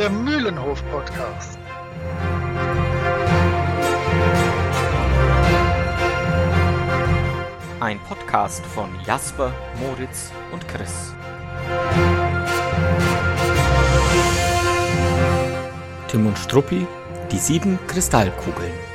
[0.00, 1.58] der Mühlenhof-Podcast.
[7.80, 11.12] Ein Podcast von Jasper, Moritz und Chris.
[16.08, 16.86] Tim und Struppi,
[17.30, 18.89] die sieben Kristallkugeln.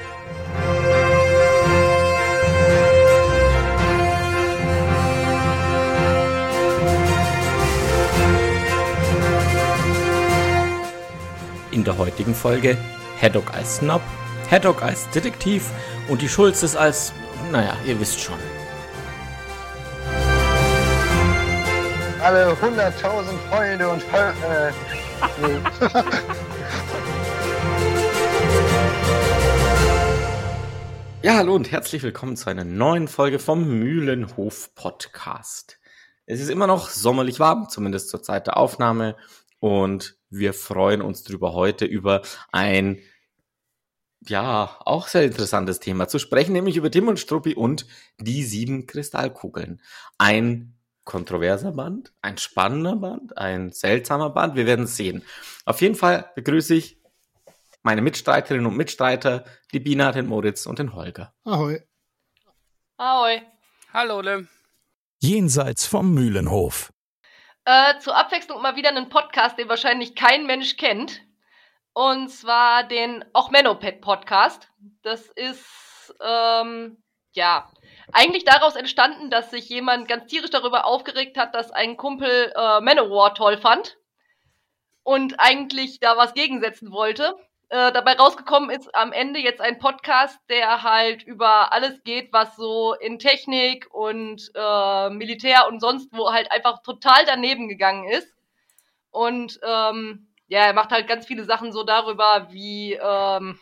[11.76, 12.78] In der heutigen Folge
[13.22, 14.02] Haddock als Snob,
[14.50, 15.72] Haddock als Detektiv
[16.08, 17.12] und die Schulzes als,
[17.52, 18.38] naja, ihr wisst schon.
[22.24, 22.92] Alle 100.000
[23.50, 24.72] Freunde und Fol äh,
[25.42, 25.60] nee.
[31.24, 35.78] Ja, hallo und herzlich willkommen zu einer neuen Folge vom Mühlenhof Podcast.
[36.26, 39.18] Es ist immer noch sommerlich warm, zumindest zur Zeit der Aufnahme.
[39.60, 43.00] Und wir freuen uns darüber, heute über ein,
[44.28, 47.86] ja, auch sehr interessantes Thema zu sprechen, nämlich über Tim und Struppi und
[48.20, 49.82] die sieben Kristallkugeln.
[50.18, 54.56] Ein kontroverser Band, ein spannender Band, ein seltsamer Band.
[54.56, 55.24] Wir werden es sehen.
[55.66, 57.00] Auf jeden Fall begrüße ich
[57.84, 61.34] meine Mitstreiterinnen und Mitstreiter, die Bina, den Moritz und den Holger.
[61.44, 61.82] Ahoi.
[62.98, 63.42] Ahoi.
[63.94, 64.48] Hallo, Lem.
[65.20, 66.92] Jenseits vom Mühlenhof.
[67.66, 71.22] Äh, zur Abwechslung mal wieder einen Podcast, den wahrscheinlich kein Mensch kennt.
[71.94, 74.70] Und zwar den Ochmenoped Podcast.
[75.02, 77.68] Das ist, ähm, ja,
[78.14, 82.82] eigentlich daraus entstanden, dass sich jemand ganz tierisch darüber aufgeregt hat, dass ein Kumpel äh,
[82.82, 83.98] Manowar toll fand
[85.02, 87.36] und eigentlich da was gegensetzen wollte.
[87.70, 92.56] Äh, dabei rausgekommen ist am Ende jetzt ein Podcast, der halt über alles geht, was
[92.56, 98.32] so in Technik und äh, Militär und sonst wo halt einfach total daneben gegangen ist.
[99.10, 103.60] Und ähm, ja, er macht halt ganz viele Sachen so darüber, wie, ähm,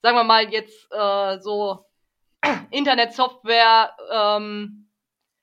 [0.00, 1.84] sagen wir mal, jetzt äh, so
[2.70, 4.88] Internetsoftware ähm,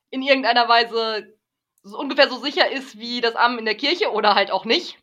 [0.09, 1.37] in irgendeiner Weise
[1.83, 4.97] so ungefähr so sicher ist wie das Amen in der Kirche oder halt auch nicht.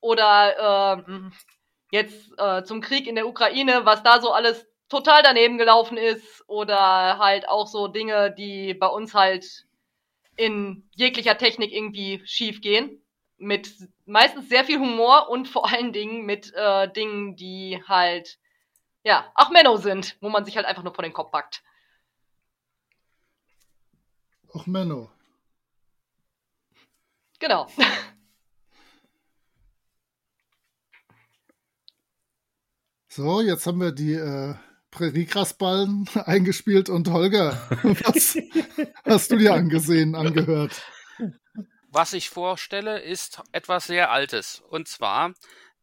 [0.00, 1.32] Oder ähm,
[1.94, 6.44] jetzt äh, zum Krieg in der Ukraine, was da so alles total daneben gelaufen ist
[6.48, 9.66] oder halt auch so Dinge, die bei uns halt
[10.36, 13.00] in jeglicher Technik irgendwie schief gehen.
[13.36, 13.70] Mit
[14.06, 18.38] meistens sehr viel Humor und vor allen Dingen mit äh, Dingen, die halt,
[19.04, 21.62] ja, auch Menno sind, wo man sich halt einfach nur vor den Kopf packt.
[24.52, 25.10] Och Menno.
[27.38, 27.66] Genau.
[33.16, 34.56] So, jetzt haben wir die äh,
[34.90, 37.52] Präriegrasballen eingespielt und Holger,
[37.84, 38.36] was
[39.04, 40.82] hast du dir angesehen, angehört?
[41.92, 44.64] Was ich vorstelle, ist etwas sehr Altes.
[44.68, 45.32] Und zwar,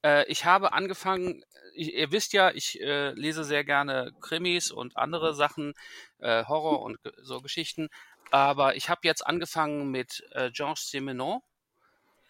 [0.04, 1.42] äh, ich habe angefangen,
[1.74, 5.74] ich, ihr wisst ja, ich äh, lese sehr gerne Krimis und andere Sachen,
[6.20, 7.88] äh, Horror und so Geschichten.
[8.32, 11.40] Aber ich habe jetzt angefangen mit äh, Georges Simenon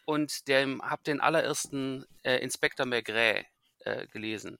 [0.06, 3.47] und dem habe den allerersten äh, Inspektor Maigret
[3.79, 4.59] äh, gelesen.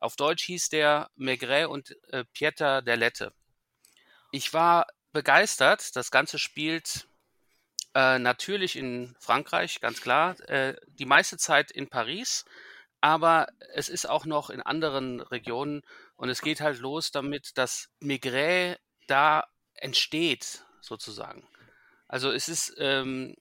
[0.00, 3.32] Auf Deutsch hieß der Maigret und äh, Pieter der Lette.
[4.32, 5.94] Ich war begeistert.
[5.94, 7.06] Das Ganze spielt
[7.94, 10.38] äh, natürlich in Frankreich, ganz klar.
[10.48, 12.44] Äh, die meiste Zeit in Paris,
[13.00, 15.82] aber es ist auch noch in anderen Regionen
[16.16, 19.44] und es geht halt los damit, dass Maigret da
[19.74, 21.46] entsteht, sozusagen.
[22.08, 23.34] Also es ist, ähm,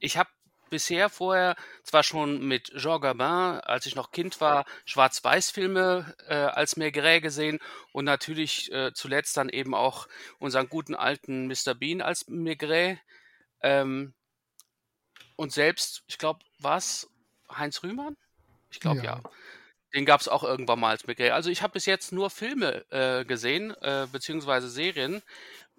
[0.00, 0.30] ich habe
[0.74, 1.54] bisher vorher
[1.84, 7.60] zwar schon mit Jean Gabin, als ich noch Kind war, Schwarz-Weiß-Filme äh, als Maigret gesehen
[7.92, 10.08] und natürlich äh, zuletzt dann eben auch
[10.40, 11.76] unseren guten alten Mr.
[11.78, 12.98] Bean als Maigret.
[13.60, 14.14] Ähm,
[15.36, 17.08] und selbst, ich glaube, war es
[17.56, 18.16] Heinz Rühmann?
[18.72, 19.20] Ich glaube ja.
[19.22, 19.22] Ja.
[19.94, 21.30] Den gab es auch irgendwann mal als Maigret.
[21.30, 25.22] Also ich habe bis jetzt nur Filme äh, gesehen, äh, beziehungsweise Serien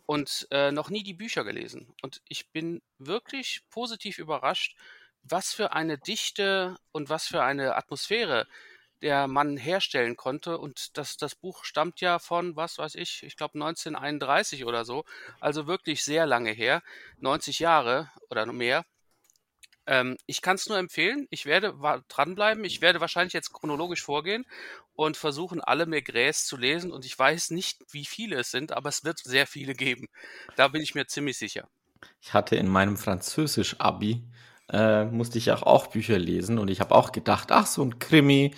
[0.06, 1.94] und äh, noch nie die Bücher gelesen.
[2.02, 4.76] Und ich bin wirklich positiv überrascht,
[5.24, 8.47] was für eine Dichte und was für eine Atmosphäre
[9.02, 10.58] der Mann herstellen konnte.
[10.58, 15.06] Und das, das Buch stammt ja von, was weiß ich, ich glaube 1931 oder so.
[15.40, 16.82] Also wirklich sehr lange her,
[17.20, 18.85] 90 Jahre oder mehr.
[19.87, 21.28] Ähm, ich kann es nur empfehlen.
[21.29, 21.76] Ich werde
[22.08, 22.64] dranbleiben.
[22.64, 24.46] Ich werde wahrscheinlich jetzt chronologisch vorgehen
[24.96, 26.91] und versuchen, alle Maigres zu lesen.
[26.91, 30.08] Und ich weiß nicht, wie viele es sind, aber es wird sehr viele geben.
[30.55, 31.67] Da bin ich mir ziemlich sicher.
[32.22, 34.23] Ich hatte in meinem Französisch-Abi,
[34.70, 37.99] äh, musste ich auch, auch Bücher lesen und ich habe auch gedacht, ach, so ein
[37.99, 38.55] Krimi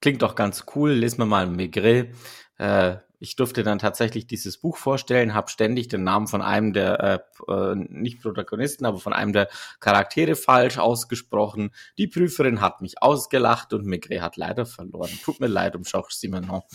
[0.00, 2.14] klingt doch ganz cool, lesen wir mal Maigret.
[2.58, 7.00] Äh, ich durfte dann tatsächlich dieses Buch vorstellen, habe ständig den Namen von einem der
[7.48, 9.48] äh, äh, nicht Protagonisten, aber von einem der
[9.80, 11.72] Charaktere falsch ausgesprochen.
[11.98, 15.10] Die Prüferin hat mich ausgelacht und Migre hat leider verloren.
[15.24, 16.62] Tut mir leid um Georges Simenon.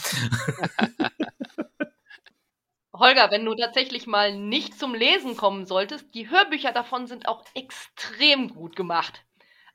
[2.93, 7.43] Holger, wenn du tatsächlich mal nicht zum Lesen kommen solltest, die Hörbücher davon sind auch
[7.55, 9.25] extrem gut gemacht.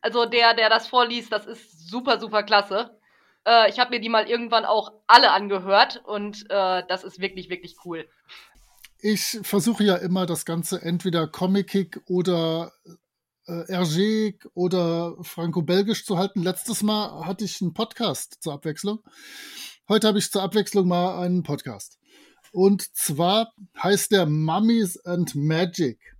[0.01, 2.97] Also der, der das vorliest, das ist super, super klasse.
[3.46, 7.48] Äh, ich habe mir die mal irgendwann auch alle angehört und äh, das ist wirklich,
[7.48, 8.08] wirklich cool.
[8.98, 12.72] Ich versuche ja immer das Ganze entweder Comic oder
[13.46, 16.43] äh, RG oder Franco-Belgisch zu halten.
[16.43, 19.00] Letztes Mal hatte ich einen Podcast zur Abwechslung.
[19.88, 21.98] Heute habe ich zur Abwechslung mal einen Podcast.
[22.50, 26.16] Und zwar heißt der Mummies and Magic.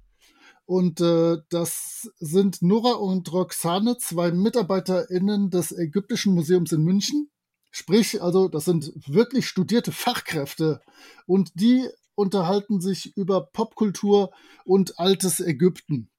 [0.67, 7.31] Und äh, das sind Nora und Roxane, zwei MitarbeiterInnen des Ägyptischen Museums in München.
[7.71, 10.81] Sprich, also das sind wirklich studierte Fachkräfte.
[11.27, 14.33] Und die unterhalten sich über Popkultur
[14.65, 16.11] und altes Ägypten.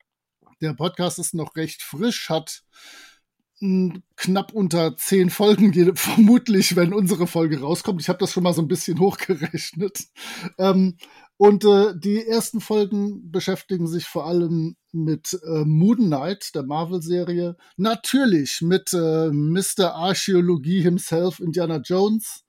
[0.62, 2.64] Der Podcast ist noch recht frisch, hat
[3.60, 8.02] knapp unter zehn Folgen, vermutlich, wenn unsere Folge rauskommt.
[8.02, 10.06] Ich habe das schon mal so ein bisschen hochgerechnet.
[10.60, 10.98] Ähm,
[11.38, 17.56] und äh, die ersten Folgen beschäftigen sich vor allem mit äh, Moon Knight, der Marvel-Serie.
[17.78, 19.94] Natürlich mit äh, Mr.
[19.94, 22.44] Archäologie himself, Indiana Jones.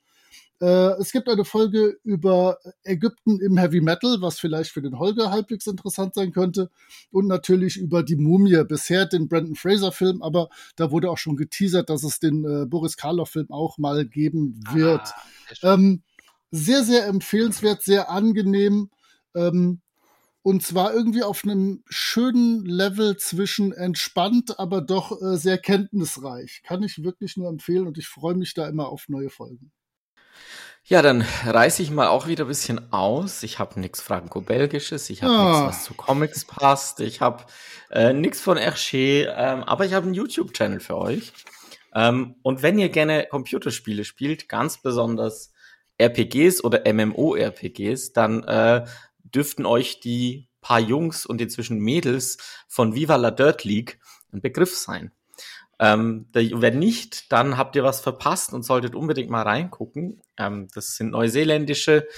[0.61, 5.31] Äh, es gibt eine Folge über Ägypten im Heavy Metal, was vielleicht für den Holger
[5.31, 6.70] halbwegs interessant sein könnte.
[7.11, 11.91] Und natürlich über die Mumie, bisher den Brandon Fraser-Film, aber da wurde auch schon geteasert,
[11.91, 15.02] dass es den äh, Boris Karloff-Film auch mal geben wird.
[15.62, 16.02] Ah, ähm,
[16.50, 18.91] sehr, sehr empfehlenswert, sehr angenehm.
[19.35, 19.81] Ähm,
[20.43, 26.62] und zwar irgendwie auf einem schönen Level zwischen entspannt, aber doch äh, sehr kenntnisreich.
[26.65, 29.73] Kann ich wirklich nur empfehlen und ich freue mich da immer auf neue Folgen.
[30.85, 33.43] Ja, dann reiße ich mal auch wieder ein bisschen aus.
[33.43, 35.44] Ich habe nichts Franco-Belgisches, ich habe ah.
[35.44, 37.44] nichts, was zu Comics passt, ich habe
[37.91, 41.35] äh, nichts von Hergé, ähm, aber ich habe einen YouTube-Channel für euch.
[41.94, 45.53] Ähm, und wenn ihr gerne Computerspiele spielt, ganz besonders
[46.00, 48.85] RPGs oder MMO-RPGs, dann äh,
[49.23, 53.99] dürften euch die paar Jungs und inzwischen Mädels von Viva la Dirt League
[54.33, 55.12] ein Begriff sein.
[55.81, 60.21] Ähm, wenn nicht, dann habt ihr was verpasst und solltet unbedingt mal reingucken.
[60.37, 62.09] Ähm, das sind neuseeländische,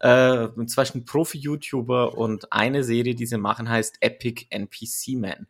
[0.00, 5.46] äh, inzwischen Profi-YouTuber und eine Serie, die sie machen, heißt Epic NPC Man.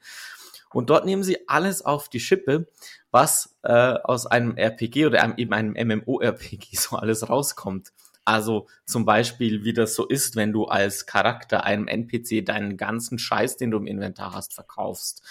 [0.72, 2.68] Und dort nehmen sie alles auf die Schippe,
[3.10, 7.92] was äh, aus einem RPG oder einem, eben einem MMO-RPG so alles rauskommt.
[8.24, 13.18] Also zum Beispiel, wie das so ist, wenn du als Charakter einem NPC deinen ganzen
[13.18, 15.22] Scheiß, den du im Inventar hast, verkaufst.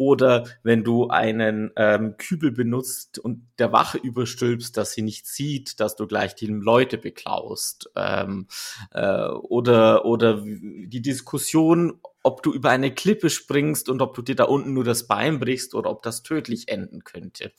[0.00, 5.78] Oder wenn du einen ähm, Kübel benutzt und der Wache überstülpst, dass sie nicht sieht,
[5.78, 7.90] dass du gleich die Leute beklaust.
[7.96, 8.48] Ähm,
[8.92, 14.36] äh, oder, oder die Diskussion, ob du über eine Klippe springst und ob du dir
[14.36, 17.52] da unten nur das Bein brichst oder ob das tödlich enden könnte.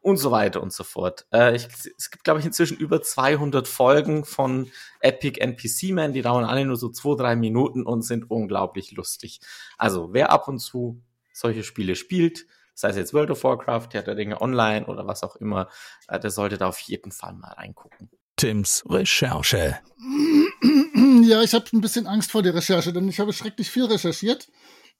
[0.00, 1.26] Und so weiter und so fort.
[1.32, 1.66] Äh, ich,
[1.98, 4.70] es gibt, glaube ich, inzwischen über 200 Folgen von
[5.00, 6.12] Epic NPC Man.
[6.12, 9.40] Die dauern alle nur so zwei, drei Minuten und sind unglaublich lustig.
[9.78, 11.02] Also, wer ab und zu
[11.32, 15.22] solche Spiele spielt, sei es jetzt World of Warcraft, Theater der Dinge Online oder was
[15.22, 15.68] auch immer,
[16.08, 18.10] äh, der sollte da auf jeden Fall mal reingucken.
[18.36, 19.78] Tims Recherche.
[21.24, 24.48] Ja, ich habe ein bisschen Angst vor der Recherche, denn ich habe schrecklich viel recherchiert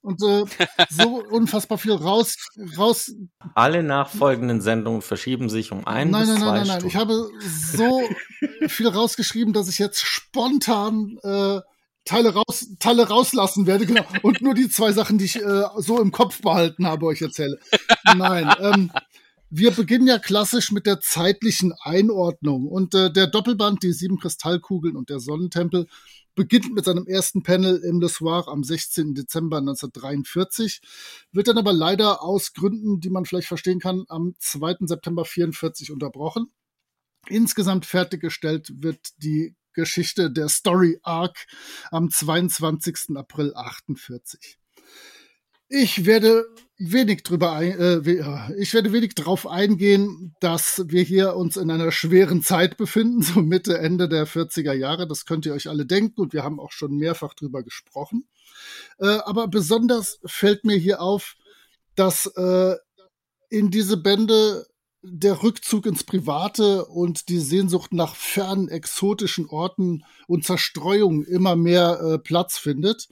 [0.01, 0.45] und äh,
[0.91, 2.37] so unfassbar viel raus,
[2.77, 3.13] raus.
[3.55, 6.81] Alle nachfolgenden Sendungen verschieben sich um ein nein, bis nein, zwei nein, nein, Stunden.
[6.81, 6.89] nein.
[6.89, 8.03] Ich habe so
[8.69, 11.61] viel rausgeschrieben, dass ich jetzt spontan äh,
[12.05, 14.05] Teile raus, Teile rauslassen werde, genau.
[14.23, 17.59] Und nur die zwei Sachen, die ich äh, so im Kopf behalten habe, euch erzähle.
[18.17, 18.93] Nein, ähm,
[19.55, 22.67] wir beginnen ja klassisch mit der zeitlichen Einordnung.
[22.67, 25.87] Und äh, der Doppelband, die sieben Kristallkugeln und der Sonnentempel,
[26.35, 29.15] beginnt mit seinem ersten Panel im Le Soir am 16.
[29.15, 30.81] Dezember 1943,
[31.33, 34.87] wird dann aber leider aus Gründen, die man vielleicht verstehen kann, am 2.
[34.87, 36.47] September 44 unterbrochen.
[37.29, 41.47] Insgesamt fertiggestellt wird die Geschichte der Story Arc
[41.91, 43.17] am 22.
[43.17, 44.59] April 48.
[45.75, 46.45] Ich werde
[46.77, 51.91] wenig drüber ein, äh, ich werde wenig darauf eingehen, dass wir hier uns in einer
[51.93, 55.09] schweren Zeit befinden, so Mitte, Ende der 40er Jahre.
[55.09, 58.29] Das könnt ihr euch alle denken und wir haben auch schon mehrfach drüber gesprochen.
[58.99, 61.37] Äh, aber besonders fällt mir hier auf,
[61.95, 62.77] dass äh,
[63.49, 64.67] in diese Bände
[65.03, 72.01] der Rückzug ins Private und die Sehnsucht nach fernen, exotischen Orten und Zerstreuung immer mehr
[72.01, 73.09] äh, Platz findet.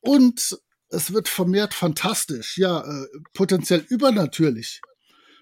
[0.00, 0.58] Und
[0.88, 4.80] es wird vermehrt fantastisch, ja, äh, potenziell übernatürlich.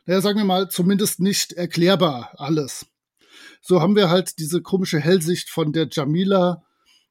[0.05, 2.87] Naja, sagen wir mal, zumindest nicht erklärbar alles.
[3.61, 6.65] So haben wir halt diese komische Hellsicht von der Jamila.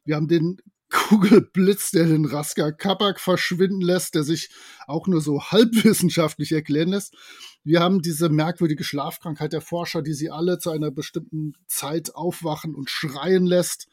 [0.04, 0.58] Wir haben den
[0.92, 4.50] Kugelblitz, der den Raska Kabak verschwinden lässt, der sich
[4.88, 7.16] auch nur so halbwissenschaftlich erklären lässt.
[7.64, 12.76] Wir haben diese merkwürdige Schlafkrankheit der Forscher, die sie alle zu einer bestimmten Zeit aufwachen
[12.76, 13.88] und schreien lässt.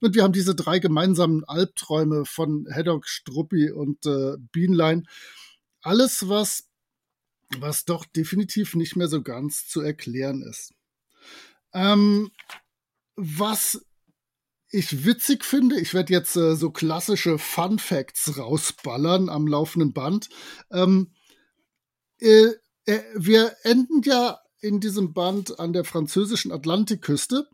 [0.00, 5.06] Und wir haben diese drei gemeinsamen Albträume von Heddock, Struppi und äh, Bienlein.
[5.82, 6.68] Alles, was,
[7.58, 10.74] was doch definitiv nicht mehr so ganz zu erklären ist.
[11.72, 12.30] Ähm,
[13.16, 13.84] was
[14.72, 20.30] ich witzig finde, ich werde jetzt äh, so klassische Fun Facts rausballern am laufenden Band.
[20.70, 21.12] Ähm,
[22.18, 22.52] äh,
[22.86, 27.46] äh, wir enden ja in diesem Band an der französischen Atlantikküste,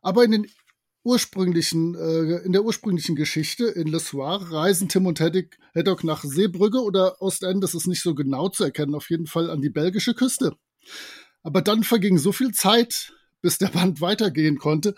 [0.00, 0.46] aber in den
[1.04, 6.80] ursprünglichen, äh, in der ursprünglichen Geschichte in Le Soir reisen Tim und Heddock nach Seebrügge
[6.80, 10.14] oder Ostend, das ist nicht so genau zu erkennen, auf jeden Fall an die belgische
[10.14, 10.56] Küste.
[11.42, 13.12] Aber dann verging so viel Zeit,
[13.42, 14.94] bis der Band weitergehen konnte,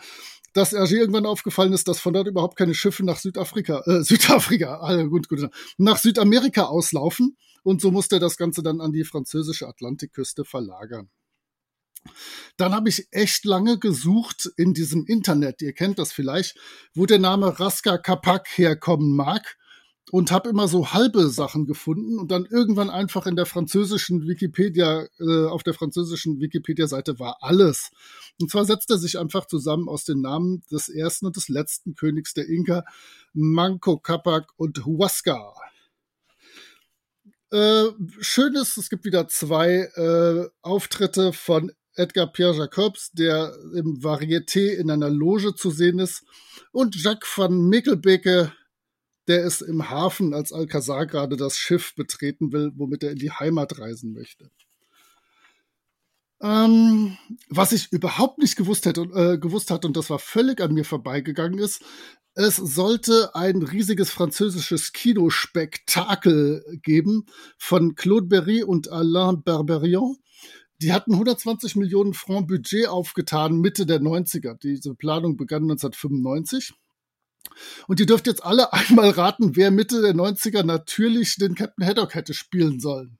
[0.53, 4.81] dass RG irgendwann aufgefallen ist, dass von dort überhaupt keine Schiffe nach Südafrika, äh, Südafrika,
[4.81, 7.37] ah, gut, gut, nach Südamerika auslaufen.
[7.63, 11.11] Und so musste das Ganze dann an die französische Atlantikküste verlagern.
[12.57, 16.57] Dann habe ich echt lange gesucht in diesem Internet, ihr kennt das vielleicht,
[16.95, 19.59] wo der Name Raska Kapak herkommen mag
[20.11, 25.07] und habe immer so halbe Sachen gefunden und dann irgendwann einfach in der französischen Wikipedia,
[25.19, 27.91] äh, auf der französischen Wikipedia-Seite war alles.
[28.41, 31.95] Und zwar setzt er sich einfach zusammen aus den Namen des ersten und des letzten
[31.95, 32.85] Königs der Inka,
[33.33, 35.55] Manco Capac und Huasca.
[37.53, 37.87] Äh,
[38.21, 44.75] schön ist, es gibt wieder zwei äh, Auftritte von Edgar Pierre Jacobs, der im Varieté
[44.75, 46.25] in einer Loge zu sehen ist,
[46.73, 48.53] und Jacques van Mickelbeke,
[49.29, 53.31] der ist im Hafen, als Alcazar gerade das Schiff betreten will, womit er in die
[53.31, 54.51] Heimat reisen möchte.
[56.43, 57.19] Ähm,
[57.51, 60.87] was ich überhaupt nicht gewusst hätte äh, gewusst hat und das war völlig an mir
[60.87, 61.83] vorbeigegangen ist,
[62.35, 67.27] es sollte ein riesiges französisches Kinospektakel geben
[67.59, 70.17] von Claude Berry und Alain Berberian.
[70.81, 74.55] Die hatten 120 Millionen Franc Budget aufgetan Mitte der 90er.
[74.55, 76.73] Diese Planung begann 1995.
[77.87, 82.15] Und ihr dürft jetzt alle einmal raten, wer Mitte der 90er natürlich den Captain Haddock
[82.15, 83.19] hätte spielen sollen.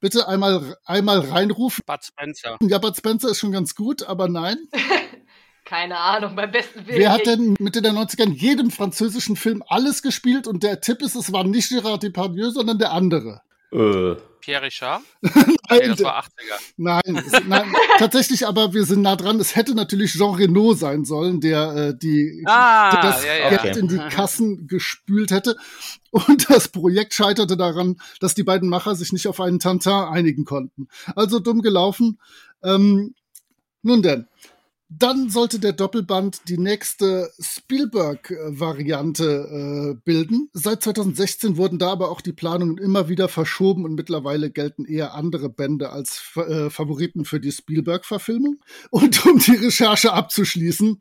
[0.00, 1.84] Bitte einmal, einmal reinrufen.
[1.86, 2.58] Bud Spencer.
[2.60, 4.58] Ja, Bud Spencer ist schon ganz gut, aber nein.
[5.64, 6.98] Keine Ahnung, beim besten Willen.
[6.98, 10.48] Wer hat denn Mitte der 90er in jedem französischen Film alles gespielt?
[10.48, 13.42] Und der Tipp ist, es war nicht Gérard Depardieu, sondern der andere.
[13.70, 15.00] Äh, Pierre Richard?
[15.22, 16.28] Nein, Nee, das war 80er.
[16.76, 19.40] Nein, es, nein, tatsächlich, aber wir sind nah dran.
[19.40, 23.48] Es hätte natürlich Jean Reno sein sollen, der äh, die Ah, das ja, ja.
[23.48, 23.78] Geld Okay.
[23.78, 25.56] in die Kassen gespült hätte.
[26.10, 30.44] Und das Projekt scheiterte daran, dass die beiden Macher sich nicht auf einen Tantin einigen
[30.44, 30.88] konnten.
[31.16, 32.18] Also dumm gelaufen.
[32.62, 33.14] Ähm,
[33.82, 34.26] nun denn.
[34.98, 40.50] Dann sollte der Doppelband die nächste Spielberg-Variante äh, bilden.
[40.52, 45.14] Seit 2016 wurden da aber auch die Planungen immer wieder verschoben und mittlerweile gelten eher
[45.14, 48.58] andere Bände als äh, Favoriten für die Spielberg-Verfilmung.
[48.90, 51.00] Und um die Recherche abzuschließen,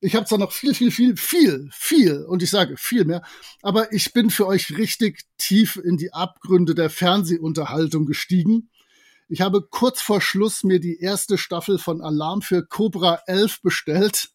[0.00, 3.22] ich habe zwar noch viel, viel, viel, viel, viel, und ich sage viel mehr,
[3.62, 8.70] aber ich bin für euch richtig tief in die Abgründe der Fernsehunterhaltung gestiegen.
[9.30, 14.30] Ich habe kurz vor Schluss mir die erste Staffel von Alarm für Cobra 11 bestellt.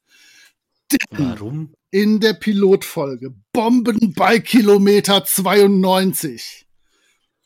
[1.10, 1.74] warum?
[1.90, 6.68] In der Pilotfolge Bomben bei Kilometer 92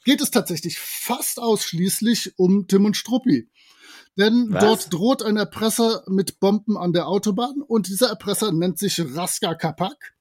[0.03, 3.49] geht es tatsächlich fast ausschließlich um Tim und Struppi.
[4.17, 4.63] Denn Was?
[4.63, 9.55] dort droht ein Erpresser mit Bomben an der Autobahn und dieser Erpresser nennt sich Raska
[9.55, 10.15] Kapak.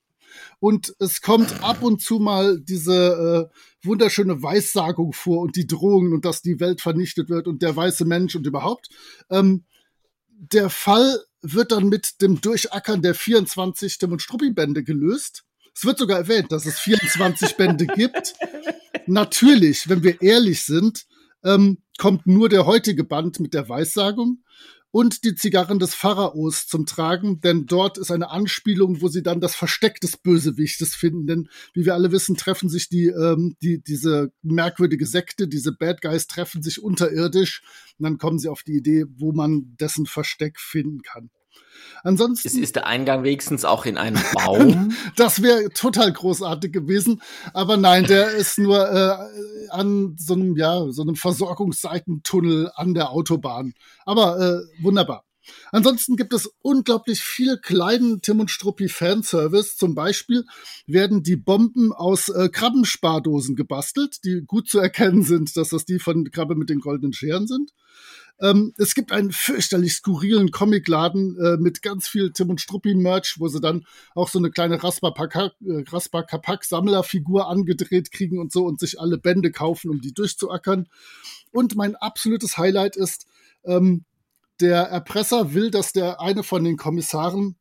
[0.61, 6.12] Und es kommt ab und zu mal diese äh, wunderschöne Weissagung vor und die Drohungen
[6.12, 8.88] und dass die Welt vernichtet wird und der weiße Mensch und überhaupt.
[9.30, 9.64] Ähm,
[10.28, 15.44] der Fall wird dann mit dem Durchackern der 24 Tim und Struppi-Bände gelöst.
[15.74, 18.34] Es wird sogar erwähnt, dass es 24 Bände gibt.
[19.06, 21.06] Natürlich, wenn wir ehrlich sind,
[21.44, 24.42] ähm, kommt nur der heutige Band mit der Weissagung
[24.96, 29.42] und die Zigarren des Pharaos zum Tragen, denn dort ist eine Anspielung, wo sie dann
[29.42, 31.26] das Versteck des Bösewichtes finden.
[31.26, 36.00] Denn wie wir alle wissen, treffen sich die, ähm, die diese merkwürdige Sekte, diese Bad
[36.00, 37.62] Guys treffen sich unterirdisch
[37.98, 41.28] und dann kommen sie auf die Idee, wo man dessen Versteck finden kann.
[42.02, 44.94] Ansonsten Ist, ist der Eingang wenigstens auch in einem Baum?
[45.16, 47.20] das wäre total großartig gewesen.
[47.52, 53.10] Aber nein, der ist nur äh, an so einem, ja, so einem Versorgungsseitentunnel an der
[53.10, 53.75] Autobahn.
[54.04, 55.25] Aber äh, wunderbar.
[55.72, 59.76] Ansonsten gibt es unglaublich viel kleinen Tim und Struppi Fanservice.
[59.76, 60.44] Zum Beispiel
[60.86, 65.98] werden die Bomben aus äh, Krabbenspardosen gebastelt, die gut zu erkennen sind, dass das die
[65.98, 67.72] von Krabbe mit den goldenen Scheren sind.
[68.40, 73.48] Ähm, es gibt einen fürchterlich skurrilen Comicladen äh, mit ganz viel Tim und Struppi-Merch, wo
[73.48, 79.16] sie dann auch so eine kleine Raspa-Kapak-Sammlerfigur äh, angedreht kriegen und so und sich alle
[79.18, 80.88] Bände kaufen, um die durchzuackern.
[81.50, 83.26] Und mein absolutes Highlight ist,
[83.64, 84.04] ähm,
[84.60, 87.56] der Erpresser will, dass der eine von den Kommissaren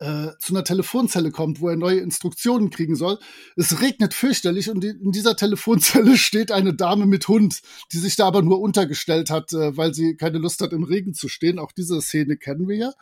[0.00, 3.18] äh, zu einer Telefonzelle kommt, wo er neue Instruktionen kriegen soll.
[3.56, 7.60] Es regnet fürchterlich und in dieser Telefonzelle steht eine Dame mit Hund,
[7.92, 11.14] die sich da aber nur untergestellt hat, äh, weil sie keine Lust hat, im Regen
[11.14, 11.58] zu stehen.
[11.58, 12.92] Auch diese Szene kennen wir ja.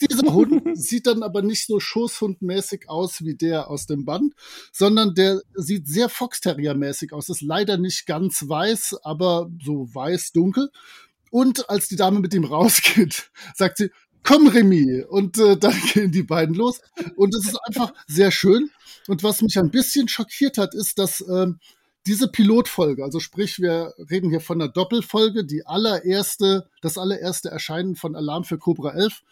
[0.00, 4.34] Dieser Hund sieht dann aber nicht so schoßhundmäßig aus wie der aus dem Band,
[4.72, 7.28] sondern der sieht sehr Foxterrier-mäßig aus.
[7.28, 10.70] Ist leider nicht ganz weiß, aber so weiß-dunkel.
[11.30, 13.90] Und als die Dame mit ihm rausgeht, sagt sie,
[14.22, 15.04] komm Remy.
[15.08, 16.80] Und äh, dann gehen die beiden los.
[17.16, 18.70] Und es ist einfach sehr schön.
[19.06, 21.58] Und was mich ein bisschen schockiert hat, ist, dass ähm,
[22.06, 27.96] diese Pilotfolge, also sprich, wir reden hier von einer Doppelfolge, die allererste, das allererste Erscheinen
[27.96, 29.22] von Alarm für Cobra 11,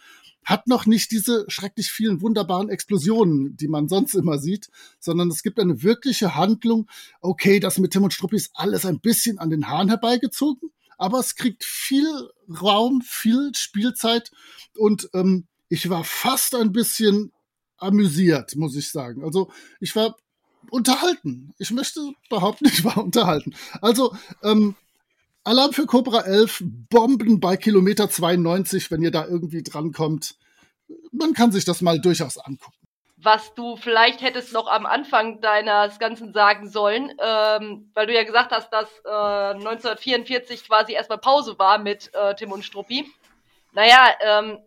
[0.44, 4.68] hat noch nicht diese schrecklich vielen wunderbaren Explosionen, die man sonst immer sieht,
[5.00, 6.88] sondern es gibt eine wirkliche Handlung.
[7.20, 11.18] Okay, das mit Tim und Struppi ist alles ein bisschen an den Haaren herbeigezogen, aber
[11.18, 14.30] es kriegt viel Raum, viel Spielzeit
[14.76, 17.32] und ähm, ich war fast ein bisschen
[17.78, 19.24] amüsiert, muss ich sagen.
[19.24, 19.50] Also
[19.80, 20.16] ich war
[20.70, 21.52] unterhalten.
[21.58, 23.54] Ich möchte behaupten, ich war unterhalten.
[23.80, 24.74] Also ähm,
[25.44, 30.36] Alarm für Cobra 11, Bomben bei Kilometer 92, wenn ihr da irgendwie drankommt.
[31.12, 32.75] Man kann sich das mal durchaus angucken
[33.26, 38.22] was du vielleicht hättest noch am Anfang deines Ganzen sagen sollen, ähm, weil du ja
[38.22, 43.04] gesagt hast, dass äh, 1944 quasi erstmal Pause war mit äh, Tim und Struppi.
[43.72, 44.60] Naja, ähm,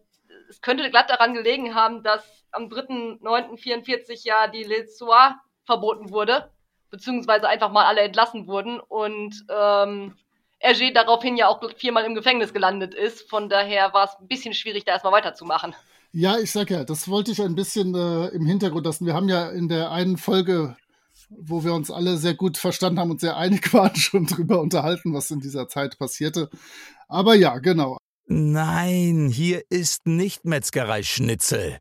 [0.50, 6.52] es könnte glatt daran gelegen haben, dass am 3.9.44 ja die Le Soir verboten wurde,
[6.90, 10.18] beziehungsweise einfach mal alle entlassen wurden und ähm,
[10.60, 13.30] Hergé daraufhin ja auch viermal im Gefängnis gelandet ist.
[13.30, 15.74] Von daher war es ein bisschen schwierig, da erstmal weiterzumachen.
[16.12, 19.06] Ja, ich sag ja, das wollte ich ein bisschen äh, im Hintergrund lassen.
[19.06, 20.76] Wir haben ja in der einen Folge,
[21.30, 25.14] wo wir uns alle sehr gut verstanden haben und sehr einig waren, schon drüber unterhalten,
[25.14, 26.50] was in dieser Zeit passierte.
[27.08, 27.98] Aber ja, genau.
[28.26, 31.78] Nein, hier ist nicht Metzgerei Schnitzel.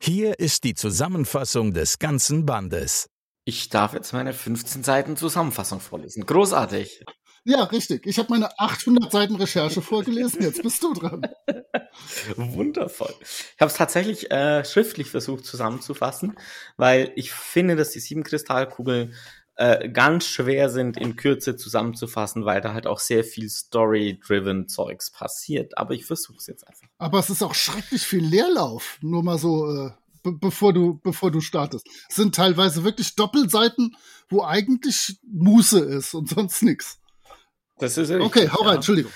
[0.00, 3.08] Hier ist die Zusammenfassung des ganzen Bandes.
[3.44, 6.26] Ich darf jetzt meine 15 Seiten Zusammenfassung vorlesen.
[6.26, 7.04] Großartig.
[7.48, 8.06] Ja, richtig.
[8.08, 10.42] Ich habe meine 800 Seiten Recherche vorgelesen.
[10.42, 11.22] Jetzt bist du dran.
[12.36, 13.14] Wundervoll.
[13.20, 16.36] Ich habe es tatsächlich äh, schriftlich versucht zusammenzufassen,
[16.76, 19.14] weil ich finde, dass die sieben Kristallkugeln
[19.54, 25.12] äh, ganz schwer sind in Kürze zusammenzufassen, weil da halt auch sehr viel Story-driven Zeugs
[25.12, 25.78] passiert.
[25.78, 26.88] Aber ich versuche es jetzt einfach.
[26.98, 28.98] Aber es ist auch schrecklich viel Leerlauf.
[29.02, 29.90] Nur mal so, äh,
[30.24, 31.86] be bevor du, bevor du startest.
[32.08, 33.94] Es sind teilweise wirklich Doppelseiten,
[34.28, 36.98] wo eigentlich Muße ist und sonst nichts.
[37.78, 38.74] Das ist richtig, Okay, hau rein, ja.
[38.76, 39.12] Entschuldigung.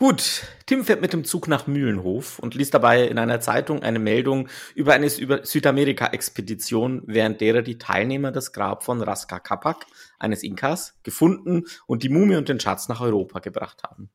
[0.00, 3.98] Gut, Tim fährt mit dem Zug nach Mühlenhof und liest dabei in einer Zeitung eine
[3.98, 9.86] Meldung über eine Südamerika-Expedition, während derer die Teilnehmer das Grab von Raska Kapak,
[10.20, 14.10] eines Inkas, gefunden und die Mumie und den Schatz nach Europa gebracht haben.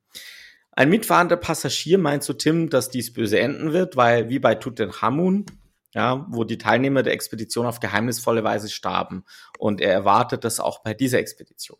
[0.72, 5.44] Ein mitfahrender Passagier meint zu Tim, dass dies böse enden wird, weil wie bei Tutanchamun,
[5.92, 9.24] ja, wo die Teilnehmer der Expedition auf geheimnisvolle Weise starben.
[9.58, 11.78] Und er erwartet das auch bei dieser Expedition.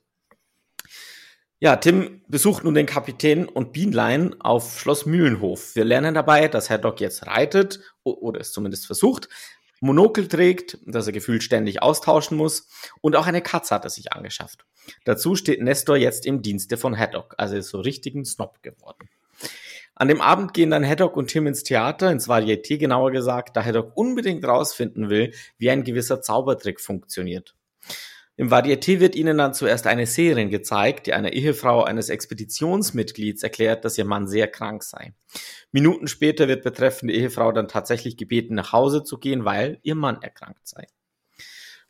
[1.60, 5.74] Ja, Tim besucht nun den Kapitän und Bienlein auf Schloss Mühlenhof.
[5.76, 9.28] Wir lernen dabei, dass Herr Doc jetzt reitet, oder es zumindest versucht,
[9.80, 12.68] Monokel trägt, dass er gefühlt ständig austauschen muss
[13.02, 14.64] und auch eine Katze hat er sich angeschafft.
[15.04, 19.08] Dazu steht Nestor jetzt im Dienste von Haddock, also ist so richtig ein Snob geworden.
[19.94, 23.62] An dem Abend gehen dann Haddock und Tim ins Theater, ins Varieté genauer gesagt, da
[23.62, 27.54] Haddock unbedingt rausfinden will, wie ein gewisser Zaubertrick funktioniert.
[28.36, 33.84] Im Varieté wird ihnen dann zuerst eine Seherin gezeigt, die einer Ehefrau eines Expeditionsmitglieds erklärt,
[33.84, 35.14] dass ihr Mann sehr krank sei.
[35.70, 40.20] Minuten später wird betreffende Ehefrau dann tatsächlich gebeten, nach Hause zu gehen, weil ihr Mann
[40.20, 40.86] erkrankt sei.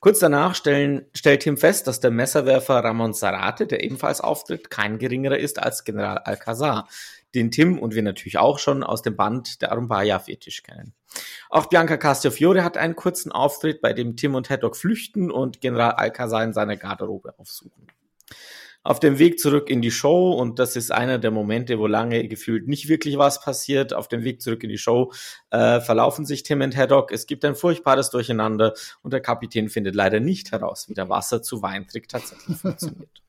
[0.01, 4.99] Kurz danach stellen, stellt Tim fest, dass der Messerwerfer Ramon Zarate, der ebenfalls auftritt, kein
[4.99, 6.89] geringerer ist als General Alcazar,
[7.35, 10.93] den Tim und wir natürlich auch schon aus dem Band der Arumbaya-Fetisch kennen.
[11.51, 15.93] Auch Bianca Castiafiore hat einen kurzen Auftritt, bei dem Tim und Haddock flüchten und General
[15.93, 17.87] Alcazar in seiner Garderobe aufsuchen.
[18.87, 22.29] Auf dem Weg zurück in die Show, und das ist einer der Momente, wo lange
[22.29, 25.11] gefühlt nicht wirklich was passiert, auf dem Weg zurück in die Show
[25.51, 27.11] äh, verlaufen sich Tim und Haddock.
[27.11, 31.41] Es gibt ein furchtbares Durcheinander und der Kapitän findet leider nicht heraus, wie der Wasser
[31.41, 33.24] zu Weintrick tatsächlich funktioniert.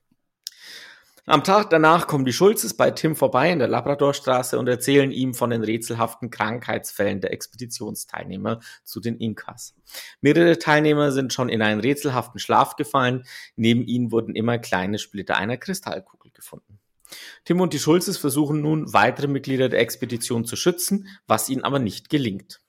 [1.27, 5.33] Am Tag danach kommen die Schulzes bei Tim vorbei in der Labradorstraße und erzählen ihm
[5.33, 9.73] von den rätselhaften Krankheitsfällen der Expeditionsteilnehmer zu den Inkas.
[10.21, 13.23] Mehrere Teilnehmer sind schon in einen rätselhaften Schlaf gefallen.
[13.55, 16.79] Neben ihnen wurden immer kleine Splitter einer Kristallkugel gefunden.
[17.43, 21.79] Tim und die Schulzes versuchen nun, weitere Mitglieder der Expedition zu schützen, was ihnen aber
[21.79, 22.61] nicht gelingt.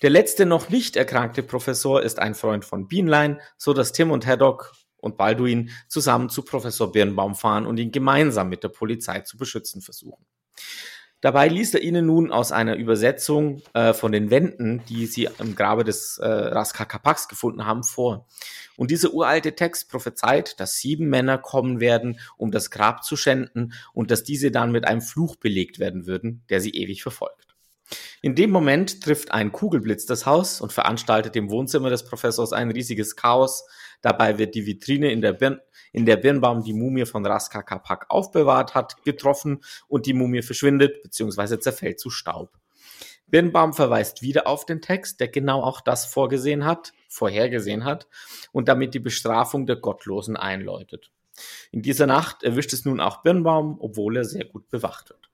[0.00, 4.26] Der letzte noch nicht erkrankte Professor ist ein Freund von Beanline, so dass Tim und
[4.26, 9.36] Haddock und Balduin zusammen zu Professor Birnbaum fahren und ihn gemeinsam mit der Polizei zu
[9.36, 10.26] beschützen versuchen.
[11.20, 15.56] Dabei liest er ihnen nun aus einer Übersetzung äh, von den Wänden, die sie im
[15.56, 18.28] Grabe des äh, Raskakapaks gefunden haben, vor.
[18.76, 23.72] Und dieser uralte Text prophezeit, dass sieben Männer kommen werden, um das Grab zu schänden
[23.92, 27.48] und dass diese dann mit einem Fluch belegt werden würden, der sie ewig verfolgt.
[28.20, 32.70] In dem Moment trifft ein Kugelblitz das Haus und veranstaltet im Wohnzimmer des Professors ein
[32.70, 33.64] riesiges Chaos.
[34.00, 35.60] Dabei wird die Vitrine, in der, Birn
[35.92, 41.02] in der Birnbaum die Mumie von Raska Kapak aufbewahrt hat, getroffen und die Mumie verschwindet
[41.02, 41.58] bzw.
[41.58, 42.58] zerfällt zu Staub.
[43.26, 48.06] Birnbaum verweist wieder auf den Text, der genau auch das vorgesehen hat, vorhergesehen hat
[48.52, 51.10] und damit die Bestrafung der Gottlosen einläutet.
[51.70, 55.27] In dieser Nacht erwischt es nun auch Birnbaum, obwohl er sehr gut bewacht wird.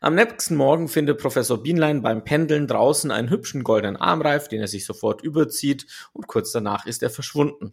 [0.00, 4.68] Am nächsten Morgen findet Professor Bienlein beim Pendeln draußen einen hübschen goldenen Armreif, den er
[4.68, 7.72] sich sofort überzieht und kurz danach ist er verschwunden.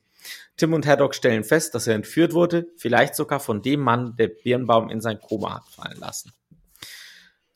[0.55, 4.27] Tim und Haddock stellen fest, dass er entführt wurde, vielleicht sogar von dem Mann, der
[4.27, 6.31] Birnbaum in sein Koma hat fallen lassen.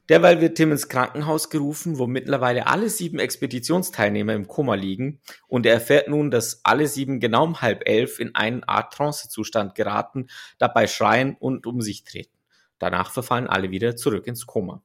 [0.10, 5.66] Derweil wird Tim ins Krankenhaus gerufen, wo mittlerweile alle sieben Expeditionsteilnehmer im Koma liegen und
[5.66, 10.28] er erfährt nun, dass alle sieben genau um halb elf in eine Art Trancezustand geraten,
[10.60, 12.35] dabei schreien und um sich treten.
[12.80, 14.82] Danach verfallen alle wieder zurück ins Koma.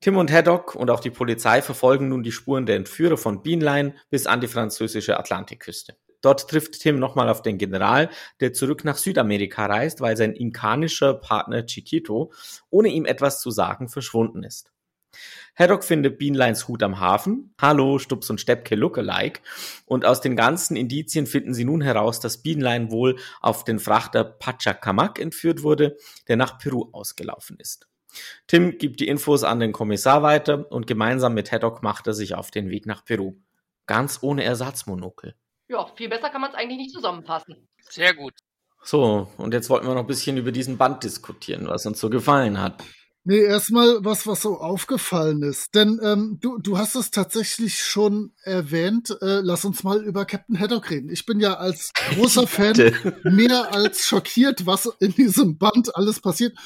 [0.00, 3.94] Tim und Haddock und auch die Polizei verfolgen nun die Spuren der Entführer von Beanline
[4.08, 5.96] bis an die französische Atlantikküste.
[6.22, 11.14] Dort trifft Tim nochmal auf den General, der zurück nach Südamerika reist, weil sein inkanischer
[11.14, 12.32] Partner Chiquito
[12.70, 14.72] ohne ihm etwas zu sagen verschwunden ist.
[15.54, 17.54] Haddock findet Beanlines Hut am Hafen.
[17.60, 19.40] Hallo, Stups und Steppke Lookalike.
[19.84, 24.24] Und aus den ganzen Indizien finden sie nun heraus, dass Beanline wohl auf den Frachter
[24.24, 25.96] Pachacamac entführt wurde,
[26.28, 27.88] der nach Peru ausgelaufen ist.
[28.46, 32.34] Tim gibt die Infos an den Kommissar weiter und gemeinsam mit Haddock macht er sich
[32.34, 33.34] auf den Weg nach Peru.
[33.86, 35.34] Ganz ohne Ersatzmonokel.
[35.68, 37.68] Ja, viel besser kann man es eigentlich nicht zusammenfassen.
[37.88, 38.34] Sehr gut.
[38.82, 42.08] So, und jetzt wollten wir noch ein bisschen über diesen Band diskutieren, was uns so
[42.08, 42.82] gefallen hat.
[43.24, 45.74] Nee, erstmal was, was so aufgefallen ist.
[45.74, 49.10] Denn ähm, du, du hast es tatsächlich schon erwähnt.
[49.20, 51.10] Äh, lass uns mal über Captain Haddock reden.
[51.10, 56.56] Ich bin ja als großer Fan mehr als schockiert, was in diesem Band alles passiert.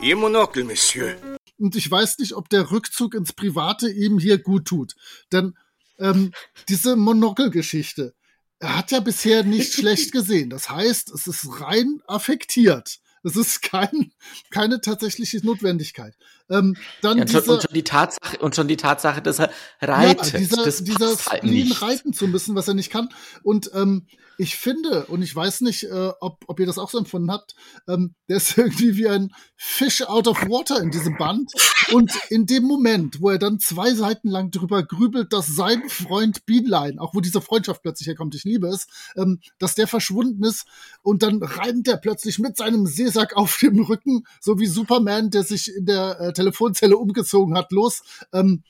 [0.00, 1.16] Ihr Monokel, Monsieur.
[1.58, 4.94] Und ich weiß nicht, ob der Rückzug ins Private ihm hier gut tut.
[5.32, 5.54] Denn
[5.98, 6.30] ähm,
[6.68, 8.14] diese Monokel-Geschichte,
[8.60, 10.48] er hat ja bisher nicht schlecht gesehen.
[10.48, 13.00] Das heißt, es ist rein affektiert.
[13.22, 14.12] Es ist kein,
[14.50, 16.16] keine tatsächliche Notwendigkeit.
[16.50, 19.38] Ähm, dann ja, und, schon, dieser, und, schon die Tatsache, und schon die Tatsache, dass
[19.38, 20.32] er reitet.
[20.32, 21.82] Ja, dieser, das dieser halt nicht.
[21.82, 23.08] reiten zu müssen, was er nicht kann.
[23.42, 24.06] Und ähm,
[24.40, 27.56] ich finde, und ich weiß nicht, äh, ob, ob ihr das auch so empfunden habt,
[27.88, 31.50] ähm, der ist irgendwie wie ein Fish out of water in diesem Band.
[31.92, 36.46] Und in dem Moment, wo er dann zwei Seiten lang drüber grübelt, dass sein Freund
[36.46, 40.66] Beanline, auch wo diese Freundschaft plötzlich herkommt, ich liebe es, ähm, dass der verschwunden ist
[41.02, 45.42] und dann reimt er plötzlich mit seinem Seesack auf dem Rücken, so wie Superman, der
[45.42, 48.02] sich in der äh, Telefonzelle umgezogen hat, los.
[48.32, 48.62] Ähm,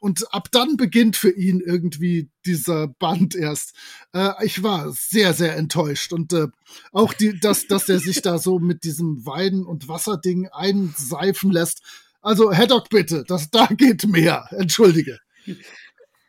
[0.00, 3.74] und ab dann beginnt für ihn irgendwie dieser Band erst.
[4.12, 6.46] Äh, ich war sehr, sehr enttäuscht und äh,
[6.92, 11.82] auch die, dass, dass er sich da so mit diesem Wein- und Wasserding einseifen lässt.
[12.22, 14.48] Also Haddock bitte, das da geht mehr.
[14.50, 15.18] Entschuldige.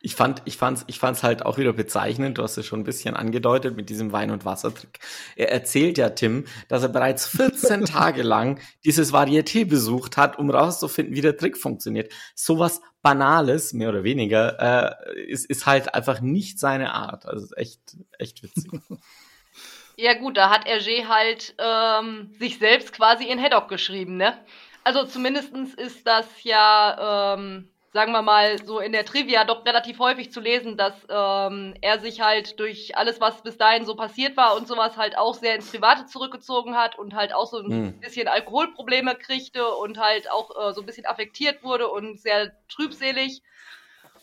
[0.02, 2.38] Ich fand, ich fand's, ich fand's halt auch wieder bezeichnend.
[2.38, 4.98] Du hast es schon ein bisschen angedeutet mit diesem Wein- und Wassertrick.
[5.36, 10.50] Er erzählt ja Tim, dass er bereits 14 Tage lang dieses Varieté besucht hat, um
[10.50, 12.12] rauszufinden, wie der Trick funktioniert.
[12.34, 17.26] Sowas Banales, mehr oder weniger, äh, ist, ist halt einfach nicht seine Art.
[17.26, 17.80] Also echt,
[18.18, 18.70] echt witzig.
[19.96, 24.32] Ja gut, da hat Hergé halt ähm, sich selbst quasi in Haddock geschrieben, ne?
[24.82, 29.98] Also zumindestens ist das ja, ähm, sagen wir mal, so in der Trivia doch relativ
[29.98, 34.36] häufig zu lesen, dass ähm, er sich halt durch alles, was bis dahin so passiert
[34.36, 37.70] war und sowas halt auch sehr ins Private zurückgezogen hat und halt auch so ein
[37.70, 38.00] Hm.
[38.00, 43.42] bisschen Alkoholprobleme kriegte und halt auch äh, so ein bisschen affektiert wurde und sehr trübselig.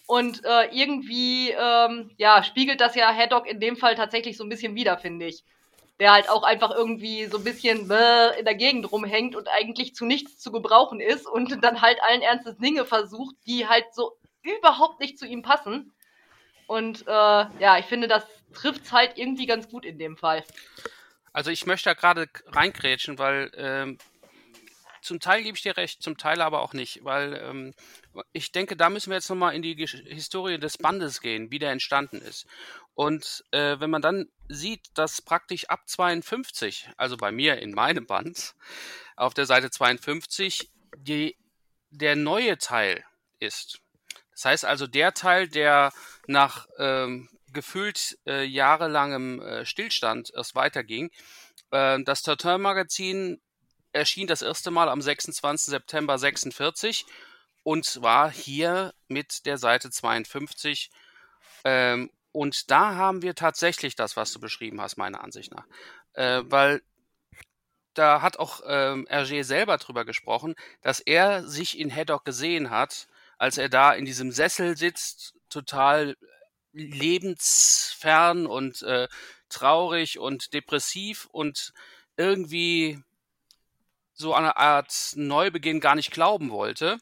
[0.05, 4.49] Und äh, irgendwie, ähm, ja, spiegelt das ja Haddock in dem Fall tatsächlich so ein
[4.49, 5.43] bisschen wider, finde ich.
[5.99, 9.95] Der halt auch einfach irgendwie so ein bisschen bäh in der Gegend rumhängt und eigentlich
[9.95, 14.17] zu nichts zu gebrauchen ist und dann halt allen Ernstes Dinge versucht, die halt so
[14.43, 15.93] überhaupt nicht zu ihm passen.
[16.67, 20.43] Und äh, ja, ich finde, das trifft's halt irgendwie ganz gut in dem Fall.
[21.33, 23.97] Also ich möchte da gerade reingrätschen, weil ähm,
[25.01, 27.73] zum Teil gebe ich dir recht, zum Teil aber auch nicht, weil ähm,
[28.33, 31.59] ich denke, da müssen wir jetzt nochmal in die Gesch Historie des Bandes gehen, wie
[31.59, 32.45] der entstanden ist.
[32.93, 38.05] Und äh, wenn man dann sieht, dass praktisch ab 52, also bei mir in meinem
[38.05, 38.55] Band,
[39.15, 41.37] auf der Seite 52, die,
[41.89, 43.03] der neue Teil
[43.39, 43.79] ist.
[44.31, 45.91] Das heißt also der Teil, der
[46.27, 51.09] nach ähm, gefühlt äh, jahrelangem äh, Stillstand erst weiterging.
[51.71, 53.41] Äh, das Tatin-Magazin
[53.93, 55.71] erschien das erste Mal am 26.
[55.71, 57.05] September 46
[57.63, 60.91] und zwar hier mit der Seite 52
[61.63, 65.65] ähm, und da haben wir tatsächlich das, was du beschrieben hast, meiner Ansicht nach.
[66.13, 66.81] Äh, weil
[67.93, 73.07] da hat auch ähm, Hergé selber drüber gesprochen, dass er sich in Haddock gesehen hat,
[73.37, 76.15] als er da in diesem Sessel sitzt, total
[76.73, 79.07] lebensfern und äh,
[79.49, 81.73] traurig und depressiv und
[82.17, 82.99] irgendwie
[84.13, 86.97] so eine Art Neubeginn gar nicht glauben wollte.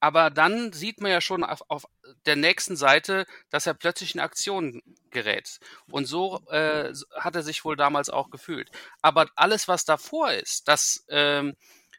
[0.00, 1.84] Aber dann sieht man ja schon auf, auf
[2.26, 5.60] der nächsten Seite, dass er plötzlich in Aktion gerät.
[5.90, 8.70] Und so äh, hat er sich wohl damals auch gefühlt.
[9.02, 11.54] Aber alles, was davor ist, das, ähm,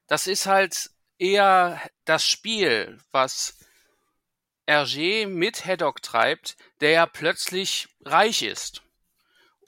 [0.07, 3.57] das ist halt eher das Spiel, was
[4.67, 8.81] Hergé mit Haddock treibt, der ja plötzlich reich ist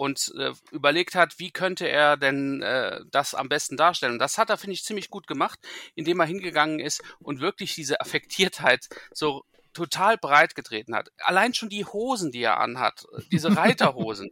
[0.03, 4.13] und äh, überlegt hat, wie könnte er denn äh, das am besten darstellen.
[4.13, 5.57] Und das hat er, finde ich, ziemlich gut gemacht,
[5.95, 11.09] indem er hingegangen ist und wirklich diese Affektiertheit so total breit getreten hat.
[11.19, 14.31] Allein schon die Hosen, die er anhat, diese Reiterhosen.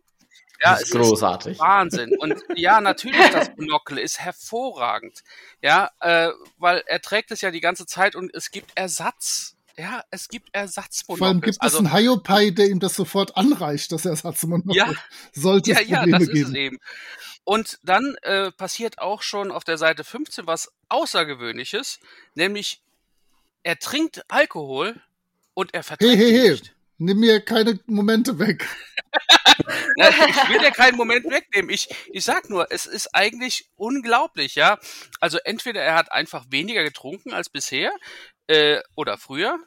[0.62, 1.54] Ja, das ist großartig.
[1.54, 2.18] Ist Wahnsinn.
[2.20, 5.24] Und ja, natürlich, das Monokel ist hervorragend.
[5.62, 10.04] Ja, äh, weil er trägt es ja die ganze Zeit und es gibt Ersatz ja,
[10.12, 11.18] es gibt Ersatzmonokels.
[11.20, 14.76] Vor allem gibt also, es einen Hyopai, der ihm das sofort anreicht, das Ersatzmonokel.
[14.76, 14.94] Ja,
[15.34, 16.42] sollte ja, es Probleme ja, das geben.
[16.42, 16.80] ist es eben.
[17.44, 22.00] Und dann äh, passiert auch schon auf der Seite 15 was Außergewöhnliches,
[22.36, 22.82] nämlich
[23.64, 25.02] er trinkt Alkohol
[25.56, 26.52] und er verträgt hey, hey, hey.
[26.52, 26.76] nicht.
[27.00, 28.68] Nimm mir keine Momente weg.
[29.98, 31.72] Na, ich will dir keinen Moment wegnehmen.
[31.72, 34.78] Ich, ich sag nur, es ist eigentlich unglaublich, ja.
[35.20, 37.92] Also entweder er hat einfach weniger getrunken als bisher,
[38.52, 39.58] äh, oder früher.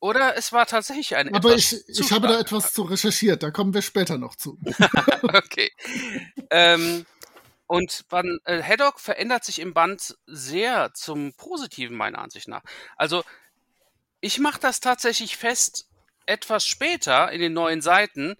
[0.00, 3.74] Oder es war tatsächlich ein Aber ich, ich habe da etwas zu recherchiert, da kommen
[3.74, 4.58] wir später noch zu.
[5.22, 5.70] okay.
[6.50, 7.04] ähm,
[7.66, 12.62] und man, äh, Haddock verändert sich im Band sehr zum Positiven, meiner Ansicht nach.
[12.96, 13.22] Also,
[14.22, 15.86] ich mache das tatsächlich fest
[16.24, 18.36] etwas später in den neuen Seiten.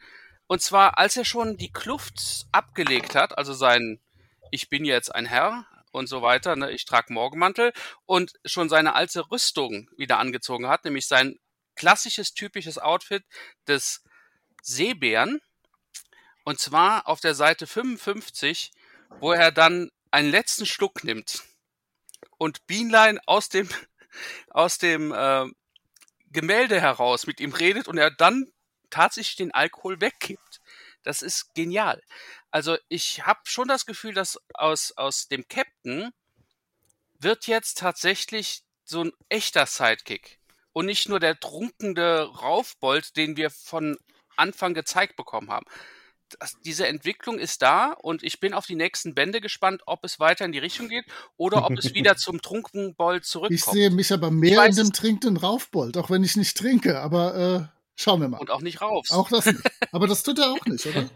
[0.47, 4.01] Und zwar, als er schon die Kluft abgelegt hat, also sein
[4.51, 6.57] Ich bin jetzt ein Herr, und so weiter.
[6.57, 6.71] Ne?
[6.71, 7.73] Ich trage Morgenmantel
[8.07, 11.39] und schon seine alte Rüstung wieder angezogen hat, nämlich sein
[11.77, 13.25] klassisches, typisches Outfit
[13.67, 14.03] des
[14.63, 15.41] Seebären.
[16.45, 18.73] Und zwar auf der Seite 55,
[19.21, 21.43] wo er dann einen letzten Schluck nimmt
[22.39, 23.69] und Bienlein aus dem,
[24.51, 25.47] aus dem äh,
[26.33, 28.51] Gemälde heraus mit ihm redet und er dann
[28.91, 30.50] tatsächlich den Alkohol wegkippt.
[31.03, 32.03] Das ist genial.
[32.51, 36.11] Also ich habe schon das Gefühl, dass aus, aus dem Captain
[37.19, 40.39] wird jetzt tatsächlich so ein echter Sidekick.
[40.73, 43.99] Und nicht nur der trunkende Raufbold, den wir von
[44.37, 45.67] Anfang gezeigt bekommen haben.
[46.39, 50.21] Das, diese Entwicklung ist da und ich bin auf die nächsten Bände gespannt, ob es
[50.21, 51.05] weiter in die Richtung geht
[51.37, 53.59] oder ob es wieder zum Trunkenbold zurückkommt.
[53.59, 57.71] Ich sehe mich aber mehr in dem trinkenden Raufbold, auch wenn ich nicht trinke, aber
[57.73, 58.39] äh, schauen wir mal.
[58.39, 59.13] Und auch nicht raufst.
[59.13, 59.61] Auch das nicht.
[59.93, 61.09] Aber das tut er auch nicht, oder?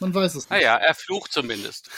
[0.00, 0.50] Man weiß es nicht.
[0.50, 1.90] Naja, er flucht zumindest.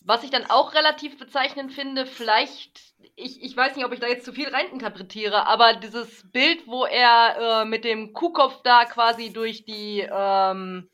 [0.00, 2.80] Was ich dann auch relativ bezeichnend finde, vielleicht,
[3.16, 6.84] ich, ich weiß nicht, ob ich da jetzt zu viel reininterpretiere, aber dieses Bild, wo
[6.84, 10.88] er äh, mit dem Kuhkopf da quasi durch die, ähm,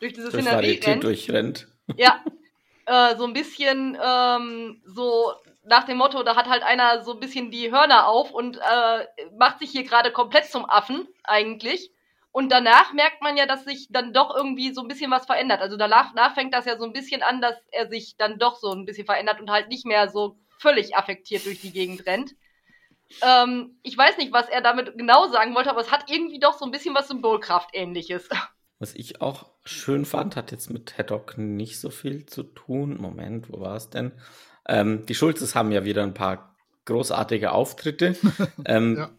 [0.00, 1.04] durch diese durch Szenerie rennt.
[1.04, 1.68] durchrennt.
[1.96, 2.22] Ja,
[2.86, 5.32] äh, so ein bisschen ähm, so
[5.68, 9.06] nach dem Motto, da hat halt einer so ein bisschen die Hörner auf und äh,
[9.38, 11.92] macht sich hier gerade komplett zum Affen eigentlich.
[12.30, 15.60] Und danach merkt man ja, dass sich dann doch irgendwie so ein bisschen was verändert.
[15.60, 18.56] Also danach, danach fängt das ja so ein bisschen an, dass er sich dann doch
[18.56, 22.32] so ein bisschen verändert und halt nicht mehr so völlig affektiert durch die Gegend rennt.
[23.22, 26.58] Ähm, ich weiß nicht, was er damit genau sagen wollte, aber es hat irgendwie doch
[26.58, 28.28] so ein bisschen was Symbolkraft-ähnliches.
[28.78, 32.96] Was ich auch schön fand, hat jetzt mit Haddock nicht so viel zu tun.
[33.00, 34.12] Moment, wo war es denn?
[34.68, 36.54] Ähm, die Schulzes haben ja wieder ein paar
[36.84, 38.16] großartige Auftritte.
[38.64, 39.10] ähm, ja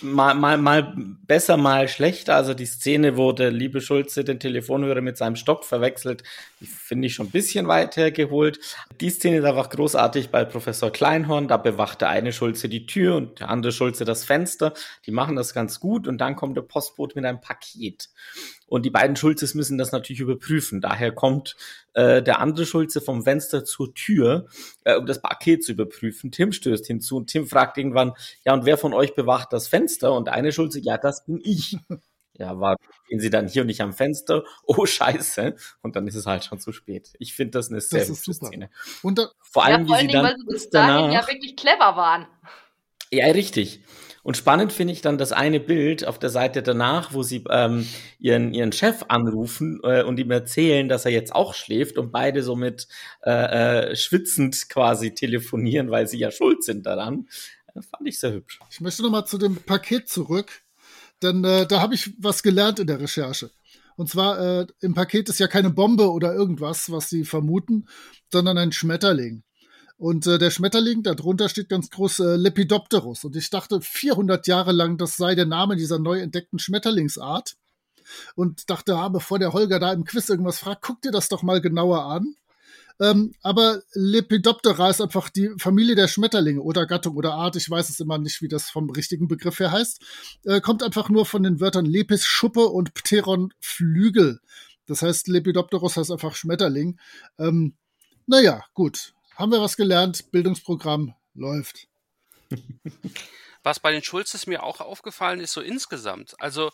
[0.00, 0.94] mal, mal, mal
[1.26, 2.34] besser, mal schlechter.
[2.36, 6.22] Also die Szene, wo der liebe Schulze den Telefonhörer mit seinem Stock verwechselt,
[6.60, 8.58] finde ich schon ein bisschen weiter geholt.
[9.00, 11.48] Die Szene ist einfach großartig bei Professor Kleinhorn.
[11.48, 14.72] Da bewacht der eine Schulze die Tür und der andere Schulze das Fenster.
[15.06, 18.08] Die machen das ganz gut und dann kommt der Postbote mit einem Paket.
[18.72, 20.80] Und die beiden Schulzes müssen das natürlich überprüfen.
[20.80, 21.56] Daher kommt
[21.92, 24.46] äh, der andere Schulze vom Fenster zur Tür,
[24.84, 26.32] äh, um das Paket zu überprüfen.
[26.32, 28.14] Tim stößt hinzu und Tim fragt irgendwann,
[28.46, 30.14] ja, und wer von euch bewacht das Fenster?
[30.14, 31.76] Und eine Schulze, ja, das bin ich.
[32.32, 32.78] ja, war,
[33.10, 36.42] gehen sie dann hier und nicht am Fenster, oh scheiße, und dann ist es halt
[36.42, 37.12] schon zu spät.
[37.18, 38.46] Ich finde das eine sehr Das ist hübsche super.
[38.46, 38.70] Szene.
[39.02, 41.12] Und da, Vor allem, ja, vor wie sie Dingen, dann weil sie bis dahin danach,
[41.12, 42.26] ja wirklich clever waren.
[43.10, 43.84] ja, richtig.
[44.22, 47.86] Und spannend finde ich dann das eine Bild auf der Seite danach, wo sie ähm,
[48.20, 52.44] ihren, ihren Chef anrufen äh, und ihm erzählen, dass er jetzt auch schläft und beide
[52.44, 52.86] so mit
[53.24, 57.28] äh, äh, schwitzend quasi telefonieren, weil sie ja schuld sind daran.
[57.74, 58.60] Das fand ich sehr hübsch.
[58.70, 60.62] ich möchte nochmal zu dem Paket zurück,
[61.22, 63.50] denn äh, da habe ich was gelernt in der Recherche.
[63.96, 67.88] Und zwar, äh, im Paket ist ja keine Bombe oder irgendwas, was sie vermuten,
[68.30, 69.42] sondern ein Schmetterling.
[70.02, 73.22] Und äh, der Schmetterling, darunter steht ganz groß äh, Lepidopterus.
[73.22, 77.54] Und ich dachte 400 Jahre lang, das sei der Name dieser neu entdeckten Schmetterlingsart.
[78.34, 81.44] Und dachte, ah, bevor der Holger da im Quiz irgendwas fragt, guck dir das doch
[81.44, 82.34] mal genauer an.
[82.98, 87.54] Ähm, aber Lepidoptera ist einfach die Familie der Schmetterlinge oder Gattung oder Art.
[87.54, 90.02] Ich weiß es immer nicht, wie das vom richtigen Begriff her heißt.
[90.46, 94.40] Äh, kommt einfach nur von den Wörtern Lepis Schuppe und Pteron Flügel.
[94.86, 96.98] Das heißt, Lepidopterus heißt einfach Schmetterling.
[97.38, 97.76] Ähm,
[98.26, 99.14] naja, gut.
[99.36, 100.30] Haben wir was gelernt?
[100.30, 101.88] Bildungsprogramm läuft.
[103.64, 106.34] Was bei den Schulzes mir auch aufgefallen ist, so insgesamt.
[106.40, 106.72] Also,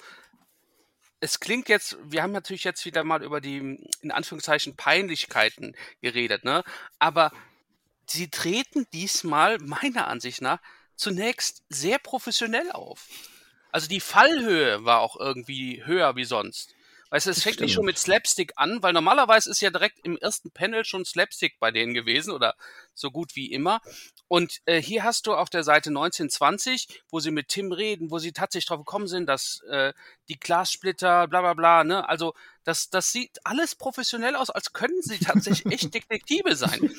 [1.21, 6.45] es klingt jetzt, wir haben natürlich jetzt wieder mal über die, in Anführungszeichen, Peinlichkeiten geredet,
[6.45, 6.65] ne?
[6.99, 7.31] Aber
[8.07, 10.61] sie treten diesmal, meiner Ansicht nach,
[10.97, 13.07] zunächst sehr professionell auf.
[13.71, 16.75] Also die Fallhöhe war auch irgendwie höher wie sonst.
[17.11, 20.17] Weißt du, es fängt nicht schon mit Slapstick an, weil normalerweise ist ja direkt im
[20.19, 22.55] ersten Panel schon Slapstick bei denen gewesen oder
[22.95, 23.81] so gut wie immer.
[24.27, 28.19] Und äh, hier hast du auf der Seite 1920, wo sie mit Tim reden, wo
[28.19, 29.93] sie tatsächlich drauf gekommen sind, dass äh,
[30.29, 32.09] die Glassplitter, bla bla bla, ne?
[32.09, 36.91] Also das, das sieht alles professionell aus, als können sie tatsächlich echt Detektive sein.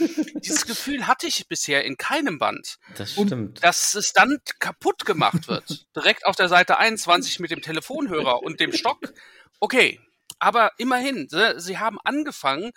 [0.43, 3.63] Dieses Gefühl hatte ich bisher in keinem Band Das Und stimmt.
[3.63, 5.86] dass es dann kaputt gemacht wird.
[5.95, 9.13] Direkt auf der Seite 21 mit dem Telefonhörer und dem Stock.
[9.60, 10.00] Okay,
[10.39, 12.72] aber immerhin, sie, sie haben angefangen,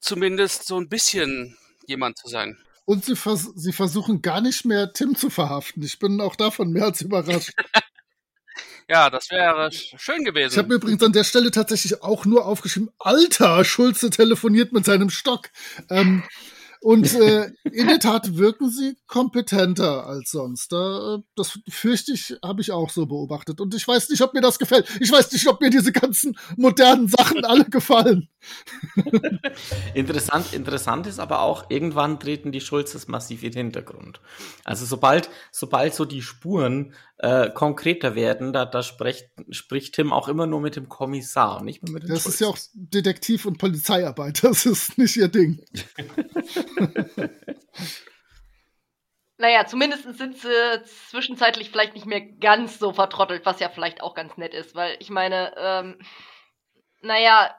[0.00, 1.56] zumindest so ein bisschen
[1.86, 2.58] jemand zu sein.
[2.84, 5.82] Und sie, vers sie versuchen gar nicht mehr Tim zu verhaften.
[5.82, 7.52] Ich bin auch davon mehr als überrascht.
[8.88, 10.68] Ja, das wäre sch- schön Ich habe gewesen.
[10.68, 15.50] mir übrigens an der Stelle tatsächlich auch nur aufgeschrieben, Alter, Schulze telefoniert mit seinem Stock.
[15.90, 16.22] Ähm,
[16.80, 20.72] und äh, in der Tat wirken sie kompetenter als sonst.
[20.72, 23.60] Da, das fürchte ich, habe ich auch so beobachtet.
[23.60, 24.86] Und ich weiß nicht, ob mir das gefällt.
[25.00, 28.28] Ich weiß nicht, ob mir diese ganzen modernen Sachen alle gefallen.
[29.94, 34.20] Interessant, interessant ist aber auch, irgendwann treten die Schulzes massiv in den Hintergrund.
[34.64, 40.28] Also sobald, sobald so die Spuren äh, konkreter werden, da, da spricht, spricht Tim auch
[40.28, 42.58] immer nur mit dem Kommissar und nicht mehr mit den Das ist ja auch.
[42.74, 44.42] Detektiv- und Polizeiarbeit.
[44.46, 45.64] Das ist nicht ihr Ding.
[49.38, 54.14] Naja, zumindest sind sie zwischenzeitlich vielleicht nicht mehr ganz so vertrottelt, was ja vielleicht auch
[54.14, 55.98] ganz nett ist, weil ich meine, ähm,
[57.02, 57.54] naja,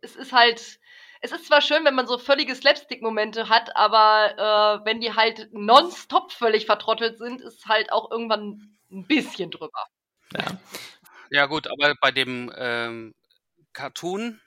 [0.00, 0.78] es ist halt,
[1.20, 5.48] es ist zwar schön, wenn man so völlige Slapstick-Momente hat, aber äh, wenn die halt
[5.52, 9.84] nonstop völlig vertrottelt sind, ist halt auch irgendwann ein bisschen drüber.
[10.32, 10.58] Ja.
[11.30, 13.14] Ja gut, aber bei dem ähm,
[13.72, 14.40] Cartoon,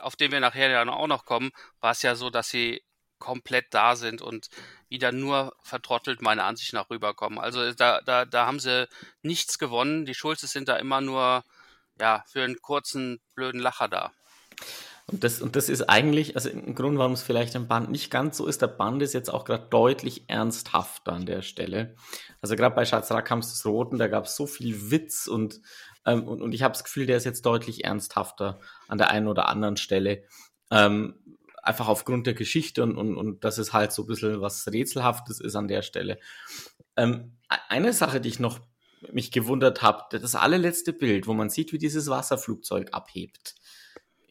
[0.00, 2.82] auf den wir nachher ja auch noch kommen, war es ja so, dass sie
[3.18, 4.48] komplett da sind und
[4.88, 7.38] wieder nur vertrottelt meiner Ansicht nach rüberkommen.
[7.38, 8.88] Also da, da, da haben sie
[9.22, 10.04] nichts gewonnen.
[10.04, 11.42] Die Schulzes sind da immer nur
[11.98, 14.12] ja für einen kurzen blöden Lacher da.
[15.06, 18.10] Und das, und das ist eigentlich, also ein Grund, warum es vielleicht im Band nicht
[18.10, 21.94] ganz so ist, der Band ist jetzt auch gerade deutlich ernsthafter an der Stelle.
[22.46, 25.60] Also gerade bei Schatz Rakams des Roten, da gab es so viel Witz und,
[26.04, 29.26] ähm, und, und ich habe das Gefühl, der ist jetzt deutlich ernsthafter an der einen
[29.26, 30.22] oder anderen Stelle.
[30.70, 31.16] Ähm,
[31.60, 35.40] einfach aufgrund der Geschichte und, und, und dass es halt so ein bisschen was Rätselhaftes
[35.40, 36.20] ist an der Stelle.
[36.96, 38.60] Ähm, e- eine Sache, die ich noch
[39.10, 43.56] mich gewundert habe, das allerletzte Bild, wo man sieht, wie dieses Wasserflugzeug abhebt.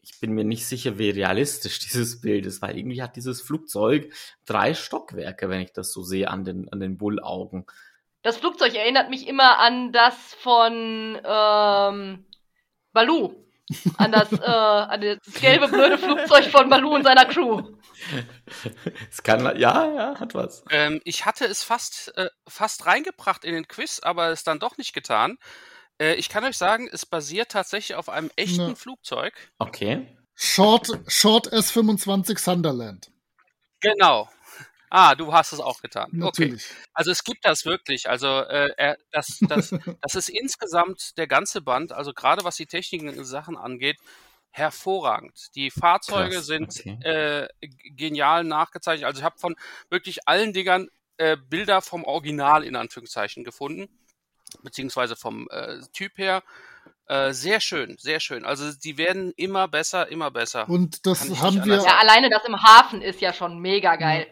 [0.02, 4.10] Ich bin mir nicht sicher, wie realistisch dieses Bild ist, weil irgendwie hat dieses Flugzeug
[4.46, 7.66] drei Stockwerke, wenn ich das so sehe, an den, an den Bullaugen.
[8.26, 12.26] Das Flugzeug erinnert mich immer an das von ähm,
[12.92, 13.36] Baloo.
[13.98, 17.62] An das, äh, an das gelbe, blöde Flugzeug von Baloo und seiner Crew.
[19.08, 20.64] Es kann, ja, ja, hat was.
[20.70, 24.76] Ähm, ich hatte es fast, äh, fast reingebracht in den Quiz, aber es dann doch
[24.76, 25.38] nicht getan.
[26.00, 28.74] Äh, ich kann euch sagen, es basiert tatsächlich auf einem echten Ja.
[28.74, 29.34] Flugzeug.
[29.58, 30.04] Okay.
[30.34, 33.12] Short, Short S25 Sunderland.
[33.78, 34.28] Genau.
[34.90, 36.08] Ah, du hast es auch getan.
[36.08, 36.18] Okay.
[36.18, 36.66] Natürlich.
[36.92, 38.08] Also es gibt das wirklich.
[38.08, 39.70] Also äh, er, das, das,
[40.00, 43.98] das ist insgesamt der ganze Band, also gerade was die technischen Sachen angeht,
[44.50, 45.54] hervorragend.
[45.54, 46.98] Die Fahrzeuge Krass, sind okay.
[47.02, 47.48] äh,
[47.94, 49.06] genial nachgezeichnet.
[49.06, 49.54] Also ich habe von
[49.90, 53.88] wirklich allen Dingern äh, Bilder vom Original in Anführungszeichen gefunden,
[54.62, 56.42] beziehungsweise vom äh, Typ her.
[57.08, 58.44] Äh, sehr schön, sehr schön.
[58.44, 60.68] Also die werden immer besser, immer besser.
[60.68, 61.76] Und das haben wir.
[61.76, 64.26] Ja, alleine das im Hafen ist ja schon mega geil.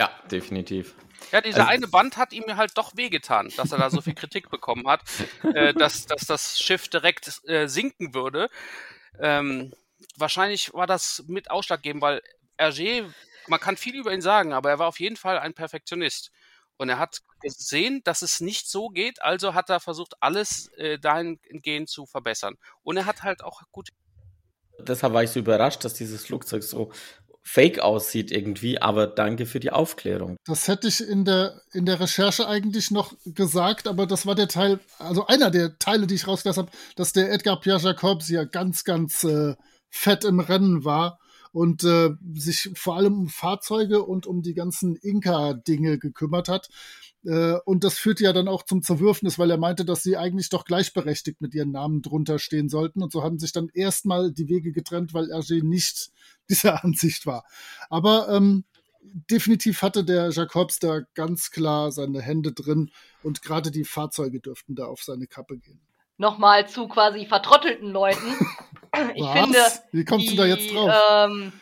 [0.00, 0.94] Ja, definitiv.
[1.30, 4.14] Ja, dieser Also- eine Band hat ihm halt doch wehgetan, dass er da so viel
[4.14, 5.02] Kritik bekommen hat,
[5.54, 8.48] äh, dass, dass das Schiff direkt äh, sinken würde.
[9.18, 9.74] Ähm,
[10.16, 12.22] wahrscheinlich war das mit ausschlaggebend, weil
[12.58, 13.04] Hergé,
[13.46, 16.30] man kann viel über ihn sagen, aber er war auf jeden Fall ein Perfektionist.
[16.78, 20.98] Und er hat gesehen, dass es nicht so geht, also hat er versucht, alles äh,
[20.98, 22.56] dahingehend zu verbessern.
[22.82, 23.90] Und er hat halt auch gut
[24.82, 26.90] Deshalb war ich so überrascht, dass dieses Flugzeug so
[27.42, 30.36] fake aussieht irgendwie, aber danke für die Aufklärung.
[30.44, 34.48] Das hätte ich in der, in der Recherche eigentlich noch gesagt, aber das war der
[34.48, 38.44] Teil, also einer der Teile, die ich rausgelassen habe, dass der Edgar Pierre Jacobs ja
[38.44, 39.54] ganz, ganz äh,
[39.88, 41.18] fett im Rennen war
[41.52, 46.68] und äh, sich vor allem um Fahrzeuge und um die ganzen Inka-Dinge gekümmert hat.
[47.24, 50.48] Äh, und das führte ja dann auch zum Zerwürfnis, weil er meinte, dass sie eigentlich
[50.48, 53.02] doch gleichberechtigt mit ihren Namen drunter stehen sollten.
[53.02, 56.10] Und so haben sich dann erstmal die Wege getrennt, weil Hergé nicht
[56.50, 57.44] dieser Ansicht war.
[57.88, 58.64] Aber ähm,
[59.02, 62.90] definitiv hatte der Jacobs da ganz klar seine Hände drin
[63.22, 65.80] und gerade die Fahrzeuge dürften da auf seine Kappe gehen.
[66.16, 68.26] Nochmal zu quasi vertrottelten Leuten.
[69.14, 69.38] Ich Was?
[69.38, 69.58] finde,
[69.92, 70.92] Wie kommst die, du da jetzt drauf?
[71.12, 71.52] Ähm,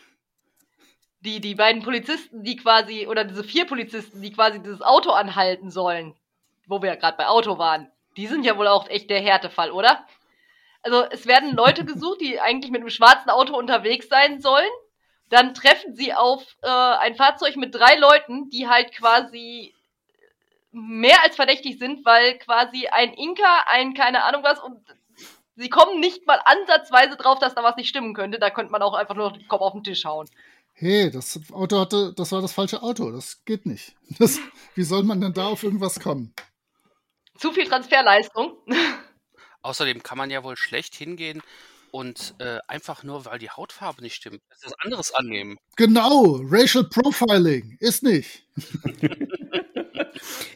[1.21, 5.69] die, die beiden Polizisten, die quasi, oder diese vier Polizisten, die quasi dieses Auto anhalten
[5.69, 6.15] sollen,
[6.67, 9.71] wo wir ja gerade bei Auto waren, die sind ja wohl auch echt der Härtefall,
[9.71, 10.05] oder?
[10.81, 14.69] Also es werden Leute gesucht, die eigentlich mit einem schwarzen Auto unterwegs sein sollen.
[15.29, 19.75] Dann treffen sie auf äh, ein Fahrzeug mit drei Leuten, die halt quasi
[20.71, 24.79] mehr als verdächtig sind, weil quasi ein Inka, ein keine Ahnung was und
[25.55, 28.39] sie kommen nicht mal ansatzweise drauf, dass da was nicht stimmen könnte.
[28.39, 30.27] Da könnte man auch einfach nur den Kopf auf den Tisch hauen.
[30.81, 33.11] Hey, das Auto hatte, das war das falsche Auto.
[33.11, 33.95] Das geht nicht.
[34.17, 34.39] Das,
[34.75, 36.33] wie soll man denn da auf irgendwas kommen?
[37.37, 38.55] Zu viel Transferleistung.
[39.61, 41.41] Außerdem kann man ja wohl schlecht hingehen
[41.91, 45.57] und äh, einfach nur, weil die Hautfarbe nicht stimmt, etwas anderes annehmen.
[45.75, 48.45] Genau, Racial Profiling ist nicht.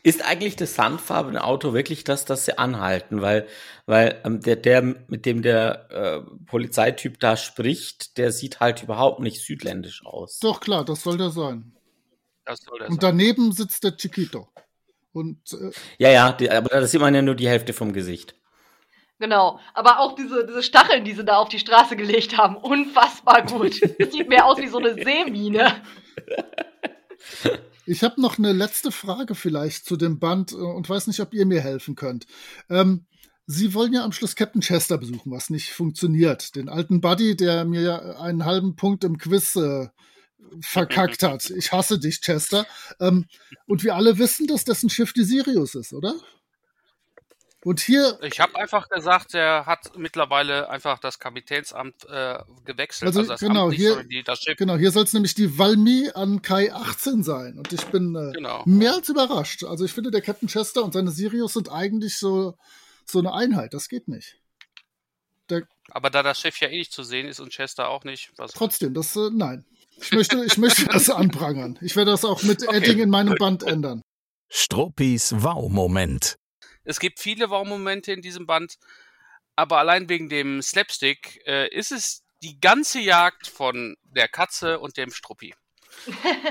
[0.03, 3.21] Ist eigentlich das sandfarbene Auto wirklich das, das sie anhalten?
[3.21, 3.47] Weil,
[3.85, 9.19] weil ähm, der, der, mit dem der äh, Polizeityp da spricht, der sieht halt überhaupt
[9.19, 10.39] nicht südländisch aus.
[10.39, 11.75] Doch klar, das soll der sein.
[12.45, 13.11] Das soll der Und sein.
[13.11, 14.47] daneben sitzt der Chiquito.
[15.13, 18.35] Und äh, Ja, ja, die, aber da sieht man ja nur die Hälfte vom Gesicht.
[19.19, 19.59] Genau.
[19.73, 23.79] Aber auch diese, diese Stacheln, die sie da auf die Straße gelegt haben, unfassbar gut.
[23.99, 25.81] Das sieht mehr aus wie so eine Seemine.
[27.85, 31.33] Ich habe noch eine letzte Frage vielleicht zu dem Band äh, und weiß nicht, ob
[31.33, 32.25] ihr mir helfen könnt.
[32.69, 33.05] Ähm,
[33.45, 36.55] Sie wollen ja am Schluss Captain Chester besuchen, was nicht funktioniert.
[36.55, 39.89] Den alten Buddy, der mir ja einen halben Punkt im Quiz äh,
[40.61, 41.49] verkackt hat.
[41.57, 42.65] Ich hasse dich, Chester.
[43.01, 43.25] Ähm,
[43.67, 46.13] und wir alle wissen, dass dessen Schiff die Sirius ist, oder?
[47.65, 53.07] Und hier, Ich habe einfach gesagt, er hat mittlerweile einfach das Kapitänsamt äh, gewechselt.
[53.07, 54.23] Also, Also, das genau, Amt nicht, hier- die,
[54.57, 57.57] genau, hier soll es nämlich die Valmy an Kai 18 sein.
[57.57, 58.63] Und ich bin äh, Genau.
[58.65, 59.63] mehr als überrascht.
[59.63, 62.57] Also ich finde, der Captain Chester und seine Sirius sind eigentlich so,
[63.05, 63.73] so eine Einheit.
[63.73, 64.37] Das geht nicht.
[65.91, 68.51] Aber da das Schiff ja eh nicht zu sehen ist und Chester auch nicht, was
[68.53, 69.65] Trotzdem, das, äh, nein.
[69.97, 71.77] Ich möchte, ich möchte das anprangern.
[71.81, 72.77] Ich werde das auch mit Okay.
[72.77, 74.01] Edding in meinem Band ändern.
[74.49, 76.35] Struppis Wow-Moment.
[76.83, 78.77] Es gibt viele Wow-Momente in diesem Band,
[79.55, 84.97] aber allein wegen dem Slapstick äh, ist es die ganze Jagd von der Katze und
[84.97, 85.53] dem Struppi.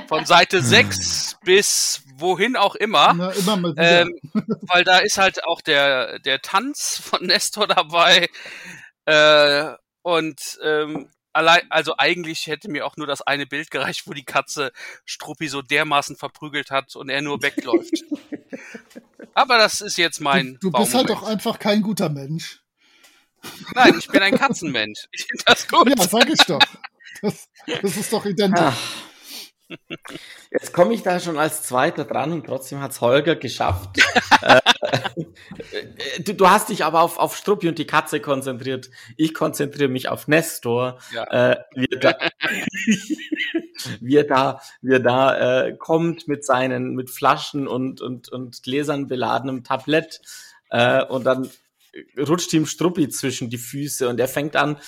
[0.09, 3.13] Von Seite 6 bis wohin auch immer.
[3.15, 3.75] Na, immer.
[3.77, 4.19] Ähm,
[4.63, 8.29] weil da ist halt auch der, der Tanz von Nestor dabei.
[9.05, 14.13] Äh, und ähm, allein, also eigentlich hätte mir auch nur das eine Bild gereicht, wo
[14.13, 14.73] die Katze
[15.05, 17.93] Struppi so dermaßen verprügelt hat und er nur wegläuft.
[19.35, 22.61] Aber das ist jetzt mein du, du bist halt doch einfach kein guter Mensch.
[23.75, 25.09] Nein, ich bin ein Katzenmensch.
[25.13, 25.89] Ich finde das gut.
[25.89, 26.61] Ja, sag ich doch.
[27.21, 27.49] Das,
[27.83, 28.61] das ist doch identisch.
[28.61, 29.12] Ach.
[30.51, 33.99] Jetzt komme ich da schon als Zweiter dran und trotzdem hat's Holger geschafft.
[34.43, 34.61] äh,
[35.71, 38.91] äh, du, du hast dich aber auf, auf Struppi und die Katze konzentriert.
[39.17, 40.99] Ich konzentriere mich auf Nestor.
[41.13, 41.53] Ja.
[41.53, 42.15] Äh, wie er da,
[44.01, 48.63] wie er da, wie er da äh, kommt mit seinen, mit Flaschen und, und, und
[48.63, 50.21] Gläsern beladenem Tablett.
[50.71, 51.51] Äh, und dann
[52.19, 54.79] rutscht ihm Struppi zwischen die Füße und er fängt an,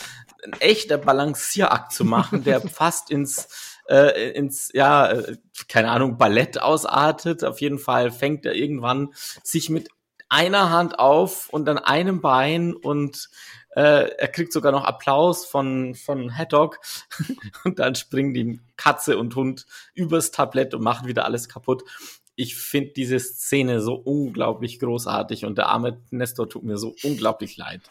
[0.44, 5.36] ein echter Balancierakt zu machen, der fast ins, äh, ins, ja, äh,
[5.68, 7.44] keine Ahnung, Ballett ausartet.
[7.44, 9.10] Auf jeden Fall fängt er irgendwann
[9.42, 9.88] sich mit
[10.28, 13.28] einer Hand auf und an einem Bein und
[13.76, 16.80] äh, er kriegt sogar noch Applaus von, von Haddock
[17.64, 21.84] und dann springen die Katze und Hund übers Tablett und machen wieder alles kaputt.
[22.36, 27.56] Ich finde diese Szene so unglaublich großartig und der arme Nestor tut mir so unglaublich
[27.56, 27.82] leid.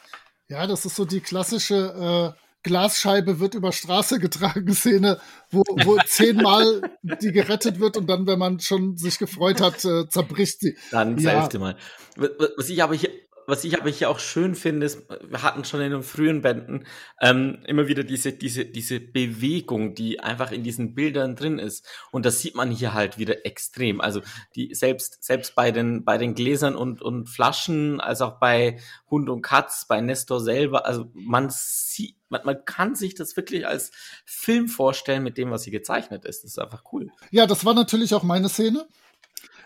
[0.50, 5.20] Ja, das ist so die klassische äh, Glasscheibe wird über Straße getragen Szene,
[5.52, 6.82] wo, wo zehnmal
[7.22, 10.78] die gerettet wird und dann, wenn man schon sich gefreut hat, äh, zerbricht sie.
[10.92, 11.42] Dann das ja.
[11.42, 11.76] elfte Mal.
[12.16, 13.10] Was ich aber hier
[13.48, 16.86] was ich aber hier auch schön finde, ist, wir hatten schon in den frühen Bänden
[17.22, 21.86] ähm, immer wieder diese, diese, diese Bewegung, die einfach in diesen Bildern drin ist.
[22.12, 24.02] Und das sieht man hier halt wieder extrem.
[24.02, 24.22] Also
[24.56, 28.80] die selbst, selbst bei den, bei den Gläsern und, und Flaschen, als auch bei
[29.10, 33.68] Hund und Katz, bei Nestor selber, also man sieht, man, man kann sich das wirklich
[33.68, 33.92] als
[34.26, 36.44] Film vorstellen mit dem, was hier gezeichnet ist.
[36.44, 37.12] Das ist einfach cool.
[37.32, 38.88] Ja, das war natürlich auch meine Szene.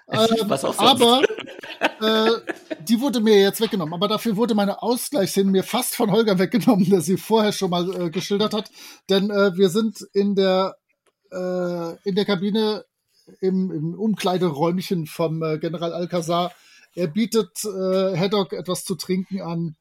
[0.09, 1.21] Ähm, aber
[2.01, 2.31] äh,
[2.81, 3.93] die wurde mir jetzt weggenommen.
[3.93, 8.01] Aber dafür wurde meine Ausgleichsszene mir fast von Holger weggenommen, der sie vorher schon mal
[8.01, 8.71] äh, geschildert hat.
[9.09, 10.75] Denn äh, wir sind in der,
[11.31, 12.85] äh, in der Kabine
[13.41, 16.51] im, im Umkleideräumchen vom äh, General Alcazar.
[16.95, 19.75] Er bietet Haddock etwas zu trinken an.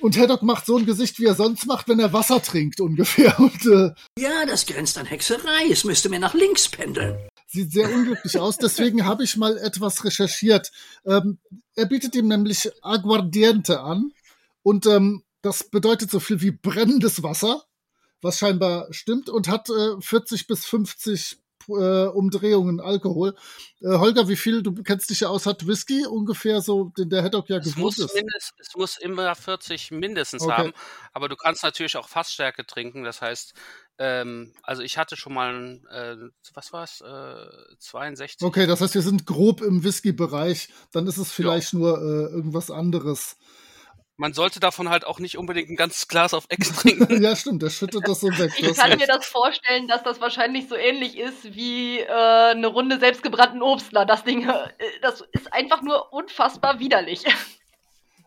[0.00, 3.36] Und Haddock macht so ein Gesicht, wie er sonst macht, wenn er Wasser trinkt, ungefähr.
[3.40, 5.68] Und, äh, ja, das grenzt an Hexerei.
[5.70, 7.18] Es müsste mir nach links pendeln
[7.48, 8.58] sieht sehr unglücklich aus.
[8.58, 10.70] Deswegen habe ich mal etwas recherchiert.
[11.04, 11.38] Ähm,
[11.74, 14.12] er bietet ihm nämlich Aguardiente an.
[14.62, 17.64] Und ähm, das bedeutet so viel wie brennendes Wasser,
[18.20, 21.38] was scheinbar stimmt, und hat äh, 40 bis 50
[21.68, 23.34] äh, Umdrehungen Alkohol.
[23.80, 27.22] Äh, Holger, wie viel, du kennst dich ja aus, hat Whisky ungefähr so, den der
[27.22, 28.14] Haddock ja gewohnt ist?
[28.14, 30.52] Mindest, es muss immer 40 mindestens okay.
[30.52, 30.72] haben,
[31.12, 33.54] aber du kannst natürlich auch Fassstärke trinken, das heißt,
[33.98, 36.16] ähm, also ich hatte schon mal, äh,
[36.54, 38.46] was war es, äh, 62.
[38.46, 41.78] Okay, das heißt, wir sind grob im Whisky-Bereich, dann ist es vielleicht ja.
[41.78, 43.36] nur äh, irgendwas anderes
[44.18, 47.22] man sollte davon halt auch nicht unbedingt ein ganzes Glas auf Ex trinken.
[47.22, 48.52] ja, stimmt, der schüttet das so weg.
[48.58, 52.98] Ich kann mir das vorstellen, dass das wahrscheinlich so ähnlich ist wie äh, eine Runde
[52.98, 54.04] selbstgebrannten Obstler.
[54.04, 54.68] Das Ding, äh,
[55.02, 57.24] das ist einfach nur unfassbar widerlich.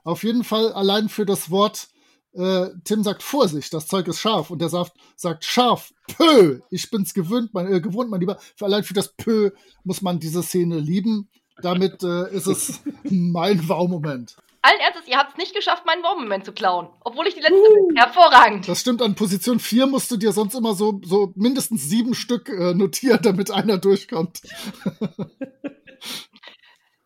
[0.04, 1.90] Auf jeden Fall allein für das Wort,
[2.34, 6.90] äh, Tim sagt Vorsicht, das Zeug ist scharf und der Saft sagt scharf, pö, ich
[6.90, 8.38] bin's gewöhnt, mein, äh, gewohnt, mein Lieber.
[8.56, 9.52] Für allein für das pö
[9.84, 11.30] muss man diese Szene lieben.
[11.62, 16.46] Damit äh, ist es mein Wow-Moment allen Ernstes, ihr habt es nicht geschafft, meinen Wow-Moment
[16.46, 16.90] zu klauen.
[17.02, 17.98] Obwohl ich die letzte uh, bin.
[17.98, 18.68] Hervorragend.
[18.68, 22.50] Das stimmt, an Position 4 musst du dir sonst immer so, so mindestens sieben Stück
[22.50, 24.42] äh, notieren, damit einer durchkommt.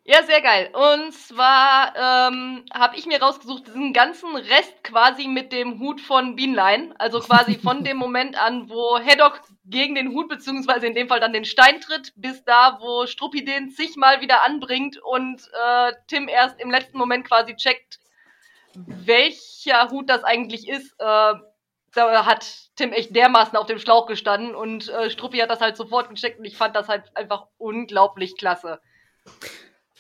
[0.07, 0.69] Ja, sehr geil.
[0.71, 6.35] Und zwar ähm, habe ich mir rausgesucht, diesen ganzen Rest quasi mit dem Hut von
[6.35, 6.93] Bienlein.
[6.99, 11.19] Also quasi von dem Moment an, wo Haddock gegen den Hut, beziehungsweise in dem Fall
[11.19, 16.27] dann den Stein tritt, bis da, wo Struppi den zigmal wieder anbringt und äh, Tim
[16.27, 17.97] erst im letzten Moment quasi checkt,
[18.75, 20.93] welcher Hut das eigentlich ist.
[20.99, 21.33] Äh,
[21.95, 22.45] da hat
[22.75, 26.37] Tim echt dermaßen auf dem Schlauch gestanden und äh, Struppi hat das halt sofort gecheckt
[26.37, 28.79] und ich fand das halt einfach unglaublich klasse.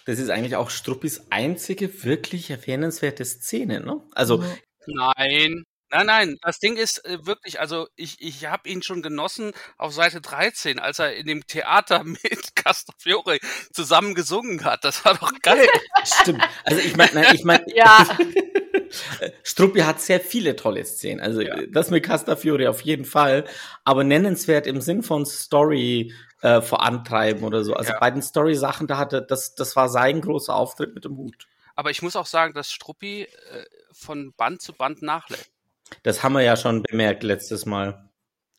[0.05, 4.01] Das ist eigentlich auch Struppis einzige wirklich erwähnenswerte Szene, ne?
[4.13, 4.43] Also.
[4.87, 5.65] Nein.
[5.91, 9.93] Nein, nein, das Ding ist äh, wirklich, also ich, ich habe ihn schon genossen auf
[9.93, 13.37] Seite 13, als er in dem Theater mit Castafiore
[13.71, 14.83] zusammen gesungen hat.
[14.83, 15.67] Das war doch geil.
[16.03, 16.43] Stimmt.
[16.63, 18.05] Also ich meine, ich meine, ja.
[19.43, 21.21] Struppi hat sehr viele tolle Szenen.
[21.21, 21.55] Also ja.
[21.67, 23.45] das mit Castafiore auf jeden Fall.
[23.83, 26.13] Aber nennenswert im Sinn von Story
[26.45, 27.73] äh, vorantreiben oder so.
[27.73, 27.99] Also ja.
[27.99, 31.47] bei den Story-Sachen, da hatte das, das war sein großer Auftritt mit dem Hut.
[31.75, 35.51] Aber ich muss auch sagen, dass Struppi äh, von Band zu Band nachlässt.
[36.03, 38.09] Das haben wir ja schon bemerkt letztes Mal.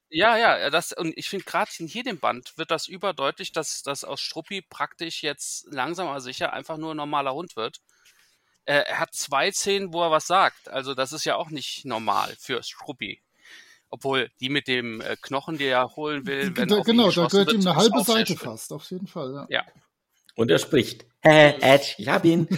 [0.09, 4.03] Ja, ja, das, und ich finde gerade in jedem Band wird das überdeutlich, dass, dass
[4.03, 7.79] aus Struppi praktisch jetzt langsam aber sicher einfach nur ein normaler Hund wird.
[8.65, 10.69] Äh, er hat zwei Szenen, wo er was sagt.
[10.69, 13.23] Also das ist ja auch nicht normal für Struppi.
[13.91, 17.53] Obwohl, die mit dem äh, Knochen, die er holen will, wenn da, Genau, da gehört
[17.53, 19.33] ihm eine halbe Seite fast, auf jeden Fall.
[19.33, 19.47] Ja.
[19.49, 19.65] ja.
[20.35, 21.07] Und er spricht.
[21.23, 22.49] Hä, Edge, ich hab ihn.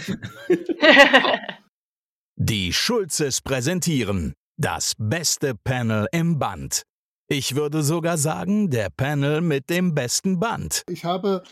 [2.35, 6.83] die Schulzes präsentieren das beste Panel im Band.
[7.29, 10.83] Ich würde sogar sagen, der Panel mit dem besten Band.
[10.89, 11.43] Ich habe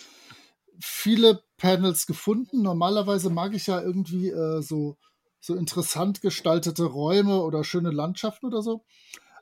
[0.81, 2.61] viele Panels gefunden.
[2.61, 4.97] Normalerweise mag ich ja irgendwie äh, so,
[5.39, 8.83] so interessant gestaltete Räume oder schöne Landschaften oder so.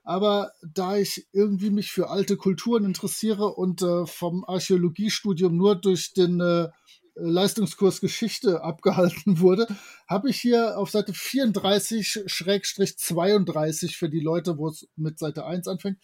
[0.06, 6.14] Aber da ich irgendwie mich für alte Kulturen interessiere und äh, vom Archäologiestudium nur durch
[6.14, 6.70] den äh,
[7.16, 9.66] Leistungskurs Geschichte abgehalten wurde,
[10.08, 15.98] habe ich hier auf Seite 34-32 für die Leute, wo es mit Seite 1 anfängt,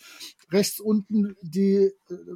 [0.49, 1.91] rechts unten die äh,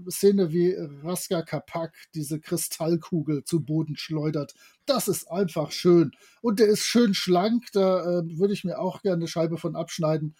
[0.10, 4.54] Szene, wie Raska Kapak diese Kristallkugel zu Boden schleudert.
[4.86, 6.12] Das ist einfach schön.
[6.42, 9.76] Und der ist schön schlank, da äh, würde ich mir auch gerne eine Scheibe von
[9.76, 10.36] abschneiden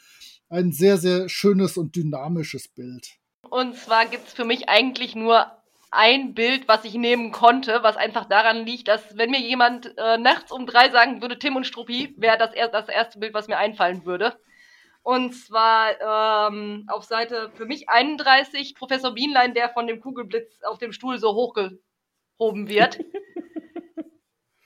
[0.56, 3.18] ein sehr, sehr schönes und dynamisches Bild.
[3.50, 5.52] Und zwar gibt es für mich eigentlich nur
[5.92, 10.18] ein Bild, was ich nehmen konnte, was einfach daran liegt, dass wenn mir jemand äh,
[10.18, 13.48] nachts um drei sagen würde, Tim und Struppi, wäre das, er das erste Bild, was
[13.48, 14.38] mir einfallen würde.
[15.04, 20.80] Und zwar ähm, auf Seite für mich 31 Professor Bienlein, der von dem Kugelblitz auf
[20.80, 23.00] dem Stuhl so hochgehoben wird.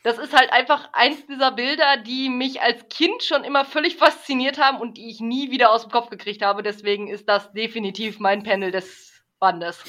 [0.04, 4.58] Das ist halt einfach eins dieser Bilder, die mich als Kind schon immer völlig fasziniert
[4.58, 6.64] haben und die ich nie wieder aus dem Kopf gekriegt habe.
[6.64, 9.84] Deswegen ist das definitiv mein Panel des Bandes.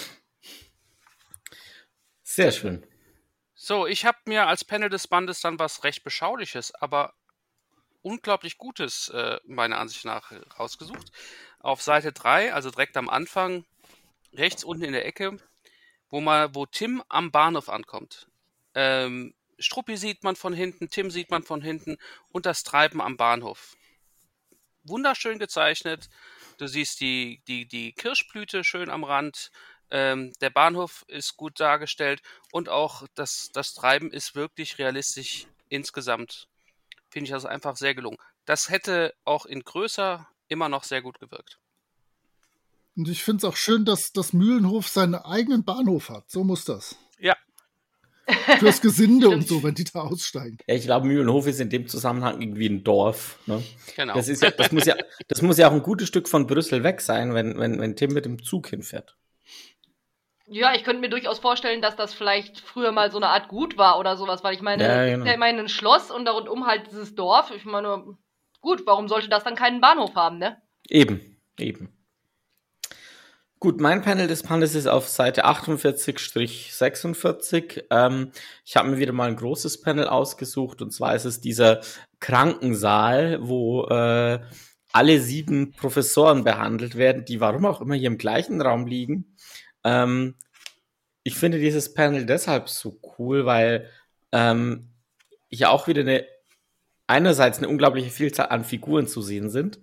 [2.22, 2.84] Sehr schön.
[3.54, 7.14] So, ich habe mir als Panel des Bandes dann was recht Beschauliches, aber
[8.02, 11.12] unglaublich Gutes, äh, meiner Ansicht nach, rausgesucht.
[11.60, 13.64] Auf Seite 3, also direkt am Anfang,
[14.32, 15.36] rechts unten in der Ecke,
[16.08, 18.28] wo, mal, wo Tim am Bahnhof ankommt.
[18.74, 21.98] Ähm, Struppi sieht man von hinten, Tim sieht man von hinten
[22.32, 23.76] und das Treiben am Bahnhof.
[24.82, 26.08] Wunderschön gezeichnet.
[26.58, 29.50] Du siehst die, die, die Kirschblüte schön am Rand.
[29.90, 36.48] Ähm, der Bahnhof ist gut dargestellt und auch das, das Treiben ist wirklich realistisch insgesamt.
[37.10, 38.18] Finde ich also einfach sehr gelungen.
[38.44, 41.58] Das hätte auch in größer immer noch sehr gut gewirkt.
[42.96, 46.30] Und ich finde es auch schön, dass das Mühlenhof seinen eigenen Bahnhof hat.
[46.30, 46.96] So muss das.
[48.58, 50.58] Fürs Gesinde und so, wenn die da aussteigen.
[50.66, 53.38] Ja, ich glaube, Mühlenhof ist in dem Zusammenhang irgendwie ein Dorf.
[53.46, 53.62] Ne?
[53.96, 54.14] genau.
[54.14, 54.96] Das, ist ja, das, muss ja,
[55.28, 58.12] das muss ja auch ein gutes Stück von Brüssel weg sein, wenn, wenn, wenn Tim
[58.12, 59.16] mit dem Zug hinfährt.
[60.52, 63.78] Ja, ich könnte mir durchaus vorstellen, dass das vielleicht früher mal so eine Art Gut
[63.78, 65.24] war oder sowas, weil ich meine, Ja, genau.
[65.24, 67.52] ja immerhin ein Schloss und da rundum halt dieses Dorf.
[67.54, 68.16] Ich meine,
[68.60, 70.60] gut, warum sollte das dann keinen Bahnhof haben, ne?
[70.88, 71.99] Eben, eben.
[73.62, 77.84] Gut, mein Panel des Panels ist auf Seite 48-46.
[77.90, 78.32] Ähm,
[78.64, 81.82] ich habe mir wieder mal ein großes Panel ausgesucht und zwar ist es dieser
[82.20, 84.40] Krankensaal, wo äh,
[84.92, 89.36] alle sieben Professoren behandelt werden, die warum auch immer hier im gleichen Raum liegen.
[89.84, 90.36] Ähm,
[91.22, 93.90] ich finde dieses Panel deshalb so cool, weil
[94.32, 94.88] ähm,
[95.50, 96.24] hier auch wieder eine
[97.06, 99.80] einerseits eine unglaubliche Vielzahl an Figuren zu sehen sind.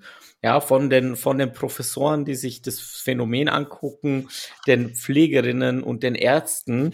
[0.48, 4.30] Ja, von den, von den Professoren, die sich das Phänomen angucken,
[4.66, 6.94] den Pflegerinnen und den Ärzten.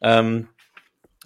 [0.00, 0.46] Ähm,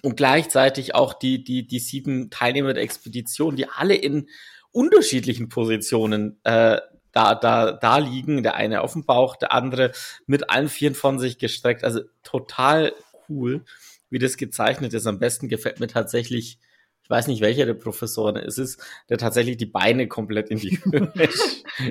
[0.01, 4.31] und gleichzeitig auch die, die, die sieben Teilnehmer der Expedition, die alle in
[4.73, 6.81] unterschiedlichen Positionen äh,
[7.13, 8.43] da, da, da liegen.
[8.43, 9.93] Der eine auf dem Bauch, der andere
[10.25, 11.85] mit allen Vieren von sich gestreckt.
[11.85, 12.95] Also total
[13.29, 13.67] cool,
[14.09, 15.07] wie das gezeichnet ist.
[15.07, 16.59] Am besten gefällt mir tatsächlich,
[17.07, 20.77] ich weiß nicht, welcher der Professoren es ist, der tatsächlich die Beine komplett in die
[20.85, 21.29] Höhe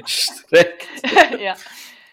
[0.06, 0.88] streckt.
[1.40, 1.56] ja.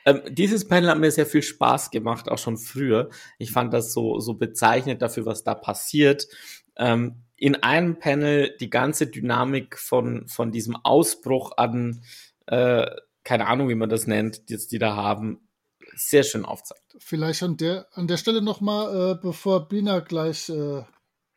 [0.04, 3.10] Ähm, dieses Panel hat mir sehr viel Spaß gemacht, auch schon früher.
[3.38, 6.28] Ich fand das so, so bezeichnet dafür, was da passiert.
[6.76, 12.04] Ähm, in einem Panel die ganze Dynamik von, von diesem Ausbruch an,
[12.46, 12.86] äh,
[13.24, 15.48] keine Ahnung, wie man das nennt, jetzt die da haben,
[15.96, 16.96] sehr schön aufzeigt.
[16.98, 20.84] Vielleicht an der, an der Stelle nochmal, äh, bevor Bina gleich äh,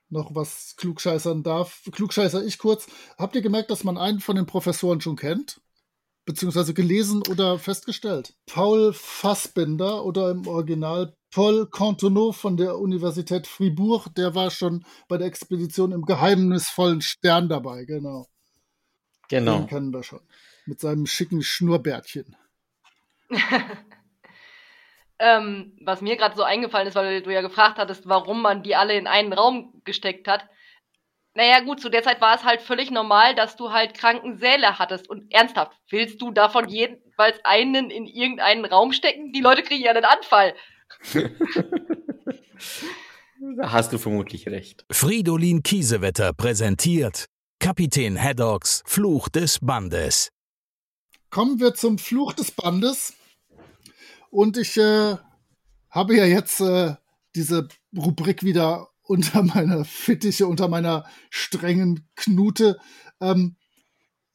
[0.10, 1.84] noch was klugscheißern darf.
[1.92, 2.88] Klugscheißer ich kurz.
[3.18, 5.62] Habt ihr gemerkt, dass man einen von den Professoren schon kennt?
[6.26, 8.34] Beziehungsweise gelesen oder festgestellt?
[8.48, 15.18] Paul Fassbinder oder im Original Paul Cantonneau von der Universität Fribourg, der war schon bei
[15.18, 18.28] der Expedition im geheimnisvollen Stern dabei, genau.
[19.30, 19.60] Genau.
[19.60, 20.22] Den kennen wir schon.
[20.66, 22.36] Mit seinem schicken Schnurrbärtchen.
[25.20, 28.76] Ähm, was mir gerade so eingefallen ist, weil du ja gefragt hattest, warum man die
[28.76, 30.46] alle in einen Raum gesteckt hat.
[31.36, 35.10] Naja, gut, zu der Zeit war es halt völlig normal, dass du halt Krankensäle hattest.
[35.10, 39.32] Und ernsthaft, willst du davon jedenfalls einen in irgendeinen Raum stecken?
[39.34, 40.56] Die Leute kriegen ja einen Anfall.
[43.58, 44.86] Da hast du vermutlich recht.
[44.92, 47.26] Fridolin Kiesewetter präsentiert
[47.60, 50.30] Kapitän Haddocks Fluch des Bandes.
[51.30, 53.14] Kommen wir zum Fluch des Bandes.
[54.36, 55.16] Und ich äh,
[55.90, 56.96] habe ja jetzt äh,
[57.36, 62.78] diese Rubrik wieder unter meiner Fittiche, unter meiner strengen Knute.
[63.22, 63.56] Ähm,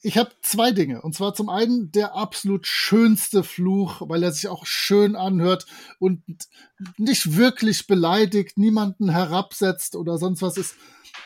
[0.01, 1.03] ich habe zwei Dinge.
[1.03, 5.66] Und zwar zum einen der absolut schönste Fluch, weil er sich auch schön anhört
[5.98, 6.22] und
[6.96, 10.76] nicht wirklich beleidigt, niemanden herabsetzt oder sonst was ist.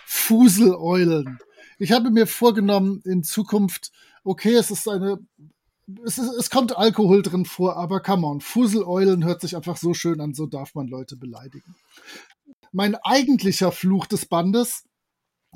[0.04, 1.38] Fuseleulen.
[1.78, 3.92] Ich habe mir vorgenommen, in Zukunft,
[4.24, 5.20] okay, es ist eine
[6.04, 9.94] es, ist, es kommt Alkohol drin vor, aber come on, Fuseleulen hört sich einfach so
[9.94, 11.74] schön an, so darf man Leute beleidigen.
[12.72, 14.84] Mein eigentlicher Fluch des Bandes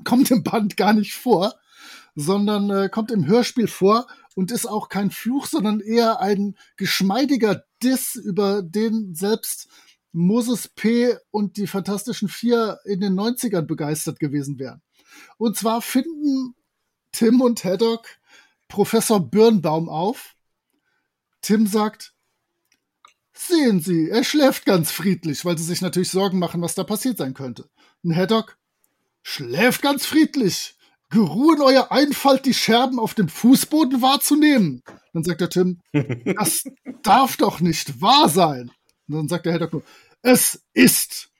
[0.05, 1.55] kommt im Band gar nicht vor,
[2.15, 7.65] sondern äh, kommt im Hörspiel vor und ist auch kein Fluch, sondern eher ein geschmeidiger
[7.83, 9.69] Diss, über den selbst
[10.13, 11.17] Moses P.
[11.31, 14.83] und die Fantastischen Vier in den 90ern begeistert gewesen wären.
[15.37, 16.55] Und zwar finden
[17.13, 18.07] Tim und Haddock
[18.69, 20.35] Professor Birnbaum auf.
[21.41, 22.15] Tim sagt,
[23.41, 27.19] Sehen Sie, er schläft ganz friedlich, weil sie sich natürlich Sorgen machen, was da passiert
[27.19, 27.71] sein könnte.
[28.03, 28.59] Und Haddock
[29.23, 30.75] schläft ganz friedlich.
[31.09, 34.83] Geruhen euer Einfalt, die Scherben auf dem Fußboden wahrzunehmen.
[35.13, 36.65] Dann sagt der Tim, das
[37.05, 38.73] darf doch nicht wahr sein.
[39.07, 39.85] Und dann sagt der Haddock nur,
[40.23, 41.31] es ist.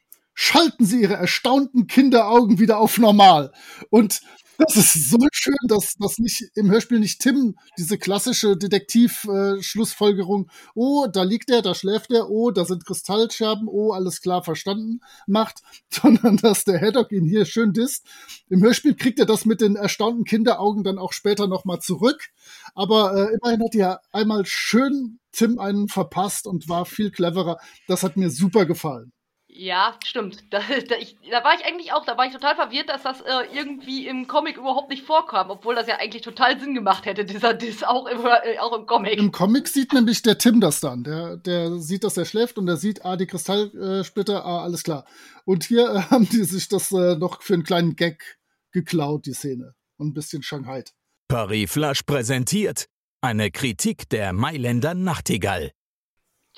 [0.41, 3.51] Schalten Sie Ihre erstaunten Kinderaugen wieder auf normal.
[3.91, 4.21] Und
[4.57, 11.09] das ist so schön, dass das nicht im Hörspiel nicht Tim diese klassische Detektiv-Schlussfolgerung, oh,
[11.13, 15.63] da liegt er, da schläft er, oh, da sind Kristallscherben, oh, alles klar verstanden macht,
[15.91, 18.07] sondern dass der Haddock ihn hier schön disst.
[18.49, 22.29] Im Hörspiel kriegt er das mit den erstaunten Kinderaugen dann auch später nochmal zurück.
[22.77, 27.59] Aber äh, immerhin hat er einmal schön Tim einen verpasst und war viel cleverer.
[27.89, 29.11] Das hat mir super gefallen.
[29.51, 30.45] Ja, stimmt.
[30.51, 33.21] Da, da, ich, da war ich eigentlich auch, da war ich total verwirrt, dass das
[33.21, 37.25] äh, irgendwie im Comic überhaupt nicht vorkam, obwohl das ja eigentlich total Sinn gemacht hätte,
[37.27, 39.19] dieser Diss auch im, äh, auch im Comic.
[39.19, 41.05] Im Comic sieht nämlich der Tim das dann.
[41.05, 45.07] Der, der sieht, dass er schläft und der sieht, ah, die Kristallsplitter, ah, alles klar.
[45.45, 48.39] Und hier äh, haben die sich das äh, noch für einen kleinen Gag
[48.73, 49.75] geklaut, die Szene.
[49.97, 50.85] Und ein bisschen Shanghai.
[51.29, 52.87] Paris Flash präsentiert
[53.21, 55.73] eine Kritik der Mailänder Nachtigall.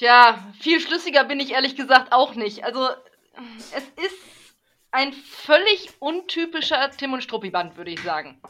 [0.01, 2.64] Tja, viel schlüssiger bin ich ehrlich gesagt auch nicht.
[2.64, 2.88] Also,
[3.76, 4.16] es ist
[4.90, 8.40] ein völlig untypischer Tim und Struppi-Band, würde ich sagen.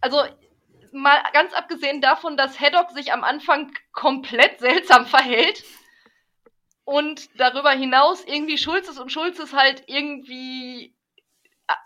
[0.00, 0.24] Also,
[0.90, 5.64] mal ganz abgesehen davon, dass Haddock sich am Anfang komplett seltsam verhält
[6.84, 10.96] und darüber hinaus irgendwie Schulzes und Schulzes halt irgendwie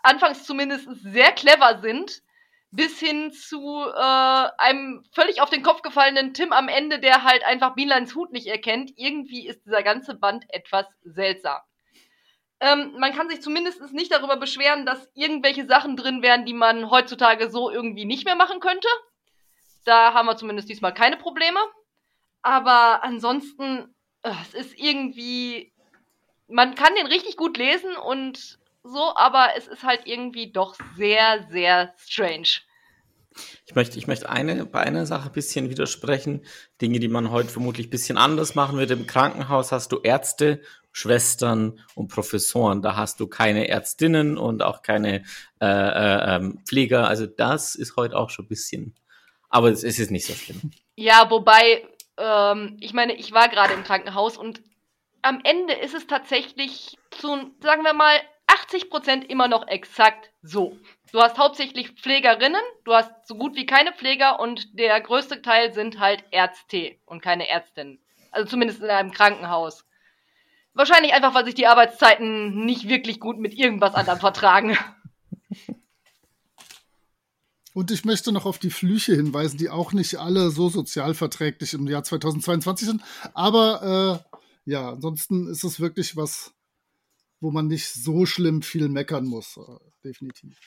[0.05, 2.23] anfangs zumindest sehr clever sind,
[2.71, 7.45] bis hin zu äh, einem völlig auf den Kopf gefallenen Tim am Ende, der halt
[7.45, 8.93] einfach Bienleins Hut nicht erkennt.
[8.97, 11.61] Irgendwie ist dieser ganze Band etwas seltsam.
[12.61, 16.91] Ähm, man kann sich zumindest nicht darüber beschweren, dass irgendwelche Sachen drin wären, die man
[16.91, 18.89] heutzutage so irgendwie nicht mehr machen könnte.
[19.85, 21.61] Da haben wir zumindest diesmal keine Probleme.
[22.43, 25.73] Aber ansonsten, äh, es ist irgendwie.
[26.49, 28.59] Man kann den richtig gut lesen und
[28.89, 32.61] so, aber es ist halt irgendwie doch sehr, sehr strange.
[33.67, 36.45] Ich möchte, ich möchte eine, bei einer Sache ein bisschen widersprechen.
[36.81, 38.91] Dinge, die man heute vermutlich ein bisschen anders machen wird.
[38.91, 42.83] Im Krankenhaus hast du Ärzte, Schwestern und Professoren.
[42.83, 45.23] Da hast du keine Ärztinnen und auch keine
[45.61, 47.07] äh, äh, ähm, Pfleger.
[47.07, 48.95] Also das ist heute auch schon ein bisschen.
[49.49, 50.73] Aber es, es ist nicht so schlimm.
[50.97, 51.87] Ja, wobei,
[52.17, 54.63] ähm, ich meine, ich war gerade im Krankenhaus und
[55.23, 57.29] am Ende ist es tatsächlich zu,
[57.61, 58.19] sagen wir mal,
[58.49, 60.79] 80% immer noch exakt so.
[61.13, 65.73] Du hast hauptsächlich Pflegerinnen, du hast so gut wie keine Pfleger und der größte Teil
[65.73, 67.99] sind halt Ärzte und keine Ärztinnen.
[68.31, 69.85] Also zumindest in einem Krankenhaus.
[70.75, 74.77] Wahrscheinlich einfach, weil sich die Arbeitszeiten nicht wirklich gut mit irgendwas anderem vertragen.
[77.75, 81.87] Und ich möchte noch auf die Flüche hinweisen, die auch nicht alle so sozialverträglich im
[81.87, 83.03] Jahr 2022 sind.
[83.35, 86.55] Aber äh, ja, ansonsten ist es wirklich was
[87.41, 89.63] wo man nicht so schlimm viel meckern muss, äh,
[90.05, 90.59] definitiv.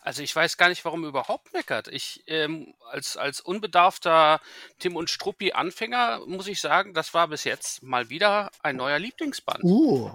[0.00, 1.88] Also ich weiß gar nicht, warum überhaupt meckert.
[1.88, 4.40] Ich ähm, als als unbedarfter
[4.78, 8.98] Tim und Struppi Anfänger muss ich sagen, das war bis jetzt mal wieder ein neuer
[8.98, 9.64] Lieblingsband.
[9.64, 10.10] Uh.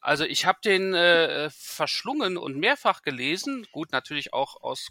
[0.00, 3.66] Also ich habe den äh, verschlungen und mehrfach gelesen.
[3.72, 4.90] Gut, natürlich auch aus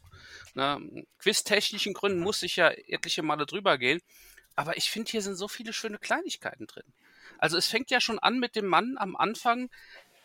[0.55, 4.01] ne, quiztechnischen Gründen muss ich ja etliche Male drüber gehen.
[4.55, 6.93] Aber ich finde, hier sind so viele schöne Kleinigkeiten drin.
[7.43, 9.69] Also es fängt ja schon an mit dem Mann am Anfang,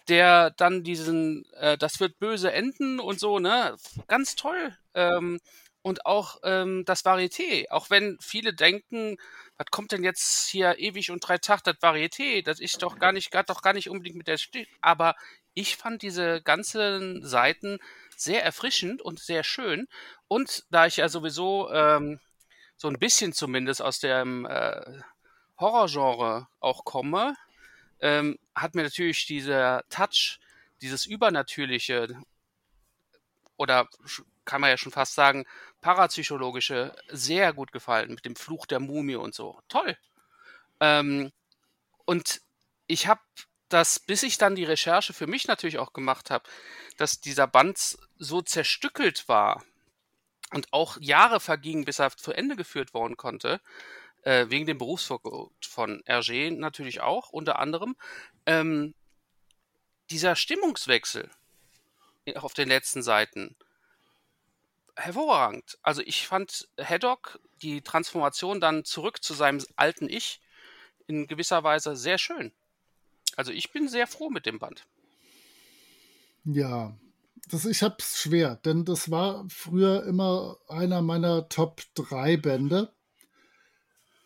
[0.07, 3.75] der dann diesen, äh, das wird böse enden und so, ne?
[4.07, 4.79] Ganz toll.
[4.95, 5.41] Ähm,
[5.83, 7.69] und auch ähm, das Varieté.
[7.71, 9.17] Auch wenn viele denken,
[9.57, 12.45] was kommt denn jetzt hier ewig und drei Tag das Varieté?
[12.45, 14.71] Das ist doch gar nicht, doch gar nicht unbedingt mit der Stift.
[14.81, 15.17] Aber
[15.55, 17.81] ich fand diese ganzen Seiten
[18.17, 19.89] sehr erfrischend und sehr schön.
[20.29, 22.21] Und da ich ja sowieso ähm,
[22.77, 25.01] so ein bisschen zumindest aus dem äh,
[25.59, 27.35] Horrorgenre auch komme,
[28.01, 30.39] ähm, hat mir natürlich dieser Touch,
[30.81, 32.23] dieses Übernatürliche
[33.57, 33.89] oder
[34.45, 35.45] kann man ja schon fast sagen,
[35.81, 39.61] parapsychologische sehr gut gefallen mit dem Fluch der Mumie und so.
[39.69, 39.97] Toll.
[40.81, 41.33] Ähm,
[42.05, 42.41] und
[42.87, 43.21] ich habe
[43.69, 46.49] das, bis ich dann die Recherche für mich natürlich auch gemacht habe,
[46.97, 49.63] dass dieser Band so zerstückelt war
[50.53, 53.61] und auch Jahre vergingen, bis er zu Ende geführt worden konnte,
[54.23, 57.97] äh, wegen dem Berufsverbot von Hergé natürlich auch, unter anderem.
[58.47, 58.95] Ähm,
[60.11, 61.31] dieser Stimmungswechsel
[62.35, 63.57] auf den letzten Seiten,
[64.97, 65.79] hervorragend.
[65.83, 70.41] Also ich fand Haddock die Transformation dann zurück zu seinem alten Ich
[71.07, 72.53] in gewisser Weise sehr schön.
[73.37, 74.87] Also ich bin sehr froh mit dem Band.
[76.45, 76.97] Ja,
[77.49, 82.93] das, ich hab's schwer, denn das war früher immer einer meiner Top 3 Bände.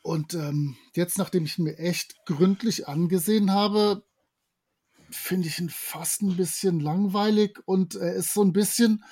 [0.03, 4.05] Und ähm, jetzt, nachdem ich mir echt gründlich angesehen habe,
[5.11, 9.05] finde ich ihn fast ein bisschen langweilig und er ist so ein bisschen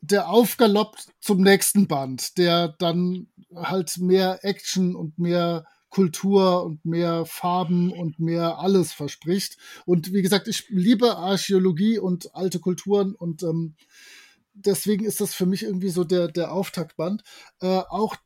[0.00, 7.26] der Aufgalopp zum nächsten Band, der dann halt mehr Action und mehr Kultur und mehr
[7.26, 9.58] Farben und mehr alles verspricht.
[9.84, 13.74] Und wie gesagt, ich liebe Archäologie und alte Kulturen und ähm,
[14.54, 17.22] deswegen ist das für mich irgendwie so der, der Auftaktband.
[17.60, 18.16] Äh, auch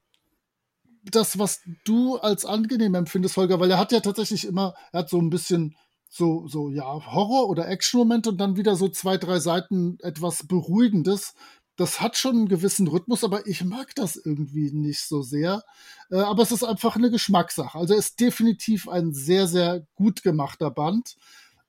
[1.11, 5.11] das, was du als angenehm empfindest, Holger, weil er hat ja tatsächlich immer, er hat
[5.11, 5.76] so ein bisschen
[6.09, 11.34] so, so, ja, Horror- oder Action-Moment und dann wieder so zwei, drei Seiten etwas Beruhigendes.
[11.76, 15.62] Das hat schon einen gewissen Rhythmus, aber ich mag das irgendwie nicht so sehr.
[16.11, 17.78] Äh, aber es ist einfach eine Geschmackssache.
[17.78, 21.16] Also ist definitiv ein sehr, sehr gut gemachter Band.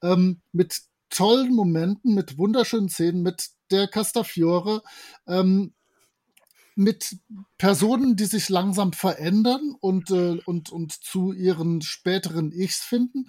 [0.01, 4.81] Ähm, mit tollen Momenten, mit wunderschönen Szenen, mit der Castafiore,
[5.27, 5.73] ähm,
[6.78, 7.17] mit
[7.57, 13.28] Personen, die sich langsam verändern und, äh, und, und zu ihren späteren Ichs finden.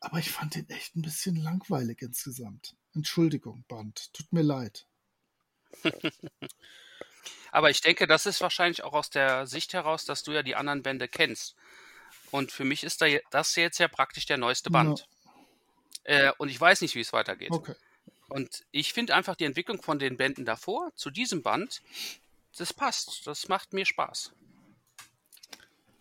[0.00, 2.76] Aber ich fand ihn echt ein bisschen langweilig insgesamt.
[2.94, 4.12] Entschuldigung, Band.
[4.12, 4.86] Tut mir leid.
[7.50, 10.54] Aber ich denke, das ist wahrscheinlich auch aus der Sicht heraus, dass du ja die
[10.54, 11.56] anderen Bände kennst.
[12.30, 15.08] Und für mich ist da das jetzt ja praktisch der neueste Band.
[16.06, 16.28] Ja.
[16.28, 17.50] Äh, und ich weiß nicht, wie es weitergeht.
[17.50, 17.74] Okay.
[18.28, 21.80] Und ich finde einfach die Entwicklung von den Bänden davor zu diesem Band,
[22.56, 23.26] das passt.
[23.26, 24.32] Das macht mir Spaß.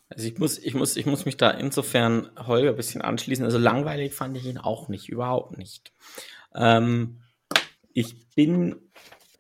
[0.10, 3.44] Also ich muss, ich muss, ich muss mich da insofern Holger ein bisschen anschließen.
[3.44, 5.92] Also langweilig fand ich ihn auch nicht, überhaupt nicht.
[6.54, 7.22] Ähm,
[7.94, 8.86] ich bin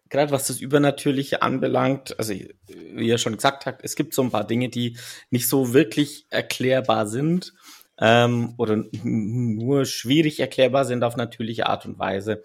[0.09, 4.32] gerade was das Übernatürliche anbelangt, also wie ihr schon gesagt habt, es gibt so ein
[4.32, 4.97] paar Dinge, die
[5.30, 7.53] nicht so wirklich erklärbar sind
[7.99, 12.43] ähm, oder nur schwierig erklärbar sind auf natürliche Art und Weise.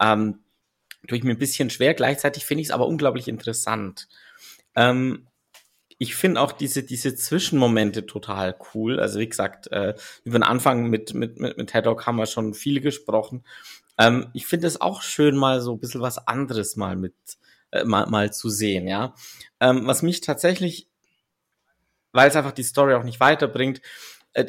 [0.00, 0.40] Ähm,
[1.06, 1.94] tue ich mir ein bisschen schwer.
[1.94, 4.08] Gleichzeitig finde ich es aber unglaublich interessant.
[4.74, 5.26] Ähm,
[5.98, 8.98] ich finde auch diese, diese Zwischenmomente total cool.
[8.98, 9.94] Also wie gesagt, äh,
[10.24, 13.44] über den Anfang mit, mit, mit, mit Haddock haben wir schon viel gesprochen.
[13.98, 17.14] Ähm, ich finde es auch schön, mal so ein bisschen was anderes mal mit,
[17.70, 19.14] äh, mal, mal zu sehen, ja.
[19.60, 20.88] Ähm, was mich tatsächlich,
[22.12, 23.82] weil es einfach die Story auch nicht weiterbringt,
[24.32, 24.46] äh,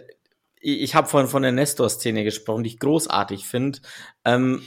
[0.61, 3.79] ich habe vorhin von der Nestor-Szene gesprochen, die ich großartig finde.
[4.23, 4.61] Ähm,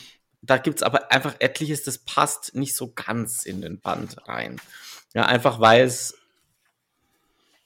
[0.47, 4.61] da gibt's aber einfach etliches, das passt nicht so ganz in den Band rein.
[5.15, 6.17] Ja, einfach weil es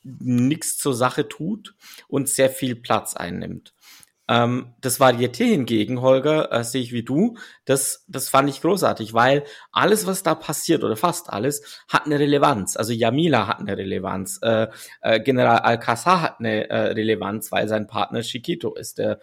[0.02, 1.74] nichts zur Sache tut
[2.06, 3.74] und sehr viel Platz einnimmt.
[4.30, 9.14] Ähm, das Varieté hingegen, Holger, äh, sehe ich wie du, das, das fand ich großartig,
[9.14, 12.76] weil alles, was da passiert, oder fast alles, hat eine Relevanz.
[12.76, 14.68] Also Yamila hat eine Relevanz, äh,
[15.00, 19.18] äh, General Alcázar hat eine äh, Relevanz, weil sein Partner Chiquito ist, der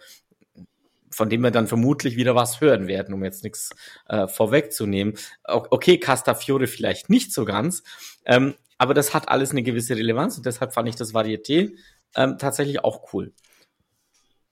[1.10, 3.70] von dem wir dann vermutlich wieder was hören werden, um jetzt nichts
[4.08, 5.14] äh, vorwegzunehmen.
[5.44, 7.82] Okay, Castafiore vielleicht nicht so ganz,
[8.24, 11.72] ähm, aber das hat alles eine gewisse Relevanz und deshalb fand ich das Varieté
[12.14, 13.32] ähm, tatsächlich auch cool.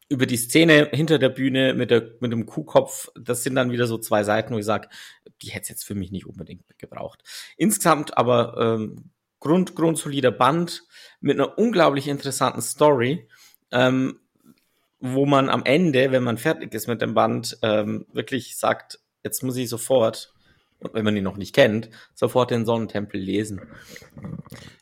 [0.08, 3.86] Über die Szene hinter der Bühne mit, der, mit dem Kuhkopf, das sind dann wieder
[3.86, 4.88] so zwei Seiten, wo ich sage,
[5.42, 7.22] die hätte es jetzt für mich nicht unbedingt gebraucht.
[7.56, 10.84] Insgesamt aber ähm, grund, grundsolider Band
[11.20, 13.28] mit einer unglaublich interessanten Story,
[13.72, 14.20] ähm,
[15.06, 19.42] wo man am Ende, wenn man fertig ist mit dem Band, ähm, wirklich sagt, jetzt
[19.42, 20.34] muss ich sofort
[20.92, 23.60] wenn man ihn noch nicht kennt, sofort den Sonnentempel lesen.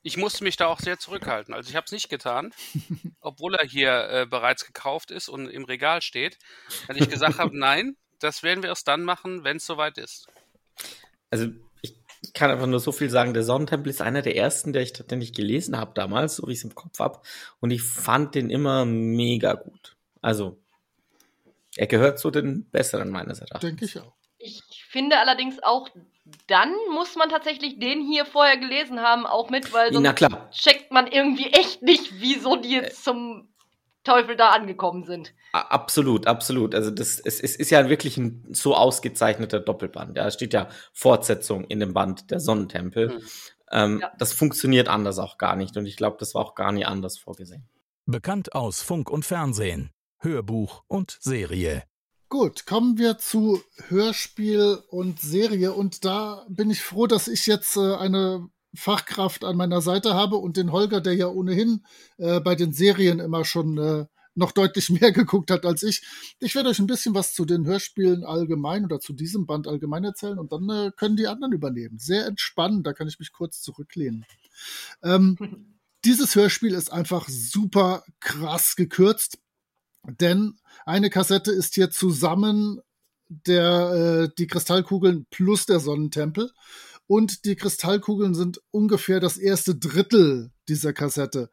[0.02, 1.54] Ich musste mich da auch sehr zurückhalten.
[1.54, 2.52] Also ich habe es nicht getan,
[3.20, 6.38] obwohl er hier äh, bereits gekauft ist und im Regal steht,
[6.86, 10.26] weil ich gesagt habe, nein, das werden wir erst dann machen, wenn es soweit ist.
[11.30, 11.46] Also
[11.82, 14.82] ich, ich, kann einfach nur so viel sagen, der Sonnentempel ist einer der ersten, der
[14.82, 17.20] ich, den ich gelesen habe damals, so wie ich es im Kopf habe.
[17.60, 19.91] Und ich fand den immer mega gut.
[20.22, 20.58] Also
[21.76, 23.60] er gehört zu den besseren meines Erachtens.
[23.60, 24.14] Denke ich auch.
[24.38, 25.88] Ich finde allerdings auch,
[26.46, 31.06] dann muss man tatsächlich den hier vorher gelesen haben, auch mit, weil sonst checkt man
[31.06, 33.48] irgendwie echt nicht, wieso die jetzt zum
[34.04, 35.32] Teufel da angekommen sind.
[35.52, 36.74] Absolut, absolut.
[36.74, 40.16] Also das es, es ist ja wirklich ein so ausgezeichneter Doppelband.
[40.16, 43.10] Ja, es steht ja Fortsetzung in dem Band der Sonnentempel.
[43.10, 43.22] Hm.
[43.70, 44.12] Ähm, ja.
[44.18, 47.18] Das funktioniert anders auch gar nicht und ich glaube, das war auch gar nie anders
[47.18, 47.64] vorgesehen.
[48.06, 49.92] Bekannt aus Funk und Fernsehen,
[50.22, 51.82] Hörbuch und Serie.
[52.28, 55.72] Gut, kommen wir zu Hörspiel und Serie.
[55.72, 60.36] Und da bin ich froh, dass ich jetzt äh, eine Fachkraft an meiner Seite habe
[60.36, 61.84] und den Holger, der ja ohnehin
[62.18, 66.02] äh, bei den Serien immer schon äh, noch deutlich mehr geguckt hat als ich.
[66.38, 70.04] Ich werde euch ein bisschen was zu den Hörspielen allgemein oder zu diesem Band allgemein
[70.04, 71.98] erzählen und dann äh, können die anderen übernehmen.
[71.98, 74.24] Sehr entspannend, da kann ich mich kurz zurücklehnen.
[75.02, 75.36] Ähm,
[76.04, 79.38] dieses Hörspiel ist einfach super krass gekürzt.
[80.04, 82.80] Denn eine Kassette ist hier zusammen
[83.28, 86.50] der, äh, die Kristallkugeln plus der Sonnentempel.
[87.12, 91.50] Und die Kristallkugeln sind ungefähr das erste Drittel dieser Kassette.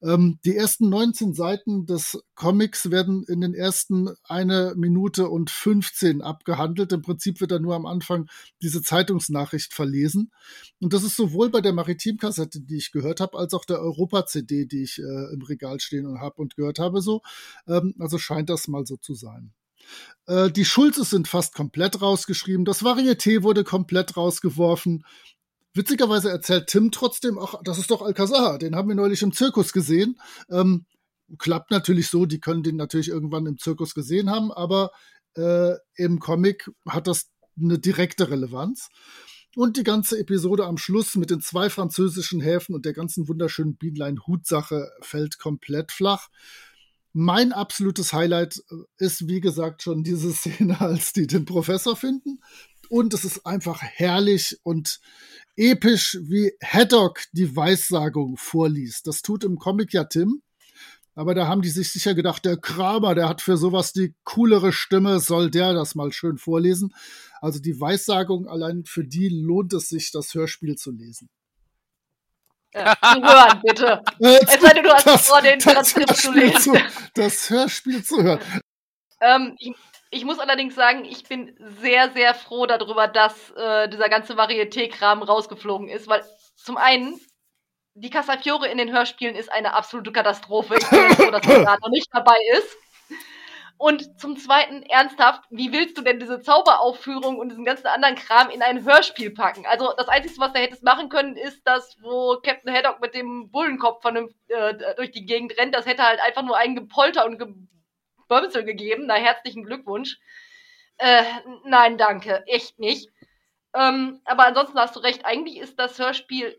[0.00, 6.22] Ähm, die ersten 19 Seiten des Comics werden in den ersten eine Minute und 15
[6.22, 6.94] abgehandelt.
[6.94, 8.26] Im Prinzip wird da nur am Anfang
[8.62, 10.32] diese Zeitungsnachricht verlesen.
[10.80, 14.64] Und das ist sowohl bei der Maritim-Kassette, die ich gehört habe, als auch der Europa-CD,
[14.64, 17.20] die ich äh, im Regal stehen und habe und gehört habe, so.
[17.68, 19.52] Ähm, also scheint das mal so zu sein.
[20.26, 22.64] Äh, die Schulzes sind fast komplett rausgeschrieben.
[22.64, 25.04] Das Varieté wurde komplett rausgeworfen.
[25.74, 29.72] Witzigerweise erzählt Tim trotzdem auch, das ist doch Alcazar, den haben wir neulich im Zirkus
[29.72, 30.20] gesehen.
[30.50, 30.84] Ähm,
[31.38, 34.90] klappt natürlich so, die können den natürlich irgendwann im Zirkus gesehen haben, aber
[35.34, 38.88] äh, im Comic hat das eine direkte Relevanz.
[39.54, 43.76] Und die ganze Episode am Schluss mit den zwei französischen Häfen und der ganzen wunderschönen
[43.76, 46.28] Bienlein-Hut-Sache fällt komplett flach.
[47.12, 52.40] Mein absolutes Highlight äh, ist, wie gesagt, schon diese Szene, als die den Professor finden.
[52.88, 55.00] Und es ist einfach herrlich und
[55.56, 59.06] episch, wie Haddock die Weissagung vorliest.
[59.06, 60.42] Das tut im Comic ja Tim.
[61.14, 64.72] Aber da haben die sich sicher gedacht, der Kramer, der hat für sowas die coolere
[64.72, 66.94] Stimme, soll der das mal schön vorlesen.
[67.40, 71.28] Also die Weissagung, allein für die lohnt es sich, das Hörspiel zu lesen.
[72.72, 74.02] Zu hören, bitte.
[74.18, 76.74] es sei denn, du hast das, vor, den Transkript zu lesen.
[76.74, 78.40] Zu, das Hörspiel zu hören.
[79.20, 79.74] Ähm, ich,
[80.10, 85.22] ich, muss allerdings sagen, ich bin sehr, sehr froh darüber, dass äh, dieser ganze Varieté-Kram
[85.22, 86.24] rausgeflogen ist, weil
[86.56, 87.20] zum einen
[87.94, 90.76] die Casafiore in den Hörspielen ist eine absolute Katastrophe.
[90.78, 92.76] Ich bin froh, dass er da noch nicht dabei ist.
[93.82, 98.48] Und zum Zweiten, ernsthaft, wie willst du denn diese Zauberaufführung und diesen ganzen anderen Kram
[98.48, 99.66] in ein Hörspiel packen?
[99.66, 103.50] Also das Einzige, was du hättest machen können, ist das, wo Captain Haddock mit dem
[103.50, 105.74] Bullenkopf von dem, äh, durch die Gegend rennt.
[105.74, 109.06] Das hätte halt einfach nur ein Gepolter und Gebömsel gegeben.
[109.06, 110.20] Na, herzlichen Glückwunsch.
[110.98, 111.24] Äh,
[111.64, 113.10] nein, danke, echt nicht.
[113.74, 116.56] Ähm, aber ansonsten hast du recht, eigentlich ist das Hörspiel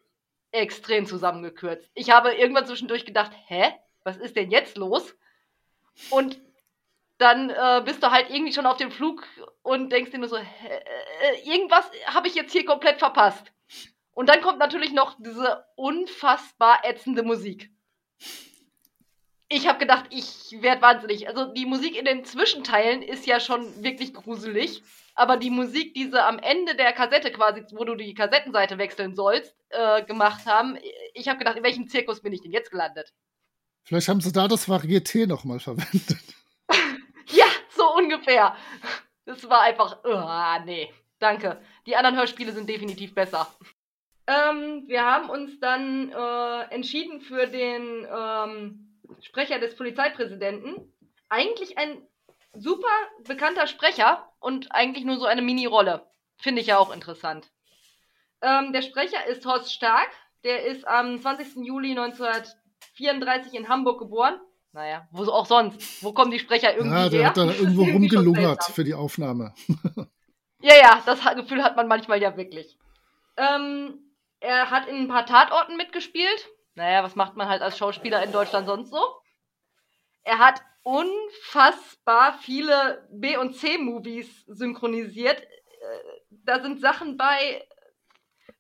[0.51, 1.89] extrem zusammengekürzt.
[1.93, 3.71] Ich habe irgendwann zwischendurch gedacht, hä,
[4.03, 5.15] was ist denn jetzt los?
[6.09, 6.41] Und
[7.23, 9.25] dann äh, bist du halt irgendwie schon auf dem Flug
[9.61, 10.43] und denkst dir nur so, äh,
[11.45, 13.51] irgendwas habe ich jetzt hier komplett verpasst.
[14.11, 17.71] Und dann kommt natürlich noch diese unfassbar ätzende Musik.
[19.47, 21.27] Ich habe gedacht, ich werde wahnsinnig.
[21.27, 24.83] Also die Musik in den Zwischenteilen ist ja schon wirklich gruselig.
[25.15, 29.15] Aber die Musik, die sie am Ende der Kassette quasi, wo du die Kassettenseite wechseln
[29.15, 30.77] sollst, äh, gemacht haben,
[31.13, 33.13] ich habe gedacht, in welchem Zirkus bin ich denn jetzt gelandet?
[33.83, 36.17] Vielleicht haben sie da das Varieté nochmal verwendet.
[37.83, 38.55] So ungefähr.
[39.25, 41.61] Das war einfach, uh, nee, danke.
[41.85, 43.47] Die anderen Hörspiele sind definitiv besser.
[44.25, 50.93] Ähm, wir haben uns dann äh, entschieden für den ähm, Sprecher des Polizeipräsidenten.
[51.27, 52.07] Eigentlich ein
[52.53, 52.87] super
[53.27, 56.07] bekannter Sprecher und eigentlich nur so eine Mini-Rolle.
[56.37, 57.51] Finde ich ja auch interessant.
[58.41, 60.09] Ähm, der Sprecher ist Horst Stark.
[60.45, 61.65] Der ist am 20.
[61.65, 64.39] Juli 1934 in Hamburg geboren.
[64.73, 66.03] Naja, wo auch sonst.
[66.03, 67.29] Wo kommen die Sprecher irgendwie ja, der her?
[67.29, 69.53] hat da irgendwo rumgelungert für die Aufnahme.
[70.61, 72.77] ja, ja, das Gefühl hat man manchmal ja wirklich.
[73.37, 73.99] Ähm,
[74.39, 76.49] er hat in ein paar Tatorten mitgespielt.
[76.73, 79.15] Naja, was macht man halt als Schauspieler in Deutschland sonst so?
[80.23, 85.39] Er hat unfassbar viele B- und C-Movies synchronisiert.
[85.41, 85.47] Äh,
[86.31, 87.63] da sind Sachen bei,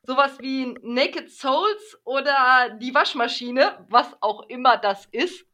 [0.03, 5.47] sowas wie Naked Souls oder Die Waschmaschine, was auch immer das ist.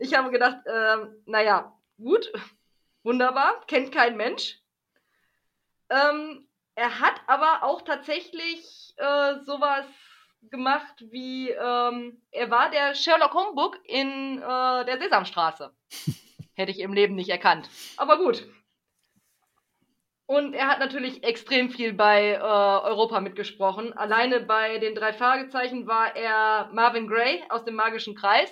[0.00, 2.32] Ich habe gedacht, ähm, naja, gut,
[3.02, 4.58] wunderbar, kennt kein Mensch.
[5.90, 9.84] Ähm, er hat aber auch tatsächlich äh, sowas
[10.50, 15.74] gemacht wie, ähm, er war der Sherlock Holmes in äh, der Sesamstraße.
[16.54, 17.68] Hätte ich im Leben nicht erkannt.
[17.98, 18.48] Aber gut.
[20.24, 23.92] Und er hat natürlich extrem viel bei äh, Europa mitgesprochen.
[23.92, 28.50] Alleine bei den drei Fragezeichen war er Marvin Gray aus dem Magischen Kreis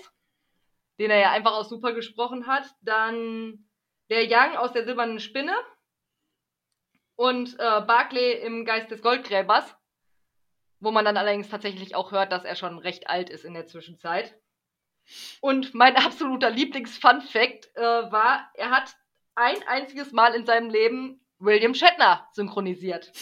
[0.99, 2.65] den er ja einfach auch super gesprochen hat.
[2.83, 3.69] Dann
[4.11, 5.55] der Young aus der Silbernen Spinne
[7.17, 9.77] und äh, Barclay im Geist des Goldgräbers,
[10.81, 13.67] wo man dann allerdings tatsächlich auch hört, dass er schon recht alt ist in der
[13.67, 14.39] Zwischenzeit.
[15.41, 18.95] Und mein absoluter Lieblings-Fun-Fact äh, war, er hat
[19.35, 23.13] ein einziges Mal in seinem Leben William Shatner synchronisiert.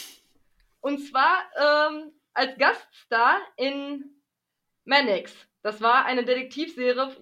[0.81, 4.23] Und zwar ähm, als Gaststar in
[4.85, 5.35] Mannix.
[5.63, 7.17] Das war eine Detektivserie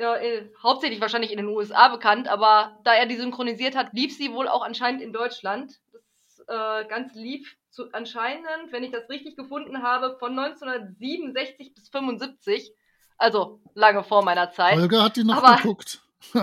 [0.00, 4.32] äh, hauptsächlich wahrscheinlich in den USA bekannt, aber da er die synchronisiert hat, lief sie
[4.32, 5.80] wohl auch anscheinend in Deutschland.
[5.92, 11.88] Das äh, Ganze lief zu, anscheinend, wenn ich das richtig gefunden habe, von 1967 bis
[11.88, 12.72] 75.
[13.18, 14.76] Also lange vor meiner Zeit.
[14.76, 16.00] Holger hat die noch aber, geguckt.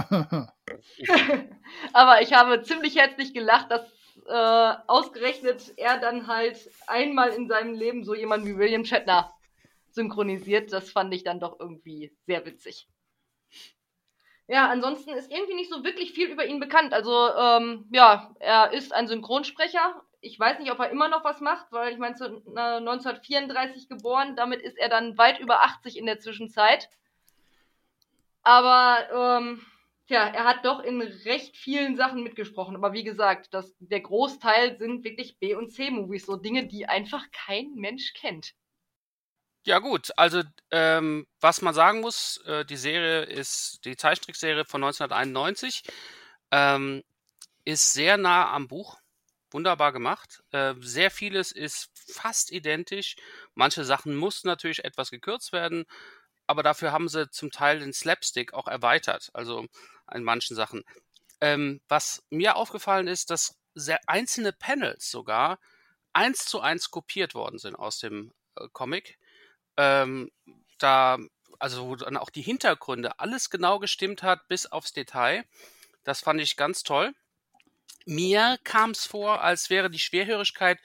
[1.93, 3.81] aber ich habe ziemlich herzlich gelacht, dass
[4.27, 9.33] äh, ausgerechnet er dann halt einmal in seinem Leben so jemanden wie William Shatner
[9.89, 10.71] synchronisiert.
[10.71, 12.87] Das fand ich dann doch irgendwie sehr witzig.
[14.47, 16.93] Ja, ansonsten ist irgendwie nicht so wirklich viel über ihn bekannt.
[16.93, 20.01] Also, ähm, ja, er ist ein Synchronsprecher.
[20.21, 24.61] Ich weiß nicht, ob er immer noch was macht, weil ich meine, 1934 geboren, damit
[24.61, 26.89] ist er dann weit über 80 in der Zwischenzeit.
[28.43, 29.61] Aber, ähm,
[30.07, 32.77] tja, er hat doch in recht vielen Sachen mitgesprochen.
[32.77, 37.25] Aber wie gesagt, das, der Großteil sind wirklich B- und C-Movies, so Dinge, die einfach
[37.31, 38.53] kein Mensch kennt.
[39.67, 44.79] Ja gut, also ähm, was man sagen muss, äh, die Serie ist, die Zeichentrickserie von
[44.79, 45.83] 1991,
[46.51, 47.03] ähm,
[47.65, 48.97] ist sehr nah am Buch,
[49.51, 50.41] wunderbar gemacht.
[50.51, 53.17] Äh, sehr vieles ist fast identisch.
[53.55, 55.85] Manche Sachen mussten natürlich etwas gekürzt werden,
[56.47, 59.65] aber dafür haben sie zum Teil den Slapstick auch erweitert, also
[60.13, 60.85] in manchen Sachen.
[61.41, 65.59] Ähm, was mir aufgefallen ist, dass sehr einzelne Panels sogar
[66.13, 69.17] eins zu eins kopiert worden sind aus dem äh, Comic
[69.77, 70.31] ähm,
[70.79, 71.17] da,
[71.59, 75.45] also wo dann auch die Hintergründe alles genau gestimmt hat, bis aufs Detail.
[76.03, 77.13] Das fand ich ganz toll.
[78.05, 80.79] Mir kam es vor, als wäre die Schwerhörigkeit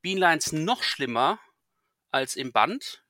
[0.00, 1.40] Beanlines noch schlimmer
[2.10, 3.02] als im Band.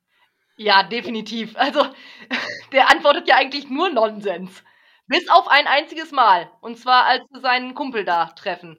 [0.57, 1.57] Ja, definitiv.
[1.57, 1.86] Also,
[2.72, 4.64] der antwortet ja eigentlich nur Nonsens.
[5.07, 6.51] Bis auf ein einziges Mal.
[6.61, 8.78] Und zwar, als sie seinen Kumpel da treffen.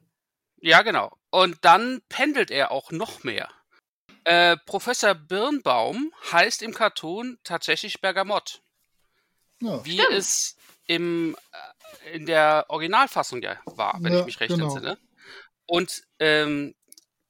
[0.60, 1.16] Ja, genau.
[1.30, 3.48] Und dann pendelt er auch noch mehr.
[4.30, 8.62] Äh, Professor Birnbaum heißt im Cartoon tatsächlich Bergamott.
[9.60, 9.84] Ja.
[9.84, 10.12] Wie Stimmt.
[10.12, 10.56] es
[10.86, 11.36] im,
[12.04, 14.66] äh, in der Originalfassung ja war, wenn ja, ich mich recht genau.
[14.66, 14.98] entsinne.
[15.66, 16.76] Und ähm,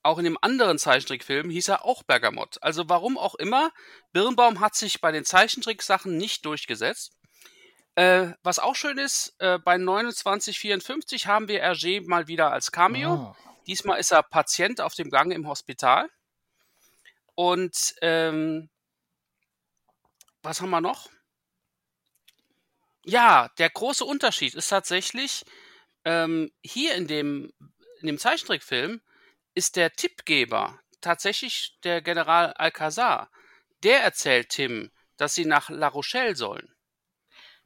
[0.02, 2.58] auch in dem anderen Zeichentrickfilm hieß er auch Bergamott.
[2.60, 3.70] Also warum auch immer,
[4.12, 7.16] Birnbaum hat sich bei den Zeichentricksachen nicht durchgesetzt.
[7.94, 13.14] Äh, was auch schön ist, äh, bei 2954 haben wir Hergé mal wieder als Cameo.
[13.14, 13.36] Ah.
[13.66, 16.10] Diesmal ist er Patient auf dem Gang im Hospital.
[17.34, 18.70] Und ähm,
[20.42, 21.10] was haben wir noch?
[23.04, 25.44] Ja, der große Unterschied ist tatsächlich,
[26.04, 27.52] ähm, hier in dem,
[28.00, 29.00] in dem Zeichentrickfilm
[29.54, 33.30] ist der Tippgeber tatsächlich der General Alcazar.
[33.82, 36.74] Der erzählt Tim, dass sie nach La Rochelle sollen.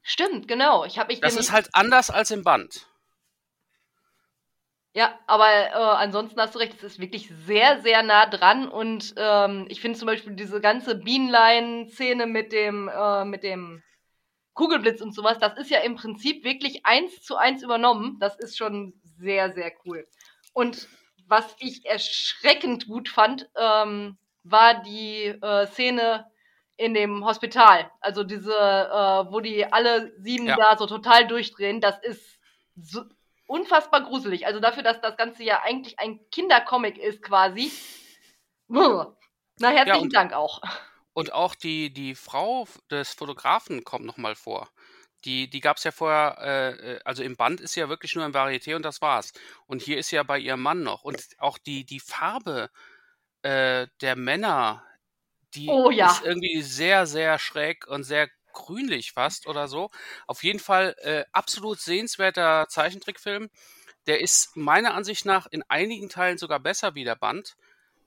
[0.02, 0.84] Stimmt, genau.
[0.84, 2.86] Ich mich das ist halt anders als im Band.
[4.96, 9.12] Ja, aber äh, ansonsten hast du recht, es ist wirklich sehr, sehr nah dran und
[9.16, 13.82] ähm, ich finde zum Beispiel diese ganze Bienenlein-Szene mit dem, äh, mit dem
[14.52, 18.18] Kugelblitz und sowas, das ist ja im Prinzip wirklich eins zu eins übernommen.
[18.20, 20.06] Das ist schon sehr, sehr cool.
[20.52, 20.88] Und
[21.26, 26.26] was ich erschreckend gut fand, ähm, war die äh, Szene
[26.76, 27.90] in dem Hospital.
[28.00, 30.56] Also diese, äh, wo die alle sieben ja.
[30.56, 32.38] da so total durchdrehen, das ist
[32.76, 33.02] so,
[33.46, 34.46] unfassbar gruselig.
[34.46, 37.72] Also dafür, dass das Ganze ja eigentlich ein Kindercomic ist quasi.
[39.58, 40.60] Na, herzlichen ja, Dank auch.
[41.12, 44.68] Und auch die, die Frau des Fotografen kommt nochmal vor.
[45.24, 48.24] Die, die gab es ja vorher, äh, äh, also im Band ist ja wirklich nur
[48.24, 49.32] ein Varieté und das war's.
[49.66, 51.02] Und hier ist ja bei ihrem Mann noch.
[51.02, 52.68] Und auch die, die Farbe
[53.42, 54.84] äh, der Männer,
[55.54, 56.10] die oh, ja.
[56.10, 59.90] ist irgendwie sehr, sehr schräg und sehr grünlich fast oder so.
[60.26, 63.50] Auf jeden Fall äh, absolut sehenswerter Zeichentrickfilm.
[64.06, 67.56] Der ist meiner Ansicht nach in einigen Teilen sogar besser wie der Band.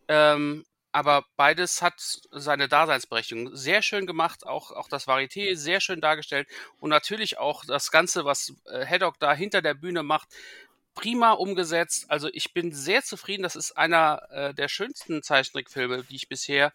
[0.08, 1.94] Ähm, aber beides hat
[2.32, 3.56] seine Daseinsberechtigung.
[3.56, 6.48] Sehr schön gemacht, auch, auch das Varieté sehr schön dargestellt
[6.80, 10.30] und natürlich auch das Ganze, was äh, Haddock da hinter der Bühne macht,
[10.96, 12.06] prima umgesetzt.
[12.10, 13.44] Also ich bin sehr zufrieden.
[13.44, 16.74] Das ist einer äh, der schönsten Zeichentrickfilme, die ich bisher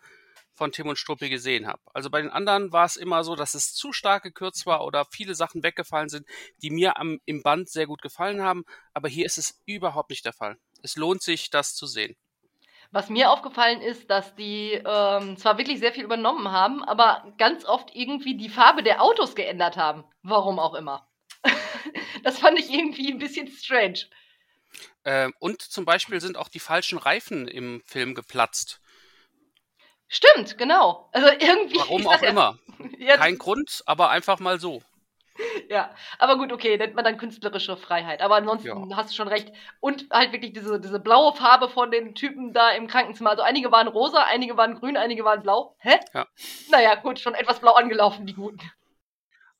[0.55, 1.81] von Tim und Struppi gesehen habe.
[1.95, 5.05] Also bei den anderen war es immer so, dass es zu stark gekürzt war oder
[5.07, 6.27] viele Sachen weggefallen sind,
[6.63, 8.65] die mir am, im Band sehr gut gefallen haben.
[8.95, 10.59] Aber hier ist es überhaupt nicht der Fall.
[10.83, 12.17] Es lohnt sich, das zu sehen.
[12.91, 17.65] Was mir aufgefallen ist, dass die ähm, zwar wirklich sehr viel übernommen haben, aber ganz
[17.65, 20.05] oft irgendwie die Farbe der Autos geändert haben.
[20.23, 21.09] Warum auch immer.
[22.23, 24.01] das fand ich irgendwie ein bisschen strange.
[25.07, 28.82] Ähm, und zum Beispiel sind auch die falschen Reifen im Film geplatzt.
[30.13, 31.09] Stimmt, genau.
[31.13, 31.79] Also irgendwie.
[31.79, 32.59] Warum auch ja, immer.
[32.99, 34.83] Ja, Kein Grund, aber einfach mal so.
[35.69, 38.21] Ja, aber gut, okay, nennt man dann künstlerische Freiheit.
[38.21, 38.97] Aber ansonsten ja.
[38.97, 39.53] hast du schon recht.
[39.79, 43.31] Und halt wirklich diese, diese blaue Farbe von den Typen da im Krankenzimmer.
[43.31, 45.77] Also einige waren rosa, einige waren grün, einige waren blau.
[45.79, 46.01] Hä?
[46.13, 46.27] Ja.
[46.71, 48.61] Naja, gut, schon etwas blau angelaufen, die guten.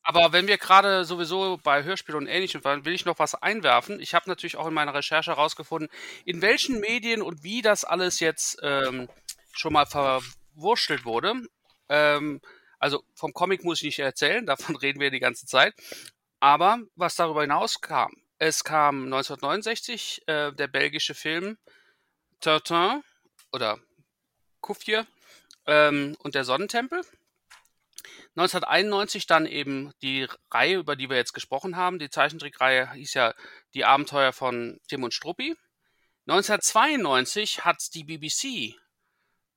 [0.03, 4.01] Aber wenn wir gerade sowieso bei Hörspielen und Ähnlichem waren, will ich noch was einwerfen.
[4.01, 5.89] Ich habe natürlich auch in meiner Recherche herausgefunden,
[6.25, 9.07] in welchen Medien und wie das alles jetzt ähm,
[9.53, 10.21] schon mal ver
[10.53, 11.33] verwurschtelt wurde.
[11.89, 12.41] Ähm,
[12.79, 15.73] also vom Comic muss ich nicht erzählen, davon reden wir die ganze Zeit.
[16.39, 21.57] Aber was darüber hinaus kam, Es kam 1969 äh, der belgische Film
[22.41, 23.01] Tintin
[23.53, 23.79] oder
[24.59, 25.07] Kufje
[25.65, 27.01] ähm, und der Sonnentempel.
[28.35, 31.99] 1991 dann eben die Reihe, über die wir jetzt gesprochen haben.
[31.99, 33.33] Die Zeichentrickreihe hieß ja
[33.75, 35.55] Die Abenteuer von Tim und Struppi.
[36.27, 38.75] 1992 hat die BBC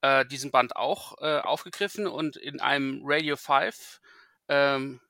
[0.07, 4.01] äh, diesen Band auch äh, aufgegriffen und in einem Radio 5,
[4.49, 5.01] ähm,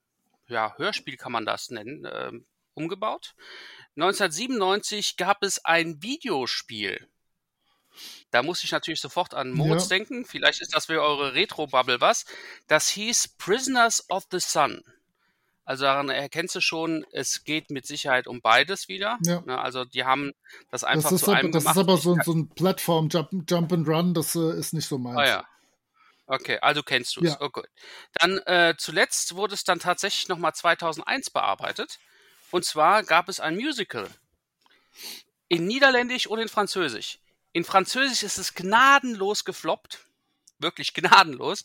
[0.48, 3.34] ja, Hörspiel kann man das nennen, ähm, umgebaut.
[3.96, 7.06] 1997 gab es ein Videospiel.
[8.30, 9.96] Da muss ich natürlich sofort an Moritz ja.
[9.96, 10.24] denken.
[10.24, 12.24] Vielleicht ist das für eure Retro-Bubble was.
[12.66, 14.82] Das hieß Prisoners of the Sun.
[15.66, 19.18] Also daran erkennst du schon, es geht mit Sicherheit um beides wieder.
[19.24, 19.42] Ja.
[19.44, 20.32] Ne, also die haben
[20.70, 21.76] das einfach das zu einem aber, Das gemacht.
[21.76, 25.18] ist aber so, so ein Plattform-Jump Jump and Run, das äh, ist nicht so meins.
[25.18, 25.44] Ah ja.
[26.28, 27.32] Okay, also kennst du es.
[27.32, 27.38] Ja.
[27.40, 27.66] Oh, gut.
[28.14, 31.98] Dann äh, zuletzt wurde es dann tatsächlich nochmal 2001 bearbeitet.
[32.52, 34.08] Und zwar gab es ein Musical.
[35.48, 37.18] In Niederländisch und in Französisch.
[37.52, 39.98] In Französisch ist es gnadenlos gefloppt.
[40.60, 41.64] Wirklich gnadenlos.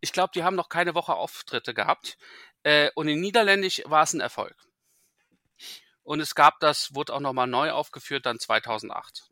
[0.00, 2.16] Ich glaube, die haben noch keine Woche Auftritte gehabt.
[2.62, 4.56] Äh, und in Niederländisch war es ein Erfolg.
[6.02, 9.30] Und es gab das, wurde auch nochmal neu aufgeführt, dann 2008.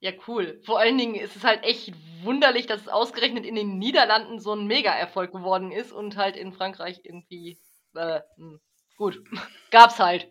[0.00, 0.60] Ja, cool.
[0.64, 4.52] Vor allen Dingen ist es halt echt wunderlich, dass es ausgerechnet in den Niederlanden so
[4.52, 7.58] ein Mega-Erfolg geworden ist und halt in Frankreich irgendwie,
[7.94, 8.60] äh, hm,
[8.96, 9.22] gut,
[9.70, 10.28] gab's halt.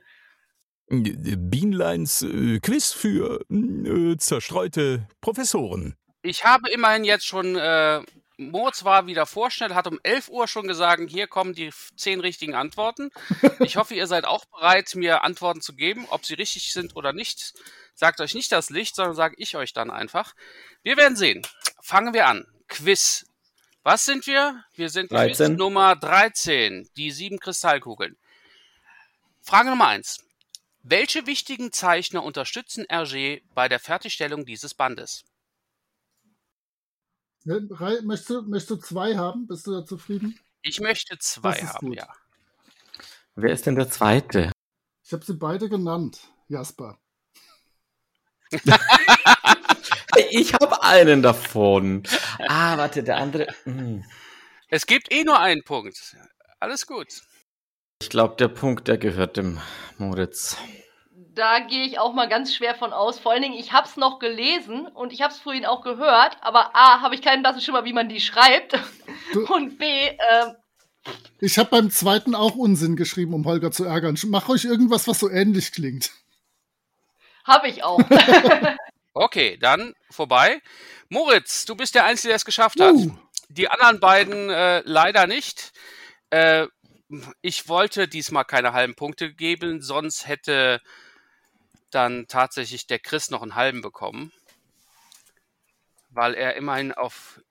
[0.87, 5.95] Bienleins äh, Quiz für äh, zerstreute Professoren.
[6.21, 8.01] Ich habe immerhin jetzt schon äh,
[8.37, 12.55] Moritz war wieder vorschnell, hat um 11 Uhr schon gesagt, hier kommen die zehn richtigen
[12.55, 13.11] Antworten.
[13.59, 17.13] Ich hoffe, ihr seid auch bereit, mir Antworten zu geben, ob sie richtig sind oder
[17.13, 17.53] nicht.
[17.93, 20.33] Sagt euch nicht das Licht, sondern sage ich euch dann einfach.
[20.81, 21.43] Wir werden sehen.
[21.81, 22.45] Fangen wir an.
[22.67, 23.25] Quiz.
[23.83, 24.63] Was sind wir?
[24.75, 25.47] Wir sind 13.
[25.47, 28.17] Quiz Nummer 13, die sieben Kristallkugeln.
[29.41, 30.25] Frage Nummer 1.
[30.83, 35.23] Welche wichtigen Zeichner unterstützen Hergé bei der Fertigstellung dieses Bandes?
[37.43, 39.47] Möchtest du, möchtest du zwei haben?
[39.47, 40.39] Bist du da zufrieden?
[40.61, 41.97] Ich möchte zwei haben, gut.
[41.97, 42.07] ja.
[43.35, 44.51] Wer ist denn der zweite?
[45.03, 46.97] Ich habe sie beide genannt, Jasper.
[50.29, 52.03] ich habe einen davon.
[52.47, 53.47] Ah, warte, der andere.
[53.63, 54.05] Hm.
[54.69, 56.15] Es gibt eh nur einen Punkt.
[56.59, 57.23] Alles gut.
[58.01, 59.59] Ich glaube, der Punkt, der gehört dem
[59.97, 60.57] Moritz
[61.35, 63.19] da gehe ich auch mal ganz schwer von aus.
[63.19, 66.37] Vor allen Dingen, ich habe es noch gelesen und ich habe es vorhin auch gehört,
[66.41, 68.77] aber A, habe ich keinen blassen Schimmer, wie man die schreibt.
[69.33, 70.53] Du, und B, äh,
[71.39, 74.17] ich habe beim zweiten auch Unsinn geschrieben, um Holger zu ärgern.
[74.27, 76.11] Mach euch irgendwas, was so ähnlich klingt.
[77.43, 77.99] Habe ich auch.
[79.13, 80.61] okay, dann vorbei.
[81.09, 82.93] Moritz, du bist der Einzige, der es geschafft hat.
[82.93, 83.11] Uh.
[83.49, 85.73] Die anderen beiden äh, leider nicht.
[86.29, 86.67] Äh,
[87.41, 90.81] ich wollte diesmal keine halben Punkte geben, sonst hätte
[91.93, 94.31] dann tatsächlich der Chris noch einen halben bekommen,
[96.09, 97.41] weil er immerhin auf,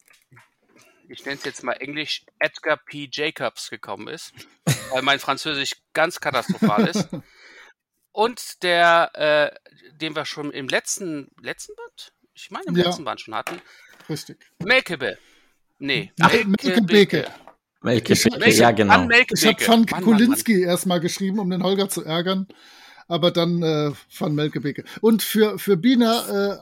[1.08, 3.08] ich nenne es jetzt mal Englisch, Edgar P.
[3.10, 4.32] Jacobs gekommen ist,
[4.90, 7.08] weil mein Französisch ganz katastrophal ist.
[8.12, 12.12] Und der, äh, den wir schon im letzten, letzten Band?
[12.34, 12.84] Ich meine, im ja.
[12.84, 13.60] letzten Band schon hatten.
[14.08, 14.38] Richtig.
[14.58, 15.18] Melkebe.
[15.78, 16.12] Nee.
[16.18, 17.26] Melkebeke.
[17.80, 19.08] Melkebeke, ja genau.
[19.32, 22.46] Ich habe von Kulinski erstmal geschrieben, um den Holger zu ärgern
[23.08, 24.84] aber dann äh, von Melkebeke.
[25.00, 26.58] Und für, für Bina, äh,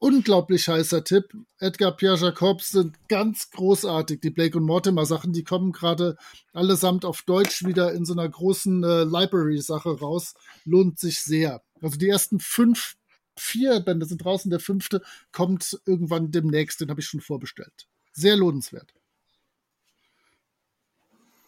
[0.00, 1.32] unglaublich heißer Tipp.
[1.58, 4.20] Edgar Pierre Jacobs sind ganz großartig.
[4.20, 6.16] Die Blake und Mortimer Sachen, die kommen gerade
[6.52, 10.34] allesamt auf Deutsch wieder in so einer großen äh, Library-Sache raus.
[10.64, 11.62] Lohnt sich sehr.
[11.82, 12.96] Also die ersten fünf,
[13.36, 14.50] vier Bände sind draußen.
[14.50, 15.02] Der fünfte
[15.32, 16.80] kommt irgendwann demnächst.
[16.80, 17.86] Den habe ich schon vorbestellt.
[18.12, 18.92] Sehr lohnenswert.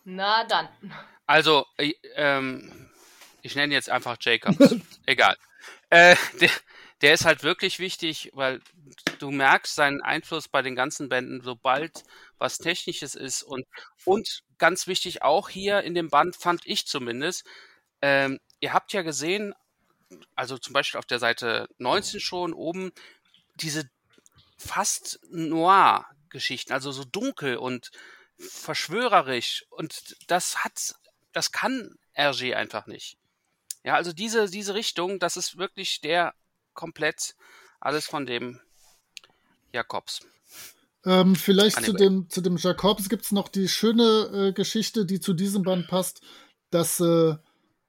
[0.05, 0.69] Na dann.
[1.27, 2.70] Also, äh, ähm,
[3.43, 4.77] ich nenne jetzt einfach Jacobs.
[5.06, 5.36] Egal.
[5.90, 6.51] Äh, der,
[7.02, 8.60] der ist halt wirklich wichtig, weil
[9.19, 12.05] du merkst seinen Einfluss bei den ganzen Bänden, sobald
[12.39, 13.43] was Technisches ist.
[13.43, 13.66] Und,
[14.05, 17.44] und ganz wichtig auch hier in dem Band, fand ich zumindest,
[18.01, 19.55] ähm, ihr habt ja gesehen,
[20.36, 22.93] also zum Beispiel auf der Seite 19 schon oben,
[23.56, 23.90] diese
[24.56, 27.90] fast Noir-Geschichten, also so dunkel und
[28.39, 29.64] verschwörerisch.
[29.70, 30.94] Und das hat,
[31.32, 33.16] das kann RG einfach nicht.
[33.85, 36.35] Ja, also diese, diese Richtung, das ist wirklich der
[36.75, 37.35] komplett
[37.81, 38.61] alles von dem
[39.73, 40.21] Jakobs.
[41.05, 45.19] Ähm, vielleicht zu dem, zu dem Jakobs gibt es noch die schöne äh, Geschichte, die
[45.19, 46.21] zu diesem Band passt,
[46.71, 47.35] dass, äh,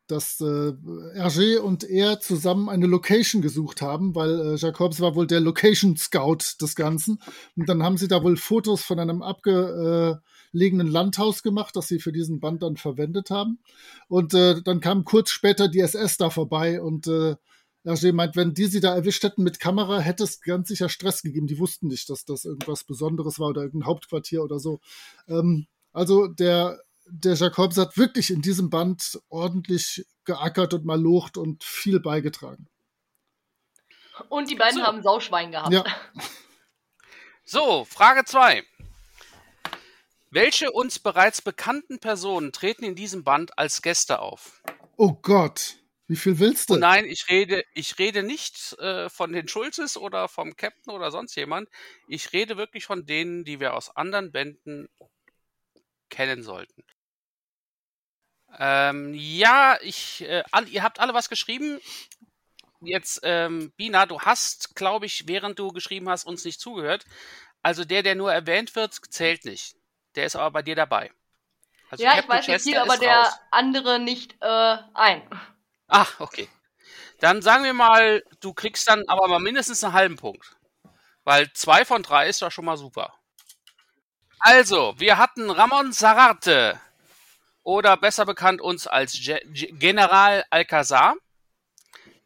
[0.08, 0.74] dass äh,
[1.16, 5.96] Hergé und er zusammen eine Location gesucht haben, weil äh, Jacobs war wohl der Location
[5.96, 7.20] Scout des Ganzen.
[7.56, 9.22] Und dann haben sie da wohl Fotos von einem
[10.54, 13.60] abgelegenen Landhaus gemacht, das sie für diesen Band dann verwendet haben.
[14.08, 17.36] Und äh, dann kam kurz später die SS da vorbei und äh,
[17.84, 21.22] Hergé meint, wenn die sie da erwischt hätten mit Kamera, hätte es ganz sicher Stress
[21.22, 21.48] gegeben.
[21.48, 24.80] Die wussten nicht, dass das irgendwas Besonderes war oder irgendein Hauptquartier oder so.
[25.28, 31.64] Ähm, also der, der Jacobs hat wirklich in diesem Band ordentlich geackert und malocht und
[31.64, 32.68] viel beigetragen.
[34.30, 34.84] Und die beiden So.
[34.84, 35.74] haben Sauschwein gehabt.
[35.74, 35.84] Ja.
[37.46, 38.64] So, Frage 2.
[40.34, 44.64] Welche uns bereits bekannten Personen treten in diesem Band als Gäste auf?
[44.98, 45.78] Oh Gott,
[46.08, 46.74] wie viel willst du?
[46.74, 51.12] Und nein, ich rede, ich rede nicht äh, von den Schulzes oder vom Captain oder
[51.12, 51.70] sonst jemand.
[52.08, 54.90] Ich rede wirklich von denen, die wir aus anderen Bänden
[56.10, 56.84] kennen sollten.
[58.58, 61.80] Ähm, ja, ich, äh, all, ihr habt alle was geschrieben.
[62.82, 67.06] Jetzt, ähm, Bina, du hast, glaube ich, während du geschrieben hast, uns nicht zugehört.
[67.62, 69.76] Also der, der nur erwähnt wird, zählt nicht.
[70.16, 71.12] Der ist aber bei dir dabei.
[71.90, 73.40] Also ja, ich Captain weiß nicht viel, Chester aber ist der raus.
[73.52, 75.22] andere nicht äh, ein.
[75.88, 76.48] Ah, okay.
[77.20, 80.56] Dann sagen wir mal, du kriegst dann aber mal mindestens einen halben Punkt.
[81.24, 83.14] Weil zwei von drei ist doch schon mal super.
[84.40, 86.80] Also, wir hatten Ramon Sararte.
[87.64, 89.40] Oder besser bekannt uns als Ge
[89.80, 91.16] General Alcazar.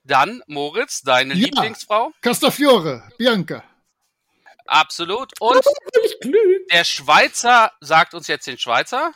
[0.03, 1.45] Dann Moritz, deine Ja.
[1.45, 2.11] Lieblingsfrau.
[2.21, 3.63] Castafiore, Bianca.
[4.67, 5.31] Absolut.
[5.39, 5.61] Und
[6.71, 9.13] der Schweizer sagt uns jetzt den Schweizer.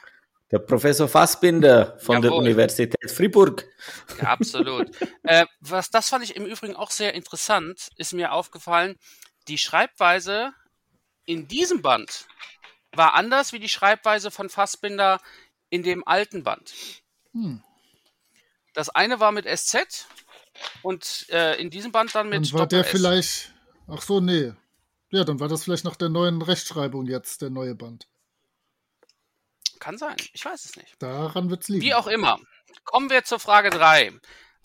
[0.51, 2.43] Der Professor Fassbinder von der Jawohl.
[2.43, 3.65] Universität Fribourg.
[4.21, 4.89] Ja, absolut.
[5.23, 8.97] äh, was, das fand ich im Übrigen auch sehr interessant, ist mir aufgefallen,
[9.47, 10.53] die Schreibweise
[11.25, 12.25] in diesem Band
[12.93, 15.21] war anders wie die Schreibweise von Fassbinder
[15.69, 16.73] in dem alten Band.
[17.31, 17.63] Hm.
[18.73, 20.07] Das eine war mit SZ
[20.81, 22.91] und äh, in diesem Band dann mit Dann war der Doppel-S.
[22.91, 23.53] vielleicht.
[23.87, 24.53] Ach so, nee.
[25.11, 28.07] Ja, dann war das vielleicht nach der neuen Rechtschreibung jetzt, der neue Band.
[29.79, 31.01] Kann sein, ich weiß es nicht.
[31.01, 31.83] Daran wird's liegen.
[31.83, 32.39] Wie auch immer.
[32.85, 34.13] Kommen wir zur Frage 3.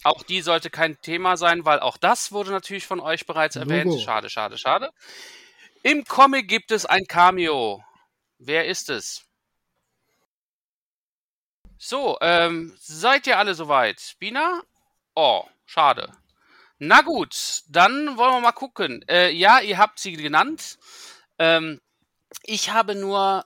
[0.04, 3.86] Auch die sollte kein Thema sein, weil auch das wurde natürlich von euch bereits erwähnt.
[3.86, 3.98] Logo.
[3.98, 4.90] Schade, schade, schade.
[5.82, 7.82] Im Comic gibt es ein Cameo.
[8.38, 9.24] Wer ist es?
[11.78, 14.16] So, ähm, seid ihr alle soweit?
[14.18, 14.62] Bina?
[15.14, 16.12] Oh, schade.
[16.78, 19.02] Na gut, dann wollen wir mal gucken.
[19.08, 20.78] Äh, ja, ihr habt sie genannt.
[21.38, 21.80] Ähm,
[22.42, 23.44] ich habe nur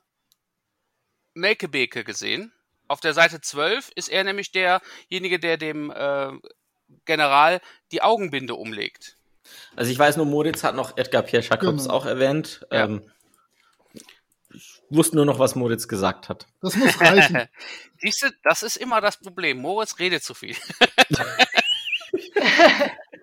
[1.35, 2.53] Melkebeke gesehen.
[2.89, 6.33] Auf der Seite 12 ist er nämlich derjenige, der dem äh,
[7.05, 7.61] General
[7.93, 9.17] die Augenbinde umlegt.
[9.77, 11.95] Also ich weiß nur, Moritz hat noch Edgar Pierre Jacobs Genau.
[11.95, 12.67] auch erwähnt.
[12.73, 12.85] Ja.
[12.85, 13.09] Ähm,
[14.53, 16.49] ich wusste nur noch, was Moritz gesagt hat.
[16.61, 17.49] Das muss reichen.
[17.99, 19.59] Siehst du, das ist immer das Problem.
[19.59, 20.57] Moritz redet zu viel.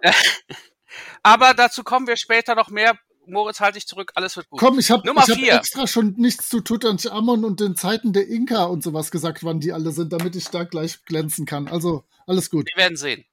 [1.23, 2.97] Aber dazu kommen wir später noch mehr.
[3.25, 4.59] Moritz, halte dich zurück, alles wird gut.
[4.59, 8.83] Komm, ich habe hab extra schon nichts zu Tutanchamun und den Zeiten der Inka und
[8.83, 11.67] sowas gesagt, wann die alle sind, damit ich da gleich glänzen kann.
[11.67, 12.69] Also, alles gut.
[12.73, 13.25] Wir werden sehen.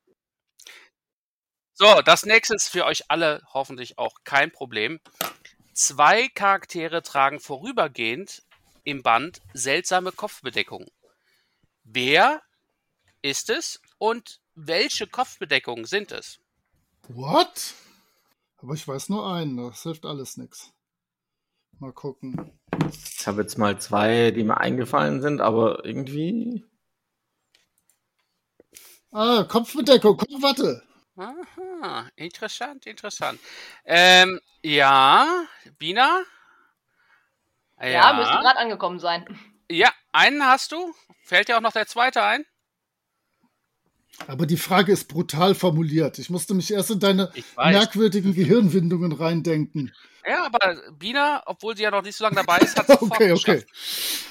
[1.75, 5.01] So, das nächste ist für euch alle hoffentlich auch kein Problem.
[5.73, 8.43] Zwei Charaktere tragen vorübergehend
[8.85, 10.87] im Band seltsame Kopfbedeckung.
[11.83, 12.43] Wer
[13.23, 16.39] ist es und welche Kopfbedeckungen sind es?
[17.09, 17.75] What?
[18.59, 20.73] Aber ich weiß nur einen, das hilft alles nix.
[21.79, 22.59] Mal gucken.
[23.19, 26.65] Ich habe jetzt mal zwei, die mir eingefallen sind, aber irgendwie.
[29.11, 30.83] Ah, Kopfbedeckung, komm, warte.
[31.17, 33.39] Aha, interessant, interessant.
[33.85, 35.45] Ähm, ja,
[35.79, 36.23] Bina?
[37.81, 39.39] Ja, müsste gerade angekommen sein.
[39.71, 40.95] Ja, einen hast du.
[41.23, 42.45] Fällt dir auch noch der zweite ein?
[44.27, 46.19] Aber die Frage ist brutal formuliert.
[46.19, 47.73] Ich musste mich erst in deine weiß.
[47.75, 49.95] merkwürdigen Gehirnwindungen reindenken.
[50.27, 53.13] Ja, aber Bina, obwohl sie ja noch nicht so lange dabei ist, hat es sofort
[53.13, 53.65] Okay, okay.
[53.65, 54.25] geschafft.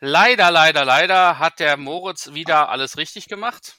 [0.00, 3.74] Leider, leider, leider hat der Moritz wieder alles richtig gemacht.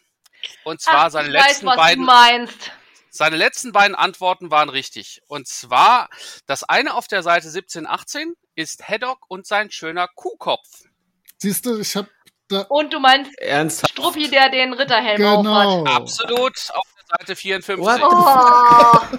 [0.63, 2.71] Und zwar Ach, seine ich weiß, letzten was beiden, du meinst.
[3.09, 5.21] seine letzten beiden Antworten waren richtig.
[5.27, 6.09] Und zwar
[6.45, 10.67] das eine auf der Seite 17, 18 ist Haddock und sein schöner Kuhkopf.
[11.37, 12.09] Siehst du, ich habe
[12.51, 12.61] da.
[12.69, 13.91] Und du meinst Ernsthaft?
[13.93, 15.81] Struppi, der den Ritterhelm Genau.
[15.81, 15.95] aufhat.
[15.95, 17.83] Absolut auf der Seite 54.
[17.85, 18.01] What?
[18.03, 19.17] Oh,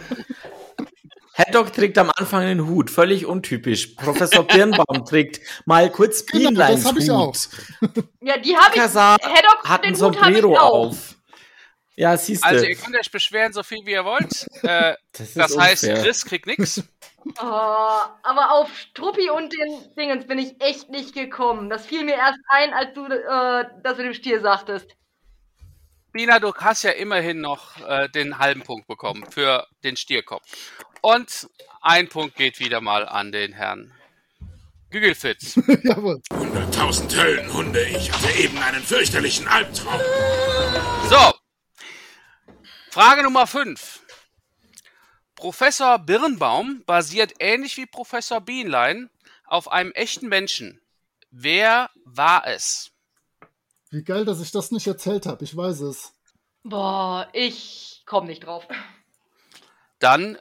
[1.34, 3.86] Haddock trägt am Anfang einen Hut, völlig untypisch.
[3.96, 7.34] Professor Birnbaum trägt mal kurz Genau, das hab ich auch.
[8.20, 8.82] ja, die habe ich.
[8.82, 10.88] Haddock, hat ein den Hut habe ich Sombrero auch.
[10.88, 11.16] auf.
[11.96, 12.48] Ja, siehst du.
[12.48, 14.46] Also ihr könnt euch beschweren, so viel wie ihr wollt.
[14.62, 15.84] Äh, das das heißt.
[15.84, 16.82] Chris kriegt nix.
[17.40, 21.70] Oh, aber auf Struppi und den Dingens bin ich echt nicht gekommen.
[21.70, 24.96] Das fiel mir erst ein, als du äh, das mit dem Stier sagtest.
[26.12, 30.44] Bina, du hast ja immerhin noch äh, den halben Punkt bekommen für den Stierkopf.
[31.00, 31.48] Und
[31.80, 33.92] ein Punkt geht wieder mal an den Herrn
[34.90, 35.56] Gügelfitz.
[35.82, 36.20] Jawohl.
[36.30, 40.00] 100.000 Höllenhunde, ich hatte eben einen fürchterlichen Albtraum.
[41.08, 41.32] So.
[42.90, 44.01] Frage Nummer 5.
[45.42, 49.10] Professor Birnbaum basiert ähnlich wie Professor Bienlein
[49.44, 50.80] auf einem echten Menschen.
[51.32, 52.92] Wer war es?
[53.90, 55.42] Wie geil, dass ich das nicht erzählt habe.
[55.42, 56.12] Ich weiß es.
[56.62, 58.68] Boah, ich komme nicht drauf.
[59.98, 60.38] Dann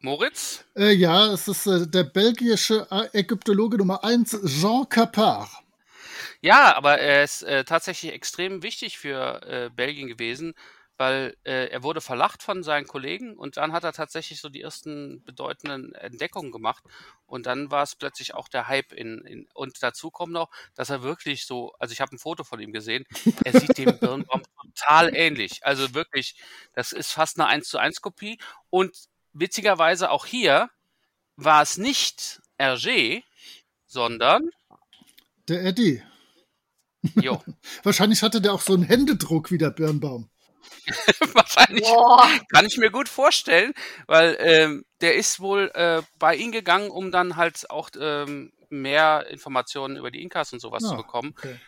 [0.00, 0.66] Moritz.
[0.76, 5.48] Äh, ja, es ist äh, der belgische Ä- Ägyptologe Nummer 1, Jean Capard.
[6.42, 10.52] Ja, aber er ist äh, tatsächlich extrem wichtig für äh, Belgien gewesen,
[11.00, 14.60] weil äh, er wurde verlacht von seinen Kollegen und dann hat er tatsächlich so die
[14.60, 16.84] ersten bedeutenden Entdeckungen gemacht
[17.24, 20.90] und dann war es plötzlich auch der Hype in, in und dazu kommt noch, dass
[20.90, 23.06] er wirklich so, also ich habe ein Foto von ihm gesehen,
[23.44, 24.42] er sieht dem Birnbaum
[24.76, 26.34] total ähnlich, also wirklich,
[26.74, 28.94] das ist fast eine 1 zu 1 Kopie und
[29.32, 30.68] witzigerweise auch hier
[31.36, 33.22] war es nicht Hergé,
[33.86, 34.50] sondern
[35.48, 36.02] Der Eddie.
[37.14, 37.42] jo,
[37.84, 40.28] Wahrscheinlich hatte der auch so einen Händedruck wie der Birnbaum.
[41.34, 43.72] wahrscheinlich Boah, Kann ich mir gut vorstellen,
[44.06, 49.26] weil ähm, der ist wohl äh, bei ihm gegangen, um dann halt auch ähm, mehr
[49.28, 51.34] Informationen über die Inkas und sowas Ah, zu bekommen.
[51.36, 51.58] okay.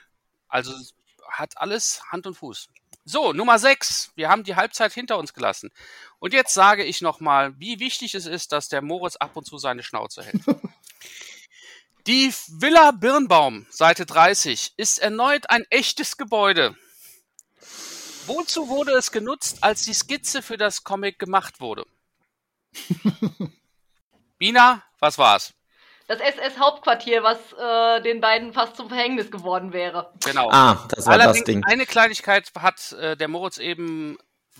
[0.48, 0.72] Also
[1.28, 2.68] hat alles Hand und Fuß.
[3.04, 4.12] So, Nummer 6.
[4.14, 5.70] Wir haben die Halbzeit hinter uns gelassen.
[6.20, 9.58] Und jetzt sage ich nochmal, wie wichtig es ist, dass der Moritz ab und zu
[9.58, 10.42] seine Schnauze hält.
[12.06, 16.76] Die Villa Birnbaum, Seite 30, ist erneut ein echtes Gebäude.
[18.26, 21.84] Wozu wurde es genutzt, als die Skizze für das Comic gemacht wurde?
[24.38, 25.54] Bina, was war's?
[26.08, 30.12] das SS-Hauptquartier, was äh, den beiden fast zum Verhängnis geworden wäre.
[30.24, 30.50] Genau.
[30.50, 31.64] Ah, das war Allerdings das Ding.
[31.64, 34.18] eine Kleinigkeit hat äh, der Moritz eben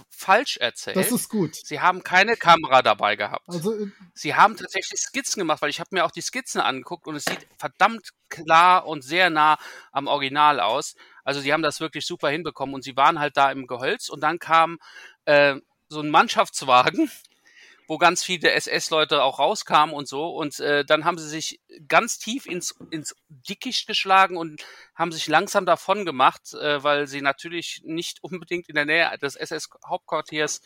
[0.09, 0.97] falsch erzählt.
[0.97, 1.55] Das ist gut.
[1.55, 3.47] Sie haben keine Kamera dabei gehabt.
[3.49, 7.07] Also, äh, Sie haben tatsächlich Skizzen gemacht, weil ich habe mir auch die Skizzen angeguckt
[7.07, 9.59] und es sieht verdammt klar und sehr nah
[9.91, 10.95] am Original aus.
[11.25, 14.21] Also sie haben das wirklich super hinbekommen und sie waren halt da im Gehölz und
[14.23, 14.79] dann kam
[15.25, 15.57] äh,
[15.89, 17.11] so ein Mannschaftswagen,
[17.89, 22.19] wo ganz viele SS-Leute auch rauskamen und so und äh, dann haben sie sich ganz
[22.19, 27.83] tief ins, ins Dickicht geschlagen und haben sich langsam davon gemacht, äh, weil sie natürlich
[27.85, 30.61] nicht unbedingt in der Nähe des SS-Hauptquartiers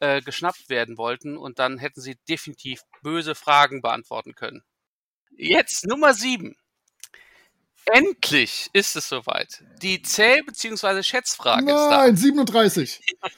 [0.00, 4.62] äh, geschnappt werden wollten und dann hätten sie definitiv böse Fragen beantworten können.
[5.36, 6.56] Jetzt Nummer sieben.
[7.92, 9.62] Endlich ist es soweit.
[9.82, 11.02] Die Zähl- bzw.
[11.02, 11.90] Schätzfrage ist da.
[11.90, 13.00] nein, 37.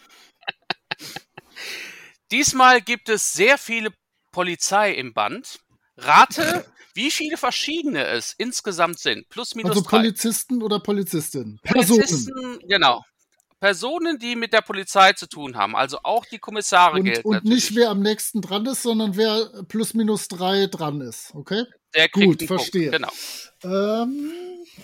[2.31, 3.91] Diesmal gibt es sehr viele
[4.33, 5.59] Polizei im Band.
[5.97, 6.65] Rate,
[6.95, 9.29] wie viele verschiedene es insgesamt sind.
[9.29, 9.99] Plus, minus Also drei.
[9.99, 11.59] Polizisten oder Polizistinnen.
[11.63, 12.01] Personen.
[12.01, 13.03] Polizisten, genau.
[13.59, 15.77] Personen, die mit der Polizei zu tun haben.
[15.77, 17.65] Also auch die Kommissare Und, gelten und natürlich.
[17.71, 21.35] nicht wer am nächsten dran ist, sondern wer plus minus drei dran ist.
[21.35, 21.65] Okay?
[21.95, 22.91] Der kriegt Gut, einen verstehe.
[22.91, 23.13] Punkt.
[23.63, 24.03] Genau.
[24.03, 24.33] Ähm,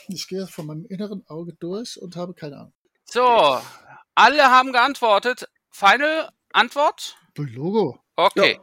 [0.08, 2.72] ich gehe von meinem inneren Auge durch und habe keine Ahnung.
[3.04, 3.60] So,
[4.14, 5.48] alle haben geantwortet.
[5.70, 7.16] Final Antwort?
[7.36, 8.00] Logo.
[8.16, 8.58] Okay.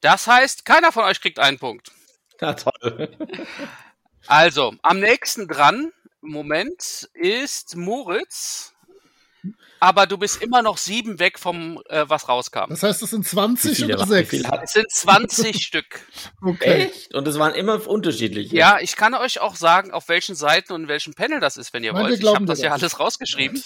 [0.00, 1.90] Das heißt, keiner von euch kriegt einen Punkt.
[2.40, 3.16] Ja, toll.
[4.28, 5.92] Also, am nächsten dran
[6.22, 8.74] im Moment ist Moritz.
[9.80, 12.68] Aber du bist immer noch sieben weg vom, äh, was rauskam.
[12.68, 14.30] Das heißt, es sind Wie 20 viele, oder wie 6.
[14.30, 16.00] viele hat Es sind 20 Stück.
[16.42, 16.88] Okay.
[16.88, 17.14] Echt?
[17.14, 18.56] Und es waren immer unterschiedliche.
[18.56, 21.72] Ja, ich kann euch auch sagen, auf welchen Seiten und in welchem Panel das ist,
[21.72, 22.20] wenn ihr Nein, wollt.
[22.20, 22.82] Ich habe das ja das.
[22.82, 23.62] alles rausgeschrieben.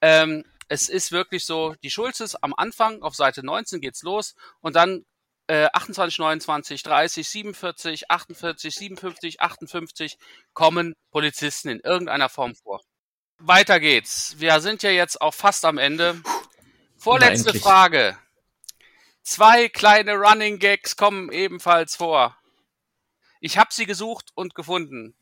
[0.00, 4.76] Ähm, es ist wirklich so, die Schulzes am Anfang, auf Seite 19 geht's los und
[4.76, 5.04] dann
[5.48, 10.16] äh, 28, 29, 30, 47, 48, 57, 58
[10.52, 12.80] kommen Polizisten in irgendeiner Form vor.
[13.40, 14.36] Weiter geht's.
[14.38, 16.20] Wir sind ja jetzt auch fast am Ende.
[16.96, 17.58] Vorletzte.
[17.58, 18.16] Frage.
[19.22, 22.36] Zwei kleine Running Gags kommen ebenfalls vor.
[23.40, 25.14] Ich habe sie gesucht und gefunden.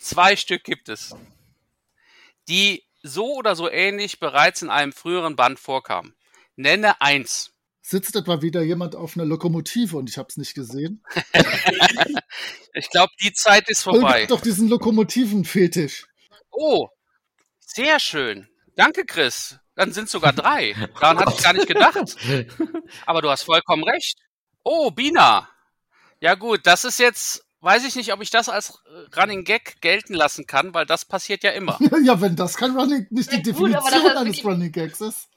[0.00, 1.14] Zwei Stück gibt es,
[2.48, 6.14] die so oder so ähnlich bereits in einem früheren Band vorkamen.
[6.56, 7.52] Nenne eins.
[7.80, 11.04] Sitzt etwa wieder jemand auf einer Lokomotive und ich habe es nicht gesehen?
[12.74, 14.22] Ich glaube, die Zeit ist vorbei.
[14.22, 16.06] hat doch diesen Lokomotiven-Fetisch.
[16.50, 16.88] Oh,
[17.74, 18.48] sehr schön.
[18.76, 19.58] Danke, Chris.
[19.74, 20.74] Dann sind sogar drei.
[21.00, 22.16] Daran hatte ich gar nicht gedacht.
[23.06, 24.18] Aber du hast vollkommen recht.
[24.64, 25.48] Oh, Bina.
[26.20, 29.80] Ja gut, das ist jetzt, weiß ich nicht, ob ich das als äh, Running Gag
[29.80, 31.78] gelten lassen kann, weil das passiert ja immer.
[32.02, 35.28] ja, wenn das kein Running, nicht die gut, Definition ist eines Running Gags ist.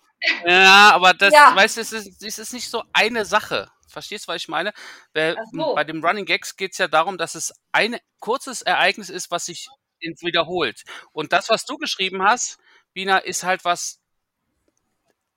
[0.45, 1.55] Ja, aber das, Ja.
[1.55, 3.69] weißt du, es ist, es ist nicht so eine Sache.
[3.87, 4.71] Verstehst du, was ich meine?
[5.15, 5.75] Ach so.
[5.75, 9.45] Bei dem Running Gags geht es ja darum, dass es ein kurzes Ereignis ist, was
[9.45, 9.67] sich
[10.01, 10.83] in- wiederholt.
[11.13, 12.59] Und das, was du geschrieben hast,
[12.93, 13.99] Bina, ist halt was,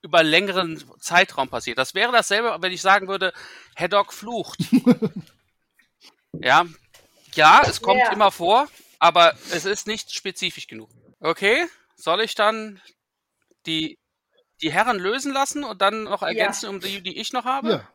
[0.01, 1.77] über längeren Zeitraum passiert.
[1.77, 3.33] Das wäre dasselbe, wenn ich sagen würde,
[3.75, 4.59] Haddock flucht.
[6.33, 6.65] ja,
[7.33, 8.11] ja, es kommt Ja.
[8.11, 8.67] immer vor,
[8.99, 10.89] aber es ist nicht spezifisch genug.
[11.19, 11.65] Okay,
[11.95, 12.81] soll ich dann
[13.65, 13.97] die,
[14.61, 17.69] die Herren lösen lassen und dann noch ergänzen um die, die ich noch habe?
[17.71, 17.89] Ja.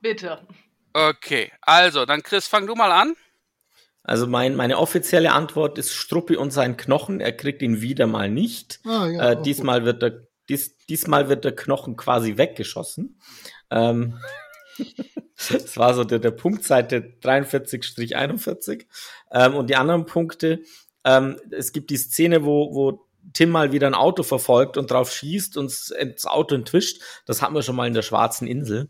[0.00, 0.46] Bitte.
[0.92, 3.14] Okay, also, dann Chris, fang du mal an.
[4.08, 7.20] Also mein, meine offizielle Antwort ist Struppi und sein Knochen.
[7.20, 8.80] Er kriegt ihn wieder mal nicht.
[8.84, 13.20] Ah, ja, äh, auch diesmal, wird der, dies, diesmal wird der Knochen quasi weggeschossen.
[13.70, 14.18] Ähm,
[15.50, 18.86] das war so der, der Punkt Seite 43-41.
[19.30, 20.62] Ähm, und die anderen Punkte,
[21.04, 25.12] ähm, es gibt die Szene, wo, wo Tim mal wieder ein Auto verfolgt und drauf
[25.12, 27.02] schießt und s- ins Auto entwischt.
[27.26, 28.88] Das hatten wir schon mal in der Schwarzen Insel.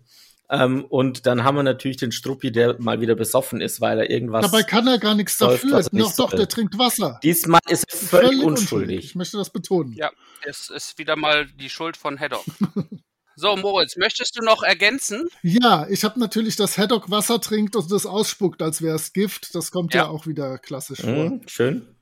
[0.51, 4.11] Ähm, und dann haben wir natürlich den Struppi, der mal wieder besoffen ist, weil er
[4.11, 4.51] irgendwas.
[4.51, 5.79] Dabei kann er gar nichts läuft, dafür.
[5.79, 7.21] er nicht Doch, der trinkt Wasser.
[7.23, 9.05] Diesmal ist er völlig, unschuldig.
[9.05, 9.93] Ich möchte das betonen.
[9.93, 10.11] Ja,
[10.47, 12.45] es ist wieder mal die Schuld von Haddock.
[13.37, 15.29] so, Moritz, möchtest du noch ergänzen?
[15.43, 19.55] Ja, ich habe natürlich, dass Haddock Wasser trinkt und das ausspuckt, als wäre es Gift.
[19.55, 20.09] Das kommt ja, Ja.
[20.09, 21.11] auch wieder klassisch vor.
[21.11, 21.95] Mhm, schön.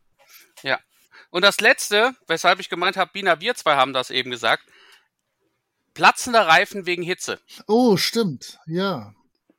[0.62, 0.78] Ja.
[1.30, 4.62] Und das letzte, weshalb ich gemeint habe, Bina, wir zwei haben das eben gesagt.
[5.96, 7.38] Platzender Reifen wegen Hitze.
[7.66, 8.58] Oh, stimmt.
[8.66, 9.14] Ja.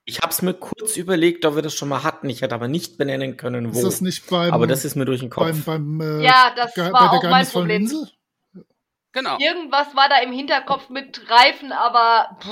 [0.05, 2.29] Ich habe es mir kurz überlegt, ob wir das schon mal hatten.
[2.29, 3.77] Ich hätte aber nicht benennen können, wo.
[3.79, 5.45] Ist das nicht beim, aber das ist mir durch den Kopf.
[5.65, 7.81] beim, beim äh, Ja, das Ge- war bei der auch mein Problem.
[7.81, 8.07] Insel?
[9.11, 9.37] Genau.
[9.39, 12.37] Irgendwas war da im Hinterkopf mit Reifen, aber.
[12.39, 12.49] pff.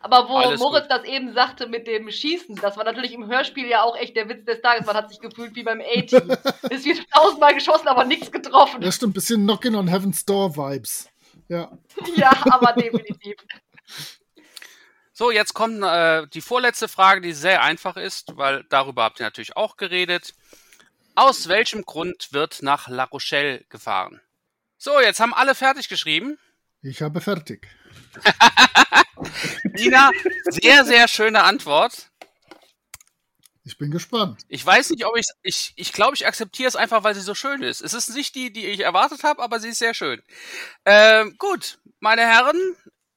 [0.00, 3.66] Aber wo Alles Moritz das eben sagte mit dem Schießen, das war natürlich im Hörspiel
[3.68, 4.86] ja auch echt der Witz des Tages.
[4.86, 6.30] Man hat sich gefühlt wie beim A-Team.
[6.70, 8.82] es wird tausendmal geschossen, aber nichts getroffen.
[8.82, 9.14] Ja, stimmt.
[9.14, 11.08] Bisschen Knockin' on Heaven's Door Vibes.
[11.48, 11.70] Ja.
[12.16, 13.36] ja, aber definitiv.
[15.12, 19.26] So, jetzt kommt äh, die vorletzte Frage, die sehr einfach ist, weil darüber habt ihr
[19.26, 20.34] natürlich auch geredet.
[21.16, 24.20] Aus welchem Grund wird nach La Rochelle gefahren?
[24.76, 26.38] So, jetzt haben alle fertig geschrieben.
[26.82, 27.66] Ich habe fertig.
[29.64, 30.12] Nina,
[30.44, 32.12] sehr, sehr schöne Antwort.
[33.68, 34.40] Ich bin gespannt.
[34.48, 37.34] Ich weiß nicht, ob ich ich ich glaube, ich akzeptiere es einfach, weil sie so
[37.34, 37.82] schön ist.
[37.82, 40.22] Es ist nicht die, die ich erwartet habe, aber sie ist sehr schön.
[40.86, 42.56] Ähm, gut, meine Herren,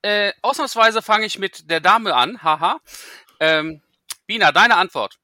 [0.01, 2.43] äh, ausnahmsweise fange ich mit der Dame an.
[2.43, 2.81] Haha.
[3.39, 3.81] Ähm,
[4.27, 5.19] Bina, deine Antwort.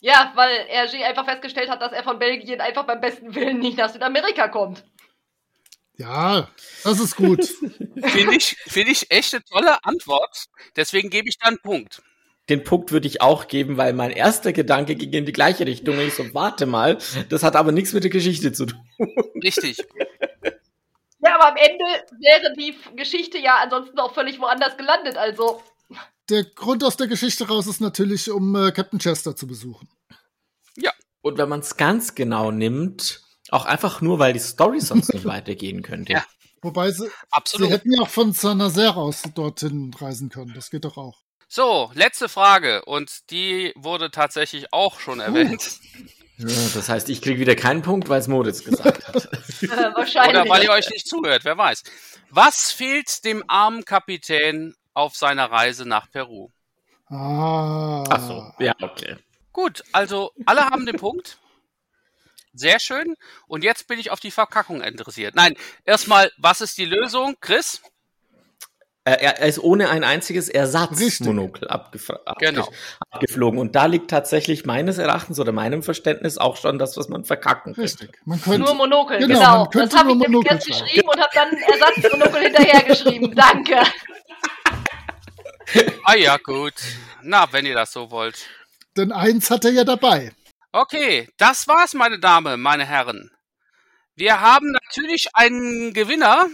[0.00, 3.76] Ja, weil RG einfach festgestellt hat, dass er von Belgien einfach beim besten Willen nicht
[3.76, 4.84] nach Südamerika kommt.
[5.98, 6.48] Ja,
[6.82, 7.44] das ist gut.
[8.04, 10.46] Finde ich, finde ich echt eine tolle Antwort.
[10.76, 12.02] Deswegen gebe ich da einen Punkt.
[12.48, 15.96] Den Punkt würde ich auch geben, weil mein erster Gedanke ging in die gleiche Richtung.
[15.96, 16.98] Und ich so, warte mal,
[17.28, 18.80] das hat aber nichts mit der Geschichte zu tun.
[19.42, 19.78] Richtig.
[21.20, 21.84] Ja, aber am Ende
[22.20, 25.16] wäre die Geschichte ja ansonsten auch völlig woanders gelandet.
[25.16, 25.62] Also,
[26.28, 29.88] Der Grund aus der Geschichte raus ist natürlich, um äh, Captain Chester zu besuchen.
[31.22, 35.24] Und wenn man es ganz genau nimmt, auch einfach nur, weil die Story sonst nicht
[35.24, 36.12] weitergehen könnte.
[36.12, 36.24] Ja.
[36.60, 37.68] Wobei sie, Absolut.
[37.68, 40.52] sie hätten ja auch von Saint-Nazaire aus dorthin reisen können.
[40.54, 41.21] Das geht doch auch.
[41.54, 42.82] So, letzte Frage.
[42.86, 45.70] Und die wurde tatsächlich auch schon erwähnt.
[46.38, 49.14] Ja, das heißt, ich kriege wieder keinen Punkt, weil es Moritz gesagt hat.
[49.62, 50.40] äh, wahrscheinlich.
[50.40, 51.84] Oder weil ihr euch nicht zuhört, wer weiß.
[52.30, 56.48] Was fehlt dem armen Kapitän auf seiner Reise nach Peru?
[57.06, 58.02] Ah.
[58.08, 59.18] Ach so, ja, okay.
[59.52, 61.38] Gut, also alle haben den Punkt.
[62.54, 63.14] Sehr schön.
[63.46, 65.36] Und jetzt bin ich auf die Verkackung interessiert.
[65.36, 65.54] Nein,
[65.84, 67.36] erstmal, was ist die Lösung?
[67.40, 67.82] Chris?
[69.04, 70.48] Er, er ist ohne ein einziges.
[70.48, 72.62] Ersatzmonokel abgef Genau.
[72.62, 72.72] abge
[73.10, 73.58] abgeflogen.
[73.58, 77.74] Und da liegt tatsächlich meines Erachtens oder meinem Verständnis auch schon das, was man verkacken
[77.74, 77.82] könnte.
[77.82, 78.20] Richtig.
[78.24, 79.58] Man könnte, Nur Monokel, Genau, genau.
[79.58, 83.34] man könnte Das habe ich nämlich Monokel jetzt geschrieben und habe dann Ersatzmonokel hinterhergeschrieben.
[83.34, 83.76] Danke.
[86.04, 86.74] Ah ja, gut.
[87.22, 88.46] Na, wenn ihr das so wollt.
[88.96, 90.32] denn eins hat er ja dabei.
[90.72, 93.30] Okay, das war's, meine Damen, meine Herren.
[94.14, 96.46] Wir haben natürlich einen Gewinner.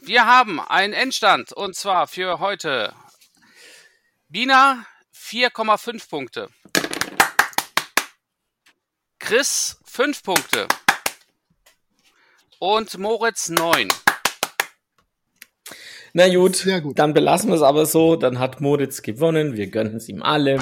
[0.00, 2.94] Wir haben einen Endstand und zwar für heute
[4.28, 4.84] Bina
[5.14, 6.48] 4,5 Punkte.
[9.18, 10.68] Chris 5 Punkte.
[12.58, 13.88] Und Moritz 9.
[16.14, 16.98] Na gut, Sehr gut.
[16.98, 18.16] dann belassen wir es aber so.
[18.16, 19.56] Dann hat Moritz gewonnen.
[19.56, 20.58] Wir gönnen es ihm alle.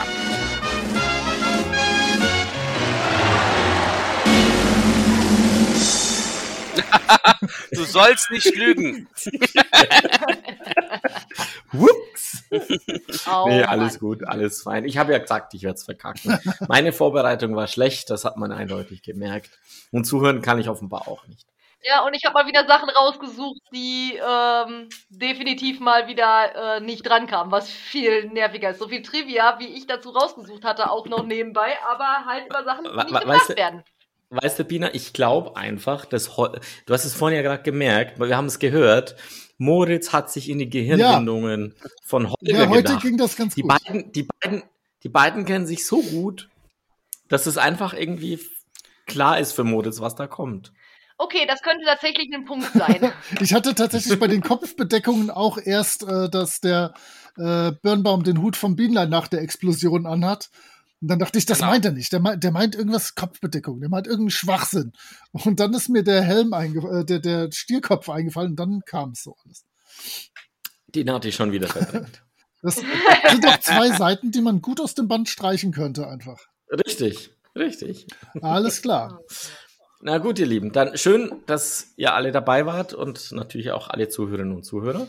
[7.73, 9.09] Du sollst nicht lügen.
[11.73, 12.45] Whoops.
[13.31, 13.69] Oh, nee, Mann.
[13.69, 14.85] alles gut, alles fein.
[14.85, 16.39] Ich habe ja gesagt, ich werde es verkacken.
[16.69, 19.51] Meine Vorbereitung war schlecht, das hat man eindeutig gemerkt.
[19.93, 21.47] Und zuhören kann ich offenbar auch nicht.
[21.83, 27.07] Ja, und ich habe mal wieder Sachen rausgesucht, die ähm, definitiv mal wieder äh, nicht
[27.09, 28.81] drankamen, was viel nerviger ist.
[28.81, 32.85] So viel Trivia, wie ich dazu rausgesucht hatte, auch noch nebenbei, aber halt über Sachen,
[32.85, 33.85] die nicht gebracht weißt du- werden.
[34.31, 38.29] Weißt du, Bina, ich glaube einfach, dass du hast es vorhin ja gerade gemerkt, weil
[38.29, 39.17] wir haben es gehört,
[39.59, 41.75] Moritz hat sich in die Gehirnwindungen
[42.05, 43.03] von Holger Ja, heute gedacht.
[43.03, 43.71] ging das ganz die gut.
[43.71, 44.63] beiden, die beiden,
[45.05, 46.49] die beiden kennen sich so gut,
[47.29, 48.41] dass es einfach irgendwie
[49.07, 50.73] klar ist für Moritz, was da kommt.
[51.19, 53.13] Okay, das könnte tatsächlich ein Punkt sein.
[53.41, 56.93] Ich hatte tatsächlich bei den Kopfbedeckungen auch erst, äh, dass der
[57.39, 60.51] äh, Birnbaum den Hut vom Bienlein nach der Explosion anhat.
[61.01, 61.71] Und dann dachte ich, das Genau.
[61.71, 62.13] meint er nicht.
[62.13, 64.93] Der meint, der meint irgendwas Kopfbedeckung, der meint irgendeinen Schwachsinn.
[65.33, 69.11] Und dann ist mir der Helm eingefallen, äh, der, der Stierkopf eingefallen und dann kam
[69.11, 69.65] es so alles.
[70.89, 72.23] Den hatte ich schon wieder verdrängt.
[72.63, 76.41] Das sind doch zwei Seiten, die man gut aus dem Band streichen könnte, einfach.
[76.73, 78.07] richtig, richtig.
[78.41, 79.21] Alles klar.
[80.01, 84.09] Na gut, ihr Lieben, dann schön, dass ihr alle dabei wart und natürlich auch alle
[84.09, 85.07] Zuhörerinnen und Zuhörer.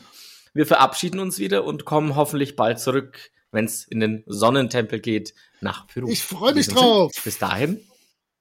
[0.54, 5.34] Wir verabschieden uns wieder und kommen hoffentlich bald zurück, wenn es in den Sonnentempel geht,
[5.62, 6.10] nach Peru.
[6.10, 7.12] Ich freu In mich drauf.
[7.24, 7.80] Bis dahin.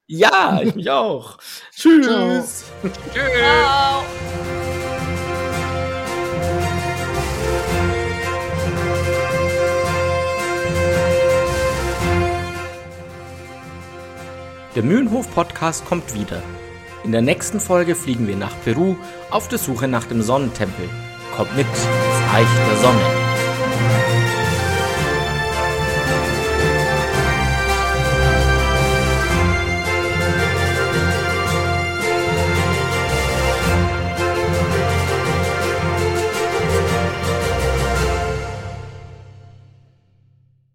[0.07, 1.39] Ja, ich mich auch.
[1.75, 2.65] Tschüss.
[2.81, 2.95] Ciao.
[3.13, 4.05] Ciao.
[14.77, 16.43] Der Mühlenhof Podcast kommt wieder.
[17.03, 18.97] In der nächsten Folge fliegen wir nach Peru
[19.31, 20.87] auf der Suche nach dem Sonnentempel.
[21.35, 23.26] Kommt mit ins Reich der Sonne.